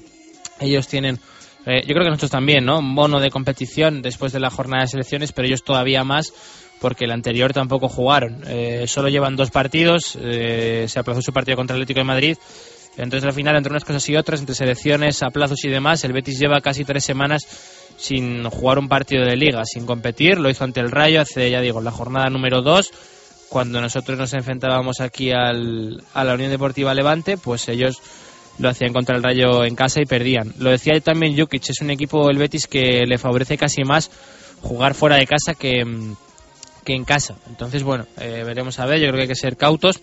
[0.60, 1.18] ellos tienen,
[1.64, 2.80] eh, yo creo que nosotros también, ¿no?
[2.80, 6.34] Un bono de competición después de la jornada de selecciones, pero ellos todavía más
[6.82, 8.42] porque el anterior tampoco jugaron.
[8.48, 12.36] Eh, solo llevan dos partidos, eh, se aplazó su partido contra el Atlético de Madrid.
[12.96, 16.40] Entonces al final, entre unas cosas y otras, entre selecciones, aplazos y demás, el Betis
[16.40, 17.46] lleva casi tres semanas
[17.96, 20.40] sin jugar un partido de liga, sin competir.
[20.40, 22.90] Lo hizo ante el Rayo hace, ya digo, la jornada número dos
[23.48, 28.00] cuando nosotros nos enfrentábamos aquí al, a la Unión Deportiva Levante, pues ellos
[28.58, 30.52] lo hacían contra el Rayo en casa y perdían.
[30.58, 34.10] Lo decía también Jukic, es un equipo el Betis que le favorece casi más
[34.62, 36.14] jugar fuera de casa que, mm,
[36.84, 37.36] que en casa.
[37.48, 40.00] Entonces, bueno, eh, veremos a ver, yo creo que hay que ser cautos.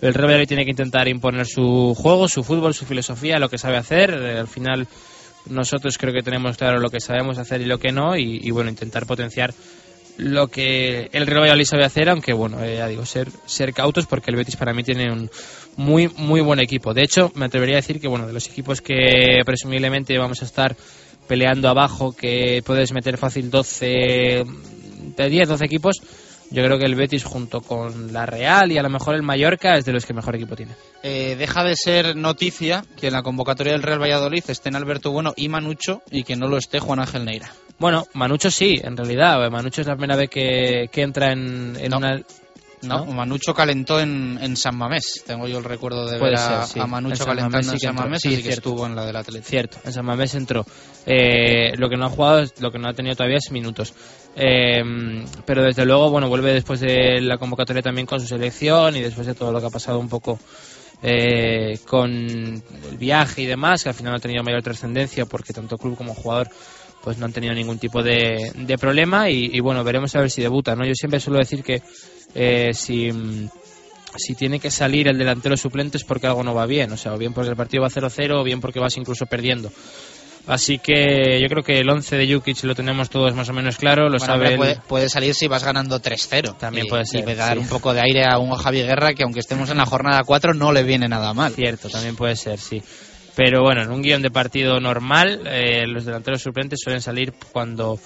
[0.00, 3.58] El Real Valladolid tiene que intentar imponer su juego, su fútbol, su filosofía, lo que
[3.58, 4.10] sabe hacer.
[4.10, 4.86] Eh, al final,
[5.48, 8.70] nosotros creo que tenemos claro lo que sabemos hacer y lo que no, y, bueno,
[8.70, 9.54] intentar potenciar
[10.18, 14.06] lo que el Real Valladolid sabe hacer, aunque bueno, eh, ya digo, ser, ser cautos
[14.06, 15.30] porque el Betis para mí tiene un
[15.76, 16.94] muy muy buen equipo.
[16.94, 20.46] De hecho, me atrevería a decir que bueno, de los equipos que presumiblemente vamos a
[20.46, 20.74] estar
[21.26, 24.44] peleando abajo, que puedes meter fácil 12,
[25.16, 25.96] de 10, 12 equipos,
[26.50, 29.76] yo creo que el Betis junto con la Real y a lo mejor el Mallorca
[29.76, 30.72] es de los que mejor equipo tiene.
[31.02, 35.32] Eh, deja de ser noticia que en la convocatoria del Real Valladolid estén Alberto Bueno
[35.36, 37.52] y Manucho y que no lo esté Juan Ángel Neira.
[37.78, 39.50] Bueno, Manucho sí, en realidad.
[39.50, 41.98] Manucho es la primera vez que, que entra en, en No.
[41.98, 42.22] una...
[42.88, 45.22] No, Manucho calentó en, en San Mamés.
[45.26, 46.80] Tengo yo el recuerdo de Puede ver a, ser, sí.
[46.80, 47.94] a Manucho En calentando Mamés en San.
[47.94, 49.48] Mamés, Sí, así que estuvo en la del Atlético.
[49.48, 50.64] Cierto, en San Mamés entró.
[51.06, 53.94] Eh, lo que no ha jugado, es- lo que no ha tenido todavía es minutos.
[54.36, 54.82] Eh,
[55.44, 59.26] pero desde luego, bueno, vuelve después de la convocatoria también con su selección y después
[59.26, 60.38] de todo lo que ha pasado un poco
[61.02, 65.52] eh, con el viaje y demás, que al final no ha tenido mayor trascendencia porque
[65.52, 66.48] tanto club como jugador
[67.02, 70.30] pues no han tenido ningún tipo de, de problema y, y bueno, veremos a ver
[70.30, 70.84] si debuta, ¿no?
[70.84, 71.80] Yo siempre suelo decir que
[72.36, 73.10] eh, si
[74.18, 77.12] si tiene que salir el delantero suplente es porque algo no va bien, o sea,
[77.14, 79.70] o bien porque el partido va 0-0 o bien porque vas incluso perdiendo.
[80.46, 83.76] Así que yo creo que el 11 de Jukic lo tenemos todos más o menos
[83.78, 86.56] claro, lo Bueno, sabe puede, puede salir si vas ganando 3-0.
[86.56, 87.58] También Y- puede ser, Y dar sí.
[87.58, 90.54] un poco de aire a un Javi Guerra que aunque estemos en la jornada 4
[90.54, 91.52] no le viene nada mal.
[91.52, 92.80] Cierto, también puede ser, sí.
[93.34, 97.98] Pero bueno, en un guion de partido normal, eh, los delanteros suplentes suelen salir cuando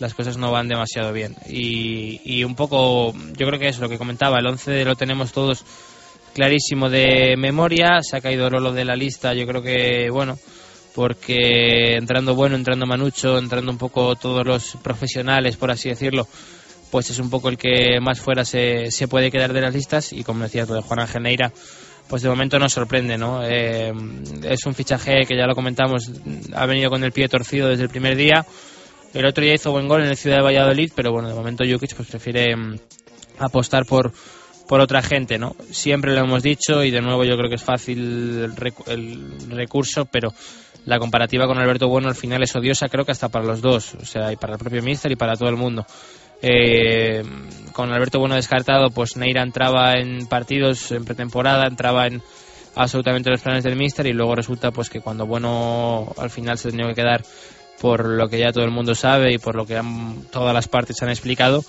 [0.00, 1.36] las cosas no van demasiado bien.
[1.48, 5.32] Y, y un poco, yo creo que es lo que comentaba, el 11 lo tenemos
[5.32, 5.64] todos
[6.34, 10.38] clarísimo de memoria, se ha caído Lolo de la lista, yo creo que, bueno,
[10.94, 16.26] porque entrando bueno, entrando Manucho, entrando un poco todos los profesionales, por así decirlo,
[16.90, 20.12] pues es un poco el que más fuera se, se puede quedar de las listas
[20.12, 21.52] y como decías lo de Juan Ángel Neira,
[22.08, 23.44] pues de momento nos sorprende, ¿no?
[23.44, 23.92] Eh,
[24.42, 26.10] es un fichaje que ya lo comentamos,
[26.54, 28.46] ha venido con el pie torcido desde el primer día.
[29.18, 31.64] El otro día hizo buen gol en el Ciudad de Valladolid, pero bueno, de momento
[31.68, 32.76] Jukic pues prefiere mm,
[33.38, 34.12] apostar por
[34.68, 35.56] por otra gente, ¿no?
[35.70, 37.98] Siempre lo hemos dicho y de nuevo yo creo que es fácil
[38.44, 40.28] el, recu- el recurso, pero
[40.84, 43.94] la comparativa con Alberto Bueno al final es odiosa, creo que hasta para los dos,
[43.94, 45.86] o sea, y para el propio Mister y para todo el mundo.
[46.42, 47.22] Eh,
[47.72, 52.22] con Alberto Bueno descartado, pues Neira entraba en partidos en pretemporada, entraba en
[52.76, 56.70] absolutamente los planes del Mister y luego resulta pues que cuando Bueno al final se
[56.70, 57.22] tenía que quedar
[57.80, 60.68] por lo que ya todo el mundo sabe y por lo que han- todas las
[60.68, 61.64] partes han explicado,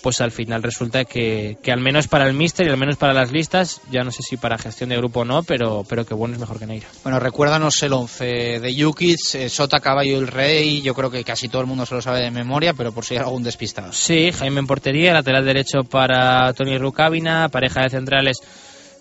[0.00, 3.12] pues al final resulta que, que al menos para el Mister y al menos para
[3.12, 6.14] las listas, ya no sé si para gestión de grupo o no, pero, pero que
[6.14, 6.86] bueno es mejor que Neira.
[7.02, 10.82] Bueno, recuérdanos el 11 de Jukic, eh, Sota, Caballo y el Rey.
[10.82, 13.14] Yo creo que casi todo el mundo se lo sabe de memoria, pero por si
[13.14, 13.92] hay algún despistado.
[13.92, 18.36] Sí, Jaime en portería, lateral derecho para Tony Rucávina, pareja de centrales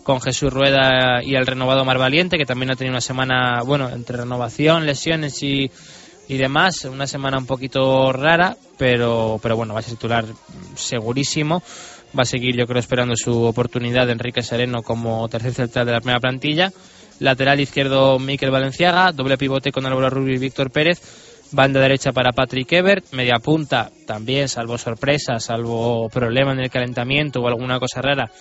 [0.02, 3.88] con Jesús Rueda y el renovado Mar Valiente, que también ha tenido una semana, bueno,
[3.90, 5.70] entre renovación, lesiones y,
[6.28, 10.26] y demás, una semana un poquito rara, pero, pero bueno, va a ser titular
[10.76, 11.64] segurísimo.
[12.18, 15.92] Va a seguir, yo creo, esperando su oportunidad de Enrique Sereno como tercer central de
[15.92, 16.72] la primera plantilla.
[17.20, 19.12] Lateral izquierdo, Miquel Valenciaga.
[19.12, 21.02] Doble pivote con Álvaro Rubio y Víctor Pérez.
[21.52, 23.14] Banda derecha para Patrick Ebert.
[23.14, 28.32] Media punta también, salvo sorpresa, salvo problema en el calentamiento o alguna cosa rara,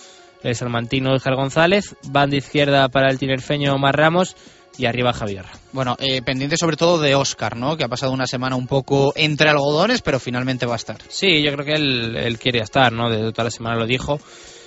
[0.43, 1.95] el salmantino Edgar González.
[2.09, 4.35] Banda izquierda para el tinerfeño Omar Ramos
[4.77, 5.45] y arriba Javier.
[5.73, 7.75] Bueno, eh, pendiente sobre todo de Oscar, ¿no?
[7.75, 10.97] Que ha pasado una semana un poco entre algodones, pero finalmente va a estar.
[11.09, 13.09] Sí, yo creo que él, él quiere estar, ¿no?
[13.09, 14.19] De toda la semana lo dijo.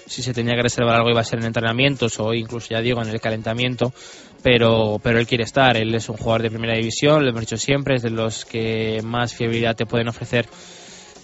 [0.07, 3.01] Si se tenía que reservar algo iba a ser en entrenamientos o incluso, ya digo,
[3.01, 3.93] en el calentamiento.
[4.43, 5.77] Pero, pero él quiere estar.
[5.77, 9.01] Él es un jugador de primera división, lo hemos dicho siempre, es de los que
[9.05, 10.49] más fiabilidad te pueden ofrecer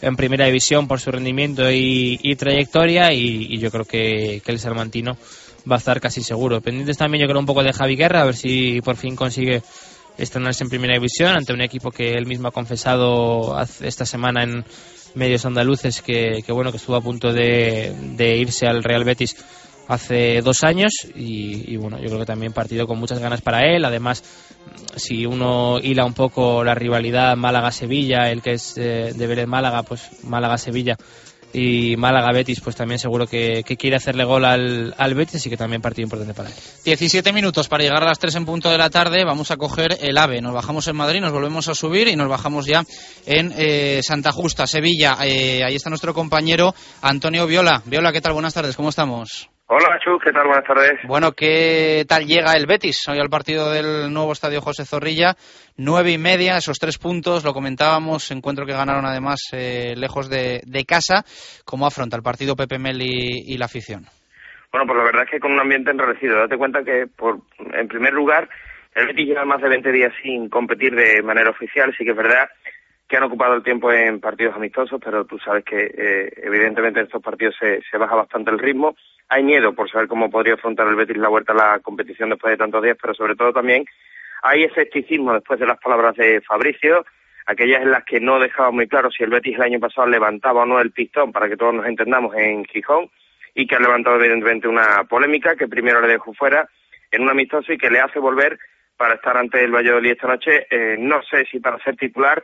[0.03, 3.13] en primera división por su rendimiento y, y trayectoria.
[3.13, 5.17] Y, y yo creo que, que el salmantino
[5.71, 6.61] va a estar casi seguro.
[6.61, 9.63] Pendientes también yo creo un poco de Javi Guerra, a ver si por fin consigue
[10.19, 14.65] estrenarse en primera división ante un equipo que él mismo ha confesado esta semana en
[15.15, 19.37] medios andaluces que, bueno que estuvo a punto de, de irse al Real Betis
[19.89, 23.61] hace dos años y, y, bueno yo creo que también partido con muchas ganas para
[23.65, 24.23] él además
[24.97, 29.83] si uno hila un poco la rivalidad Málaga-Sevilla el que es eh, de Vélez Málaga
[29.85, 30.97] pues Málaga-Sevilla
[31.57, 35.81] y Málaga-Betis pues también seguro que, quiere hacerle gol al, al Betis y que también
[35.81, 36.55] partido importante para él
[36.85, 39.25] 17 minutos para llegar a las 3 en punto de la tarde.
[39.25, 40.41] Vamos a coger el AVE.
[40.41, 42.85] Nos bajamos en Madrid, nos volvemos a subir y nos bajamos ya
[43.25, 45.17] en eh, Santa Justa, Sevilla.
[45.23, 47.83] Eh, ahí está nuestro compañero Antonio Viola.
[47.87, 48.35] Viola, ¿qué tal?
[48.35, 49.56] Buenas tardes, ¿cómo estamos?
[49.69, 50.47] Hola, Chus, ¿qué tal?
[50.47, 51.01] Buenas tardes.
[51.09, 55.35] Bueno, ¿qué tal llega el Betis hoy al partido del nuevo estadio José Zorrilla?
[55.77, 60.61] Nueve y media, esos tres puntos, lo comentábamos, encuentro que ganaron además eh, lejos de,
[60.65, 61.25] de casa.
[61.65, 64.05] ¿Cómo afronta el partido Pepe Mel y, y la afición?
[64.71, 66.39] Bueno, pues la verdad es que con un ambiente enrarecido.
[66.39, 68.49] Date cuenta que, por, en primer lugar,
[68.95, 71.93] el Betis lleva más de 20 días sin competir de manera oficial.
[71.99, 72.49] Sí que es verdad
[73.09, 77.07] que han ocupado el tiempo en partidos amistosos, pero tú sabes que eh, evidentemente en
[77.07, 78.95] estos partidos se, se baja bastante el ritmo.
[79.29, 82.53] Hay miedo por saber cómo podría afrontar el Betis la vuelta a la competición después
[82.53, 83.85] de tantos días, pero sobre todo también
[84.43, 87.05] hay escepticismo después de las palabras de Fabricio,
[87.47, 90.63] aquellas en las que no dejaba muy claro si el Betis el año pasado levantaba
[90.63, 93.11] o no el pistón, para que todos nos entendamos, en Gijón,
[93.55, 96.69] y que ha levantado evidentemente una polémica que primero le dejó fuera
[97.11, 98.59] en un amistoso y que le hace volver
[98.97, 102.43] para estar ante el Valladolid esta noche, eh, no sé si para ser titular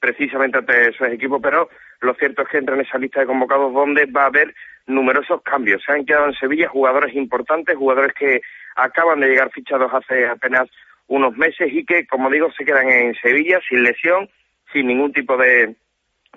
[0.00, 1.68] precisamente ante esos equipos, pero
[2.00, 4.54] lo cierto es que entra en esa lista de convocados donde va a haber
[4.86, 5.82] numerosos cambios.
[5.84, 8.40] Se han quedado en Sevilla jugadores importantes, jugadores que
[8.76, 10.68] acaban de llegar fichados hace apenas
[11.06, 14.28] unos meses y que, como digo, se quedan en Sevilla sin lesión,
[14.72, 15.76] sin ningún tipo de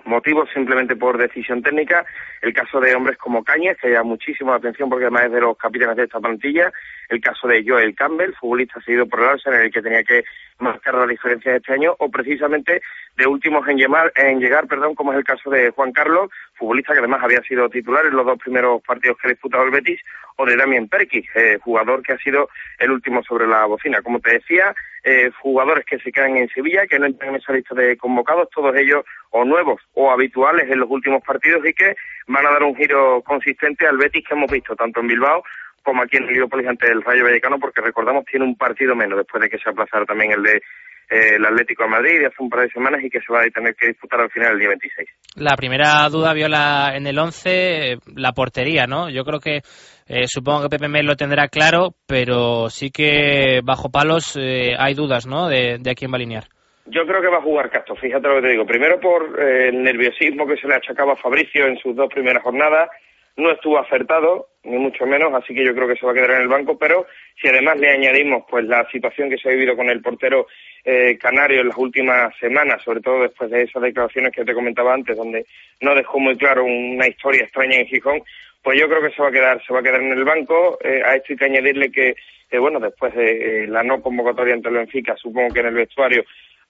[0.04, 2.04] motivo, simplemente por decisión técnica.
[2.42, 5.40] El caso de hombres como Cañas, que llama muchísimo la atención porque además es de
[5.40, 6.72] los capitanes de esta plantilla.
[7.08, 10.24] El caso de Joel Campbell, futbolista seguido por el Arsenal, el que tenía que
[10.58, 12.80] marcar la diferencia este año, o precisamente
[13.16, 16.92] de últimos en, llamar, en llegar, perdón, como es el caso de Juan Carlos, futbolista
[16.92, 20.00] que además había sido titular en los dos primeros partidos que ha disputado el Betis,
[20.36, 22.48] o de Damien Perkis, eh, jugador que ha sido
[22.78, 24.02] el último sobre la bocina.
[24.02, 27.52] Como te decía, eh, jugadores que se quedan en Sevilla, que no entran en esa
[27.52, 31.96] lista de convocados, todos ellos o nuevos o habituales en los últimos partidos y que
[32.28, 35.42] van a dar un giro consistente al Betis que hemos visto tanto en Bilbao
[35.82, 39.42] como aquí en Heliópolis ante el Rayo Vallecano, porque recordamos tiene un partido menos después
[39.42, 40.62] de que se aplazara también el de
[41.10, 43.40] eh, el Atlético de Madrid de hace un par de semanas y que se va
[43.40, 45.08] a tener que disputar al final el día 26.
[45.36, 49.08] La primera duda viola en el 11, la portería, ¿no?
[49.10, 49.60] Yo creo que
[50.06, 54.94] eh, supongo que Pepe Mel lo tendrá claro, pero sí que bajo palos eh, hay
[54.94, 55.48] dudas, ¿no?
[55.48, 56.44] De, de a quién va a alinear.
[56.90, 58.64] Yo creo que va a jugar Castro, fíjate lo que te digo.
[58.64, 62.42] Primero por eh, el nerviosismo que se le achacaba a Fabricio en sus dos primeras
[62.42, 62.88] jornadas.
[63.38, 66.32] No estuvo acertado, ni mucho menos, así que yo creo que se va a quedar
[66.32, 66.76] en el banco.
[66.76, 67.06] Pero
[67.40, 70.48] si además le añadimos pues la situación que se ha vivido con el portero
[70.84, 74.92] eh, canario en las últimas semanas, sobre todo después de esas declaraciones que te comentaba
[74.92, 75.46] antes, donde
[75.80, 78.22] no dejó muy claro una historia extraña en Gijón,
[78.62, 80.78] pues yo creo que se va a quedar, se va a quedar en el banco.
[80.82, 82.16] Eh, a esto hay que añadirle que,
[82.50, 85.74] eh, bueno, después de eh, la no convocatoria ante el Benfica, supongo que en el
[85.74, 86.24] vestuario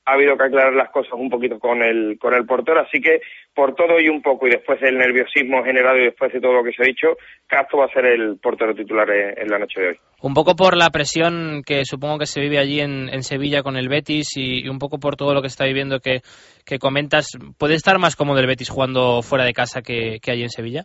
[0.09, 3.21] ha habido que aclarar las cosas un poquito con el, con el portero, así que
[3.55, 6.65] por todo y un poco, y después del nerviosismo generado y después de todo lo
[6.65, 7.09] que se ha dicho,
[7.47, 9.99] Castro va a ser el portero titular en, en la noche de hoy.
[10.23, 13.77] Un poco por la presión que supongo que se vive allí en, en Sevilla con
[13.77, 16.21] el Betis y, y, un poco por todo lo que está viviendo que,
[16.65, 20.43] que comentas, ¿puede estar más cómodo el Betis jugando fuera de casa que, que allí
[20.43, 20.85] en Sevilla?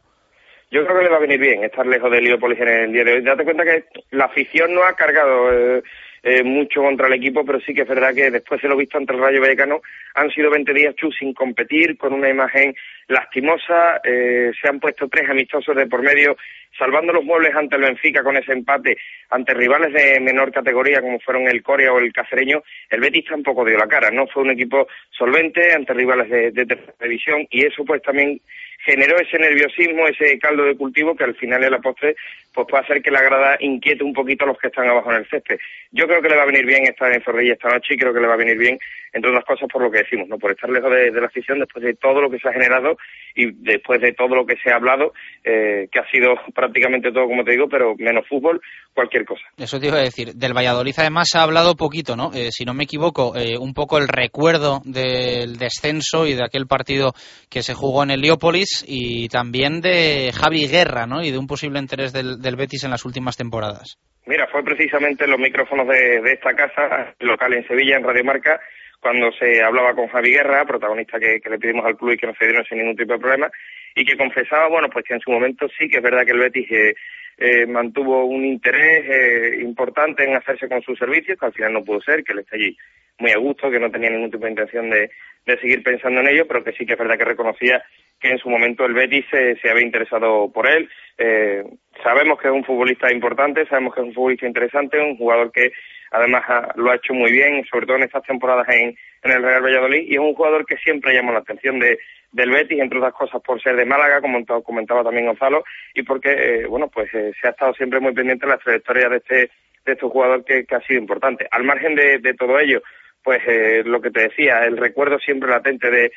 [0.69, 3.03] Yo creo que le va a venir bien estar lejos de Heliópolis en el día
[3.03, 3.21] de hoy.
[3.21, 5.83] Date cuenta que la afición no ha cargado eh,
[6.23, 8.97] eh, mucho contra el equipo, pero sí que es verdad que después de lo visto
[8.97, 9.81] ante el Rayo Vallecano
[10.15, 12.73] han sido 20 días chus sin competir, con una imagen
[13.09, 13.99] lastimosa.
[14.03, 16.37] Eh, se han puesto tres amistosos de por medio,
[16.77, 18.97] salvando los muebles ante el Benfica con ese empate
[19.31, 22.63] ante rivales de menor categoría como fueron el Corea o el Cacereño.
[22.89, 26.65] El Betis tampoco dio la cara, no fue un equipo solvente ante rivales de, de
[26.65, 28.39] tercera división y eso pues también
[28.83, 32.15] generó ese nerviosismo, ese caldo de cultivo que al final de la postre
[32.53, 35.17] pues puede hacer que la grada inquiete un poquito a los que están abajo en
[35.17, 35.57] el césped.
[35.91, 38.13] Yo creo que le va a venir bien estar en Zorrilla esta noche y creo
[38.13, 38.77] que le va a venir bien,
[39.11, 41.59] entre otras cosas, por lo que decimos, no por estar lejos de, de la afición
[41.59, 42.97] después de todo lo que se ha generado
[43.35, 47.25] y después de todo lo que se ha hablado, eh, que ha sido prácticamente todo,
[47.25, 48.61] como te digo, pero menos fútbol,
[48.93, 49.43] cualquier cosa.
[49.57, 50.33] Eso te iba a decir.
[50.33, 52.31] Del Valladolid además se ha hablado poquito, ¿no?
[52.33, 56.67] Eh, si no me equivoco, eh, un poco el recuerdo del descenso y de aquel
[56.67, 57.13] partido
[57.49, 61.05] que se jugó en Heliópolis y también de Javi Guerra.
[61.21, 63.97] Y de un posible interés del, Betis en las últimas temporadas.
[64.25, 68.59] Mira, fue precisamente en los micrófonos de, esta casa, local en Sevilla, en Radio Marca,
[69.01, 72.27] cuando se hablaba con Javi Guerra, protagonista que, que le pedimos al club y que
[72.27, 73.51] nos cedieron sin ningún tipo de problema,
[73.95, 76.39] y que confesaba, bueno, pues que en su momento sí que es verdad que el
[76.39, 76.95] Betis eh,
[77.37, 81.83] eh, mantuvo un interés eh, importante en hacerse con sus servicios, que al final no
[81.83, 82.77] pudo ser, que él está allí
[83.19, 85.09] muy a gusto, que no tenía ningún tipo de intención de,
[85.45, 87.83] de seguir pensando en ello, pero que sí que es verdad que reconocía
[88.23, 90.89] que en su momento el Betis se, había interesado por él.
[91.17, 91.61] Eh,
[92.01, 95.73] sabemos que es un futbolista importante, sabemos que es un futbolista interesante, un jugador que
[96.09, 99.43] además ha, lo ha hecho muy bien, sobre todo en estas temporadas en, en el
[99.43, 101.99] Real Valladolid, y es un jugador que siempre llama la atención de,
[102.31, 106.31] del Betis, entre otras cosas por ser de Málaga, como comentaba también Gonzalo, y porque,
[106.31, 109.35] eh, bueno, pues eh, se ha estado siempre muy pendiente de la trayectoria de este,
[109.35, 111.45] de este jugador que, que ha sido importante.
[111.51, 112.81] Al margen de, de todo ello,
[113.21, 116.11] pues eh, lo que te decía, el recuerdo siempre latente de,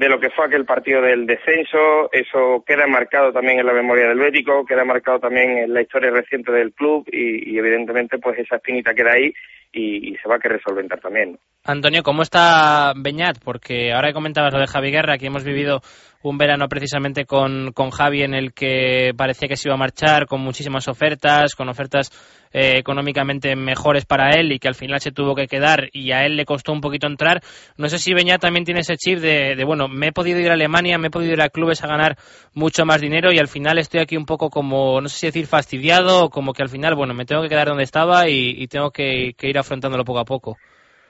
[0.00, 4.08] de lo que fue aquel partido del descenso, eso queda marcado también en la memoria
[4.08, 8.38] del Bético, queda marcado también en la historia reciente del club y, y evidentemente pues
[8.38, 9.30] esa espinita queda ahí
[9.72, 11.38] y, se va a querer solventar también.
[11.64, 13.38] Antonio, ¿cómo está Beñat?
[13.44, 15.80] Porque ahora comentabas lo de Javi Guerra, que hemos vivido
[16.22, 20.26] un verano precisamente con, con Javi en el que parecía que se iba a marchar
[20.26, 22.10] con muchísimas ofertas, con ofertas
[22.52, 26.26] eh, económicamente mejores para él y que al final se tuvo que quedar y a
[26.26, 27.40] él le costó un poquito entrar.
[27.76, 30.54] No sé si Beñat también tiene ese chip de, bueno, me he podido ir a
[30.54, 32.18] Alemania, me he podido ir a clubes a ganar
[32.52, 35.46] mucho más dinero y al final estoy aquí un poco como, no sé si decir
[35.46, 38.90] fastidiado o como que al final, bueno, me tengo que quedar donde estaba y, tengo
[38.90, 40.58] que, que ir afrontándolo poco a poco.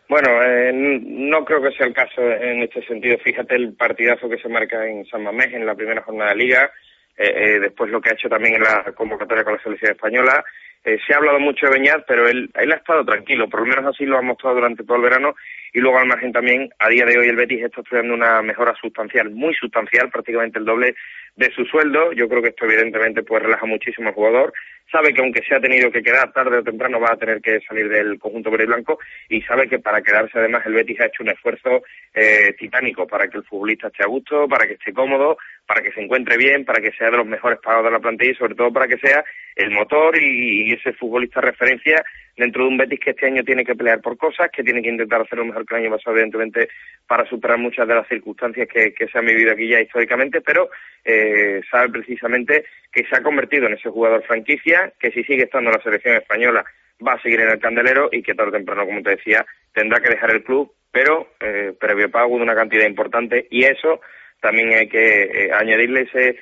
[0.09, 3.17] Bueno, eh, no creo que sea el caso en este sentido.
[3.19, 6.71] Fíjate el partidazo que se marca en San Mamés en la primera jornada de Liga,
[7.17, 10.45] eh, eh, después lo que ha hecho también en la convocatoria con la selección española.
[10.83, 13.67] Eh, se ha hablado mucho de Beñat, pero él, él ha estado tranquilo, por lo
[13.67, 15.35] menos así lo ha mostrado durante todo el verano
[15.73, 18.75] y luego al margen también, a día de hoy el Betis está estudiando una mejora
[18.81, 20.95] sustancial, muy sustancial, prácticamente el doble
[21.37, 22.13] de su sueldo.
[22.13, 24.53] Yo creo que esto evidentemente pues relaja muchísimo al jugador.
[24.91, 27.61] Sabe que aunque se ha tenido que quedar tarde o temprano va a tener que
[27.61, 28.99] salir del conjunto verde y blanco
[29.29, 31.83] y sabe que para quedarse además el Betis ha hecho un esfuerzo
[32.13, 35.93] eh, titánico para que el futbolista esté a gusto, para que esté cómodo, para que
[35.93, 38.57] se encuentre bien, para que sea de los mejores pagados de la plantilla y sobre
[38.57, 39.25] todo para que sea
[39.55, 42.05] el motor y, y ese futbolista referencia
[42.37, 44.89] dentro de un Betis que este año tiene que pelear por cosas, que tiene que
[44.89, 46.69] intentar hacer lo mejor que el año pasado, evidentemente,
[47.07, 50.71] para superar muchas de las circunstancias que, se han vivido aquí ya históricamente, pero
[51.05, 55.71] eh, sabe precisamente que se ha convertido en ese jugador franquicia, que si sigue estando
[55.71, 56.65] la selección española
[57.07, 60.01] va a seguir en el candelero y que tarde o temprano, como te decía, tendrá
[60.01, 64.01] que dejar el club, pero eh, previo pago de una cantidad importante y eso
[64.41, 66.39] también hay que eh, añadirle ese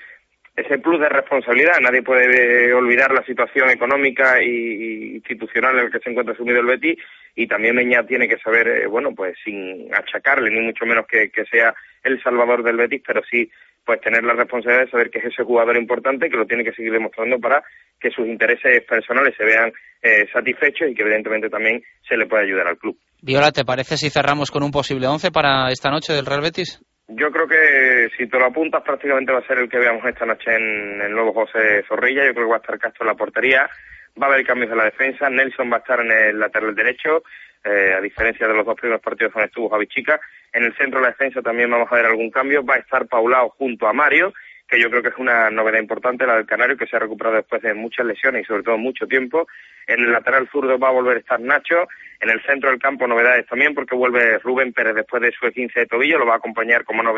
[0.59, 1.79] ese plus de responsabilidad.
[1.81, 6.67] Nadie puede olvidar la situación económica y, institucional en la que se encuentra sumido el
[6.67, 6.99] Betis
[7.37, 11.31] y también Meña tiene que saber, eh, bueno, pues sin achacarle ni mucho menos que,
[11.31, 13.49] que, sea el salvador del Betis, pero sí
[13.85, 16.73] pues tener la responsabilidad de saber que es ese jugador importante que lo tiene que
[16.73, 17.63] seguir demostrando para
[17.99, 19.73] que sus intereses personales se vean
[20.03, 22.99] eh, satisfechos y que evidentemente también se le pueda ayudar al club.
[23.23, 26.83] Viola, ¿te parece si cerramos con un posible once para esta noche del Real Betis?
[27.11, 30.27] Yo creo que si te lo apuntas prácticamente va a ser el que veamos esta
[30.27, 32.27] noche en el nuevo José Zorrilla.
[32.27, 33.71] Yo creo que va a estar Castro en la portería.
[34.21, 35.31] Va a haber cambios de la defensa.
[35.31, 37.23] Nelson va a estar en el lateral derecho,
[37.65, 40.21] eh, a diferencia de los dos primeros partidos donde estuvo Javi Chica.
[40.53, 42.63] En el centro de la defensa también vamos a ver algún cambio.
[42.63, 44.35] Va a estar Paulao junto a Mario,
[44.69, 47.37] que yo creo que es una novedad importante, la del Canario, que se ha recuperado
[47.37, 49.49] después de muchas lesiones y sobre todo mucho tiempo.
[49.87, 51.89] En el lateral zurdo va a volver a estar Nacho.
[52.21, 55.81] En el centro del campo novedades también, porque vuelve Rubén Pérez después de su 15
[55.81, 57.15] de tobillo, lo va a acompañar como no.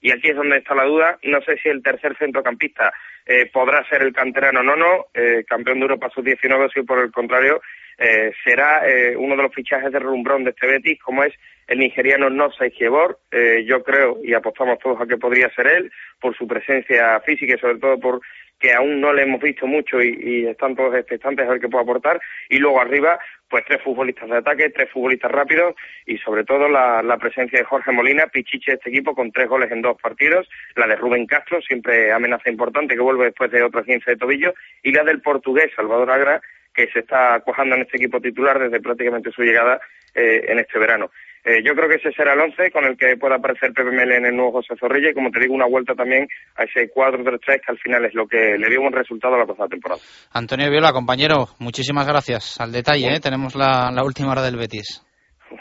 [0.00, 1.18] Y aquí es donde está la duda.
[1.24, 2.92] No sé si el tercer centrocampista
[3.26, 7.00] eh, podrá ser el canterano no, no, eh, campeón de Europa sub-19, o si por
[7.00, 7.60] el contrario
[7.98, 11.34] eh, será eh, uno de los fichajes de rumbrón de este Betis, como es
[11.68, 13.18] el nigeriano Nosa Giebor.
[13.30, 17.54] Eh, yo creo y apostamos todos a que podría ser él, por su presencia física
[17.54, 18.20] y sobre todo por
[18.58, 21.84] que aún no le hemos visto mucho y, están todos expectantes a ver qué puede
[21.84, 22.20] aportar.
[22.48, 23.18] Y luego arriba,
[23.48, 25.74] pues tres futbolistas de ataque, tres futbolistas rápidos
[26.06, 29.70] y sobre todo la, presencia de Jorge Molina, pichiche de este equipo con tres goles
[29.70, 33.86] en dos partidos, la de Rubén Castro, siempre amenaza importante que vuelve después de otros
[33.86, 36.40] 15 de tobillo, y la del portugués Salvador Agra,
[36.74, 39.80] que se está cuajando en este equipo titular desde prácticamente su llegada
[40.14, 41.10] eh, en este verano.
[41.44, 44.12] Eh, yo creo que ese será el 11 con el que pueda aparecer Pepe Mel
[44.12, 47.38] en el nuevo José Zorrilla y como te digo una vuelta también a ese 4-3-3
[47.64, 50.00] que al final es lo que le dio buen resultado a la pasada temporada.
[50.32, 52.60] Antonio Viola, compañero, muchísimas gracias.
[52.60, 53.20] Al detalle, ¿eh?
[53.20, 55.02] tenemos la, la última hora del Betis.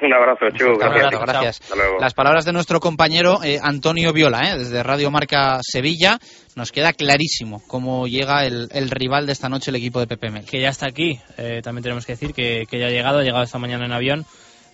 [0.02, 0.66] Un abrazo, Chu.
[0.72, 1.06] Un Gracias.
[1.06, 1.62] abrazo, gracias.
[1.62, 1.98] Hasta luego.
[2.02, 4.58] Las palabras de nuestro compañero eh, Antonio Viola, ¿eh?
[4.58, 6.18] desde Radio Marca Sevilla,
[6.58, 10.30] nos queda clarísimo cómo llega el, el rival de esta noche, el equipo de Pepe
[10.30, 10.44] Mel.
[10.46, 11.18] que ya está aquí.
[11.38, 13.94] Eh, también tenemos que decir que, que ya ha llegado, ha llegado esta mañana en
[13.94, 14.26] avión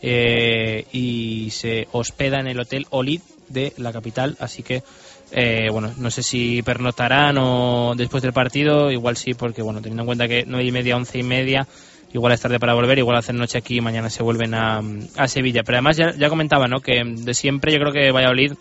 [0.05, 4.35] eh, y se hospeda en el Hotel Olid de la capital.
[4.39, 4.83] Así que,
[5.31, 10.03] eh, bueno, no sé si pernotarán o después del partido, igual sí, porque, bueno, teniendo
[10.03, 11.65] en cuenta que nueve y media, once y media,
[12.13, 14.81] igual es tarde para volver, igual hacen noche aquí y mañana se vuelven a,
[15.15, 15.63] a Sevilla.
[15.63, 16.81] Pero además, ya, ya comentaba, ¿no?
[16.81, 18.53] Que de siempre yo creo que Valladolid,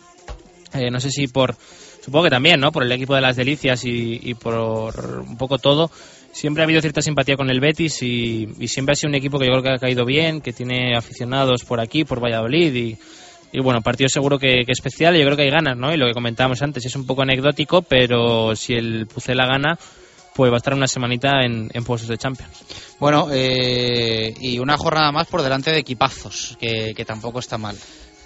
[0.74, 1.56] eh, no sé si por.
[2.04, 2.72] Supongo que también, ¿no?
[2.72, 5.90] Por el equipo de las delicias y, y por un poco todo,
[6.32, 9.38] siempre ha habido cierta simpatía con el Betis y, y siempre ha sido un equipo
[9.38, 12.98] que yo creo que ha caído bien, que tiene aficionados por aquí, por Valladolid y,
[13.52, 15.92] y bueno, partido seguro que, que especial y yo creo que hay ganas, ¿no?
[15.92, 19.78] Y lo que comentábamos antes es un poco anecdótico, pero si el Pucela gana,
[20.34, 22.96] pues va a estar una semanita en, en puestos de Champions.
[22.98, 27.76] Bueno, eh, y una jornada más por delante de equipazos, que, que tampoco está mal.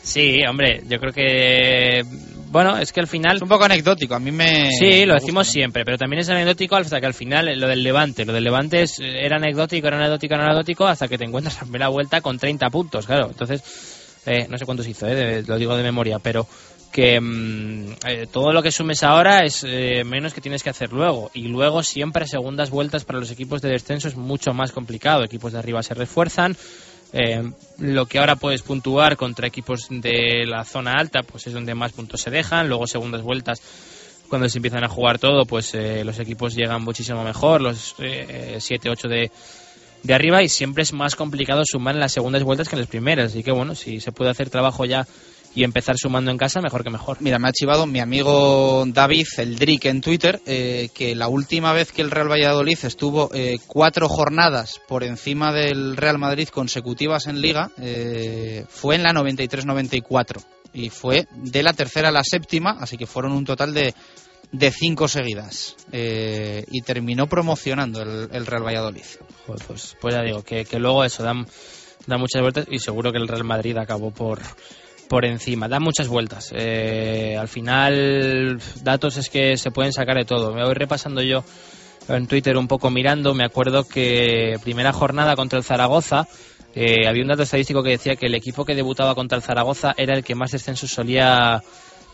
[0.07, 2.05] Sí, hombre, yo creo que.
[2.51, 3.37] Bueno, es que al final.
[3.37, 4.71] Es un poco anecdótico, a mí me.
[4.71, 7.67] Sí, lo me decimos siempre, pero también es anecdótico hasta que al final eh, lo
[7.69, 8.25] del Levante.
[8.25, 11.63] Lo del Levante es- era anecdótico, era anecdótico, era anecdótico hasta que te encuentras la
[11.63, 13.27] primera vuelta con 30 puntos, claro.
[13.31, 13.63] Entonces,
[14.27, 16.47] eh, no sé cuántos hizo, eh, de- lo digo de memoria, pero
[16.93, 20.93] que mm, eh, todo lo que sumes ahora es eh, menos que tienes que hacer
[20.93, 21.31] luego.
[21.35, 25.23] Y luego siempre segundas vueltas para los equipos de descenso es mucho más complicado.
[25.25, 26.57] Equipos de arriba se refuerzan.
[27.19, 31.75] Eh, lo que ahora puedes puntuar contra equipos de la zona alta, pues es donde
[31.75, 32.69] más puntos se dejan.
[32.69, 33.63] Luego segundas vueltas,
[34.29, 37.95] cuando se empiezan a jugar todo, pues eh, los equipos llegan muchísimo mejor, los
[38.59, 39.31] 7, 8 de,
[40.03, 42.89] de arriba, y siempre es más complicado sumar en las segundas vueltas que en las
[42.91, 43.33] primeras.
[43.33, 45.07] Así que bueno, si se puede hacer trabajo ya
[45.57, 47.17] y empezar sumando en casa, mejor que mejor.
[47.21, 51.73] Mira, me ha chivado mi amigo David, el Drick, en Twitter, eh, que la última
[51.73, 57.27] vez que el Real Valladolid estuvo eh, cuatro jornadas por encima del Real Madrid consecutivas
[57.27, 60.45] en Liga eh, fue en la 93-94.
[60.75, 63.95] Y fue de la tercera a la séptima, así que fueron un total de,
[64.53, 65.75] de cinco seguidas.
[65.91, 69.07] Eh, y terminó promocionando el, el Real Valladolid.
[69.47, 71.47] Joder, pues, pues ya digo, que, que luego eso, dan,
[72.07, 74.41] da muchas vueltas y seguro que el Real Madrid acabó por,
[75.09, 75.69] por encima.
[75.69, 76.53] Da muchas vueltas.
[76.55, 80.53] Eh, al final, datos es que se pueden sacar de todo.
[80.53, 81.45] Me voy repasando yo
[82.09, 83.35] en Twitter un poco mirando.
[83.35, 86.27] Me acuerdo que primera jornada contra el Zaragoza.
[86.75, 89.95] eh, había un dato estadístico que decía que el equipo que debutaba contra el Zaragoza
[89.97, 91.63] era el que más descensos solía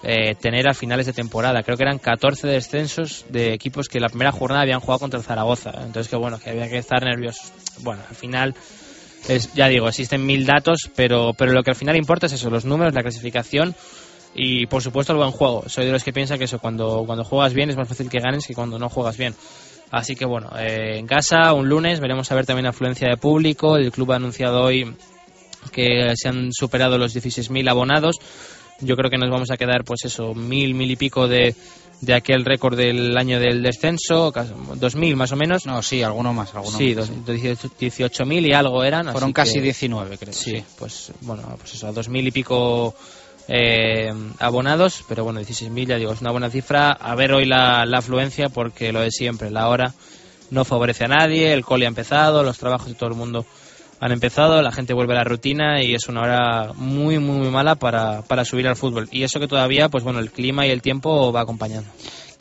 [0.05, 1.62] eh, tener a finales de temporada.
[1.62, 5.24] Creo que eran 14 descensos de equipos que la primera jornada habían jugado contra el
[5.24, 5.70] Zaragoza.
[5.77, 7.52] Entonces, que bueno, que había que estar nerviosos.
[7.81, 8.55] Bueno, al final,
[9.28, 12.51] es, ya digo, existen mil datos, pero, pero lo que al final importa es eso,
[12.51, 13.74] los números, la clasificación
[14.35, 15.69] y, por supuesto, el buen juego.
[15.69, 18.19] Soy de los que piensa que eso, cuando, cuando juegas bien es más fácil que
[18.19, 19.35] ganes que cuando no juegas bien.
[19.90, 23.77] Así que bueno, eh, en casa, un lunes, veremos a ver también afluencia de público.
[23.77, 24.94] El club ha anunciado hoy
[25.70, 28.19] que se han superado los 16.000 abonados.
[28.81, 31.55] Yo creo que nos vamos a quedar, pues eso, mil, mil y pico de,
[32.03, 35.65] de aquel récord del año del descenso, casi 2.000 más o menos.
[35.66, 36.55] No, sí, alguno más.
[36.55, 37.37] Alguno sí, más, dos-
[37.79, 39.05] 18.000 y algo eran.
[39.12, 40.33] Fueron así casi que- 19, creo.
[40.35, 42.95] Sí, pues bueno, pues eso, a 2.000 y pico
[43.49, 46.91] eh, abonados, pero bueno, 16.000 ya digo, es una buena cifra.
[46.91, 49.95] A ver hoy la, la afluencia, porque lo de siempre, la hora
[50.51, 53.47] no favorece a nadie, el cole ha empezado, los trabajos de todo el mundo
[54.03, 57.51] han empezado, la gente vuelve a la rutina y es una hora muy, muy, muy
[57.51, 59.09] mala para, para subir al fútbol.
[59.12, 61.89] Y eso que todavía, pues bueno, el clima y el tiempo va acompañando.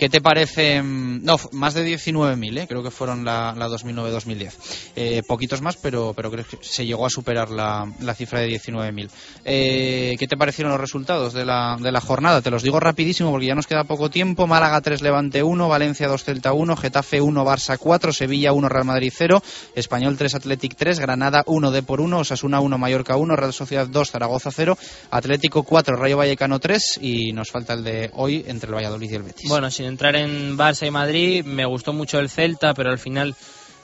[0.02, 0.82] ¿Qué te parece?
[0.82, 2.66] No, más de 19.000, ¿eh?
[2.68, 4.54] creo que fueron la, la 2009-2010.
[4.96, 8.48] Eh, poquitos más, pero, pero creo que se llegó a superar la, la cifra de
[8.48, 9.12] 19.000.
[9.46, 12.42] Eh, ¿Qué te parecieron los resultados de la, de la jornada?
[12.42, 14.48] Te los digo rapidísimo porque ya nos queda poco tiempo.
[14.48, 18.86] Málaga 3, Levante 1, Valencia 2, Celta 1, Getafe 1, Barça 4, Sevilla 1, Real
[18.86, 19.44] Madrid 0,
[19.76, 23.86] Español 3, Athletic 3, Granada 1, D por 1, Osasuna 1, Mallorca 1, Real Sociedad
[23.86, 24.76] 2, Zaragoza 0,
[25.12, 29.14] Atlético 4, Rayo Vallecano 3 y nos falta el de hoy entre el Valladolid y
[29.14, 29.48] el Betis.
[29.48, 33.36] Bueno, sin entrar en Barça y Madrid, me gustó mucho el Celta, pero al final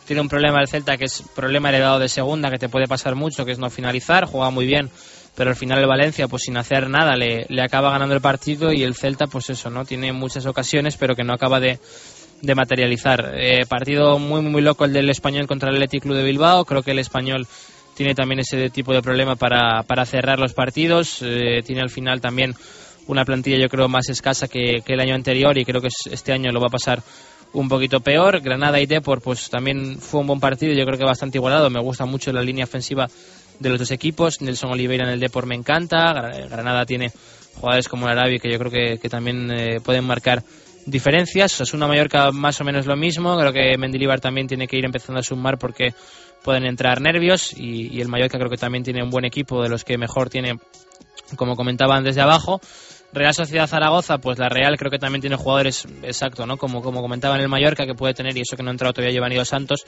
[0.06, 3.16] tiene un problema el Celta que es problema heredado de segunda, que te puede pasar
[3.16, 4.90] mucho, que es no finalizar, juega muy bien,
[5.36, 8.74] pero al final el Valencia, pues sin hacer nada, le, le acaba ganando el partido
[8.74, 9.86] y el Celta, pues eso, ¿no?
[9.86, 11.80] Tiene muchas ocasiones, pero que no acaba de,
[12.42, 13.34] de materializar.
[13.36, 16.66] Eh, partido muy, muy loco el del español contra el Athletic Club de Bilbao.
[16.66, 17.48] Creo que el español
[17.96, 21.20] tiene también ese tipo de problema para, para cerrar los partidos.
[21.22, 22.56] Eh, tiene al final también
[23.08, 26.52] una plantilla, yo creo, más escasa que, el año anterior y creo que este año
[26.52, 27.02] lo va a pasar
[27.54, 28.42] un poquito peor.
[28.42, 31.70] Granada y Depor, pues también fue un buen partido, yo creo que bastante igualado.
[31.70, 33.08] Me gusta mucho la línea ofensiva
[33.60, 34.42] de los dos equipos.
[34.42, 36.32] Nelson Oliveira en el Depor me encanta.
[36.50, 37.12] Granada tiene
[37.56, 40.44] jugadores como el Arabi que yo creo que, que también eh, pueden marcar
[40.86, 41.54] diferencias.
[41.54, 43.38] Osasuna Mallorca más o menos lo mismo.
[43.38, 45.94] Creo que Mendilibar también tiene que ir empezando a sumar porque
[46.44, 49.84] pueden entrar nervios y el Mallorca creo que también tiene un buen equipo de los
[49.84, 50.58] que mejor tiene,
[51.36, 52.62] como comentaban desde abajo.
[53.18, 56.58] Real Sociedad Zaragoza, pues la Real creo que también tiene jugadores, exacto, ¿no?
[56.58, 58.94] Como, como comentaba en el Mallorca, que puede tener, y eso que no ha entrado
[58.94, 59.84] todavía Giovanni Dos Santos,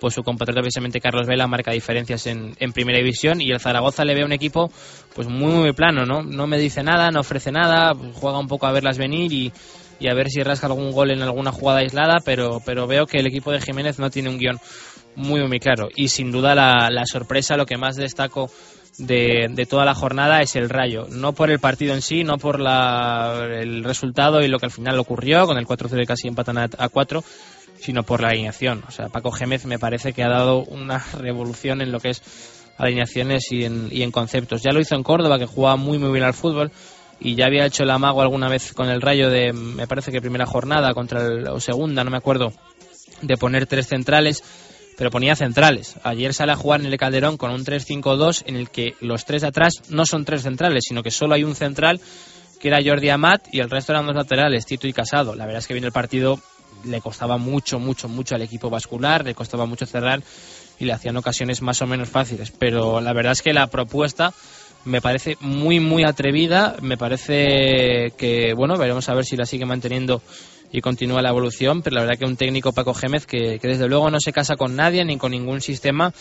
[0.00, 4.04] pues su compatriota precisamente Carlos Vela marca diferencias en, en primera división y el Zaragoza
[4.04, 4.70] le ve un equipo
[5.14, 6.22] pues muy, muy plano, ¿no?
[6.22, 9.52] No me dice nada, no ofrece nada, juega un poco a verlas venir y,
[9.98, 13.18] y a ver si rasca algún gol en alguna jugada aislada, pero, pero veo que
[13.18, 14.58] el equipo de Jiménez no tiene un guion
[15.14, 15.88] muy, muy claro.
[15.94, 18.50] Y sin duda la, la sorpresa, lo que más destaco
[19.00, 21.06] de, de, toda la jornada es el Rayo.
[21.10, 24.72] No por el partido en sí, no por la, el resultado y lo que al
[24.72, 27.24] final ocurrió, con el 4-0 casi empatan a, a 4,
[27.78, 28.84] sino por la alineación.
[28.86, 32.22] O sea, Paco Gémez me parece que ha dado una revolución en lo que es
[32.78, 34.62] alineaciones y en, y en conceptos.
[34.62, 36.70] Ya lo hizo en Córdoba, que jugaba muy, muy bien al fútbol
[37.20, 40.20] y ya había hecho el amago alguna vez con el Rayo de, me parece que
[40.20, 42.52] primera jornada contra el, o segunda, no me acuerdo,
[43.20, 44.42] de poner tres centrales
[45.00, 45.96] pero ponía centrales.
[46.02, 49.44] Ayer sale a jugar en el Calderón con un 3-5-2 en el que los tres
[49.44, 52.02] atrás no son tres centrales, sino que solo hay un central
[52.60, 55.34] que era Jordi Amat y el resto eran dos laterales, Tito y Casado.
[55.34, 56.38] La verdad es que viene el partido
[56.84, 60.22] le costaba mucho, mucho, mucho al equipo vascular, le costaba mucho cerrar
[60.78, 62.50] y le hacían ocasiones más o menos fáciles.
[62.50, 64.34] Pero la verdad es que la propuesta
[64.84, 66.76] me parece muy, muy atrevida.
[66.82, 70.20] Me parece que, bueno, veremos a ver si la sigue manteniendo
[70.72, 73.88] y continúa la evolución, pero la verdad que un técnico Paco Gémez que, que, desde
[73.88, 76.12] luego no se casa con nadie ni con ningún sistema.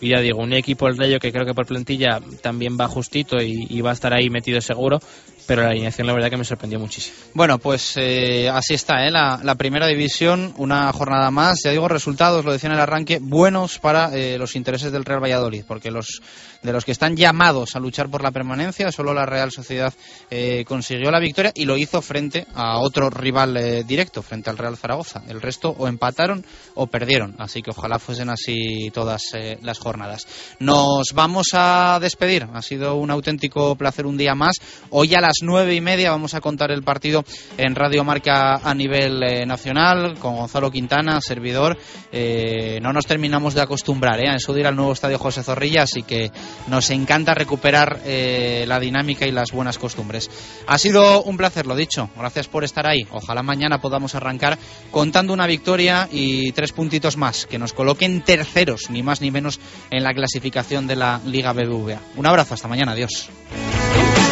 [0.00, 3.42] Y ya digo, un equipo el Rayo que creo que por plantilla también va justito
[3.42, 5.00] y, y va a estar ahí metido seguro,
[5.48, 7.16] pero la alineación la verdad que me sorprendió muchísimo.
[7.32, 9.10] Bueno, pues eh, así está, ¿eh?
[9.10, 11.62] La, primera división, una jornada más.
[11.64, 15.22] Ya digo, resultados, lo decía en el arranque, buenos para eh, los intereses del Real
[15.22, 16.20] Valladolid, porque los
[16.62, 19.94] de los que están llamados a luchar por la permanencia, solo la Real Sociedad
[20.28, 24.58] eh, consiguió la victoria y lo hizo frente a otro rival eh, directo, frente al
[24.58, 25.22] Real Zaragoza.
[25.28, 26.44] El resto o empataron
[26.74, 29.22] o perdieron, así que ojalá fuesen así todas
[29.62, 30.26] las jornadas.
[30.58, 34.56] Nos vamos a despedir, ha sido un auténtico placer un día más.
[34.90, 37.24] Hoy a las nueve y media vamos a contar el partido
[37.56, 41.78] en Radio Marca a nivel eh, nacional con Gonzalo Quintana, servidor.
[42.12, 45.82] Eh, no nos terminamos de acostumbrar a eso de ir al nuevo estadio José Zorrilla,
[45.82, 46.30] así que
[46.66, 50.30] nos encanta recuperar eh, la dinámica y las buenas costumbres.
[50.66, 52.10] Ha sido un placer, lo dicho.
[52.16, 53.06] Gracias por estar ahí.
[53.10, 54.58] Ojalá mañana podamos arrancar
[54.90, 59.60] contando una victoria y tres puntitos más que nos coloquen terceros, ni más ni menos,
[59.90, 62.00] en la clasificación de la Liga BBVA.
[62.16, 62.92] Un abrazo, hasta mañana.
[62.92, 63.30] Adiós.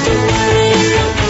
[0.07, 1.26] Don't worry,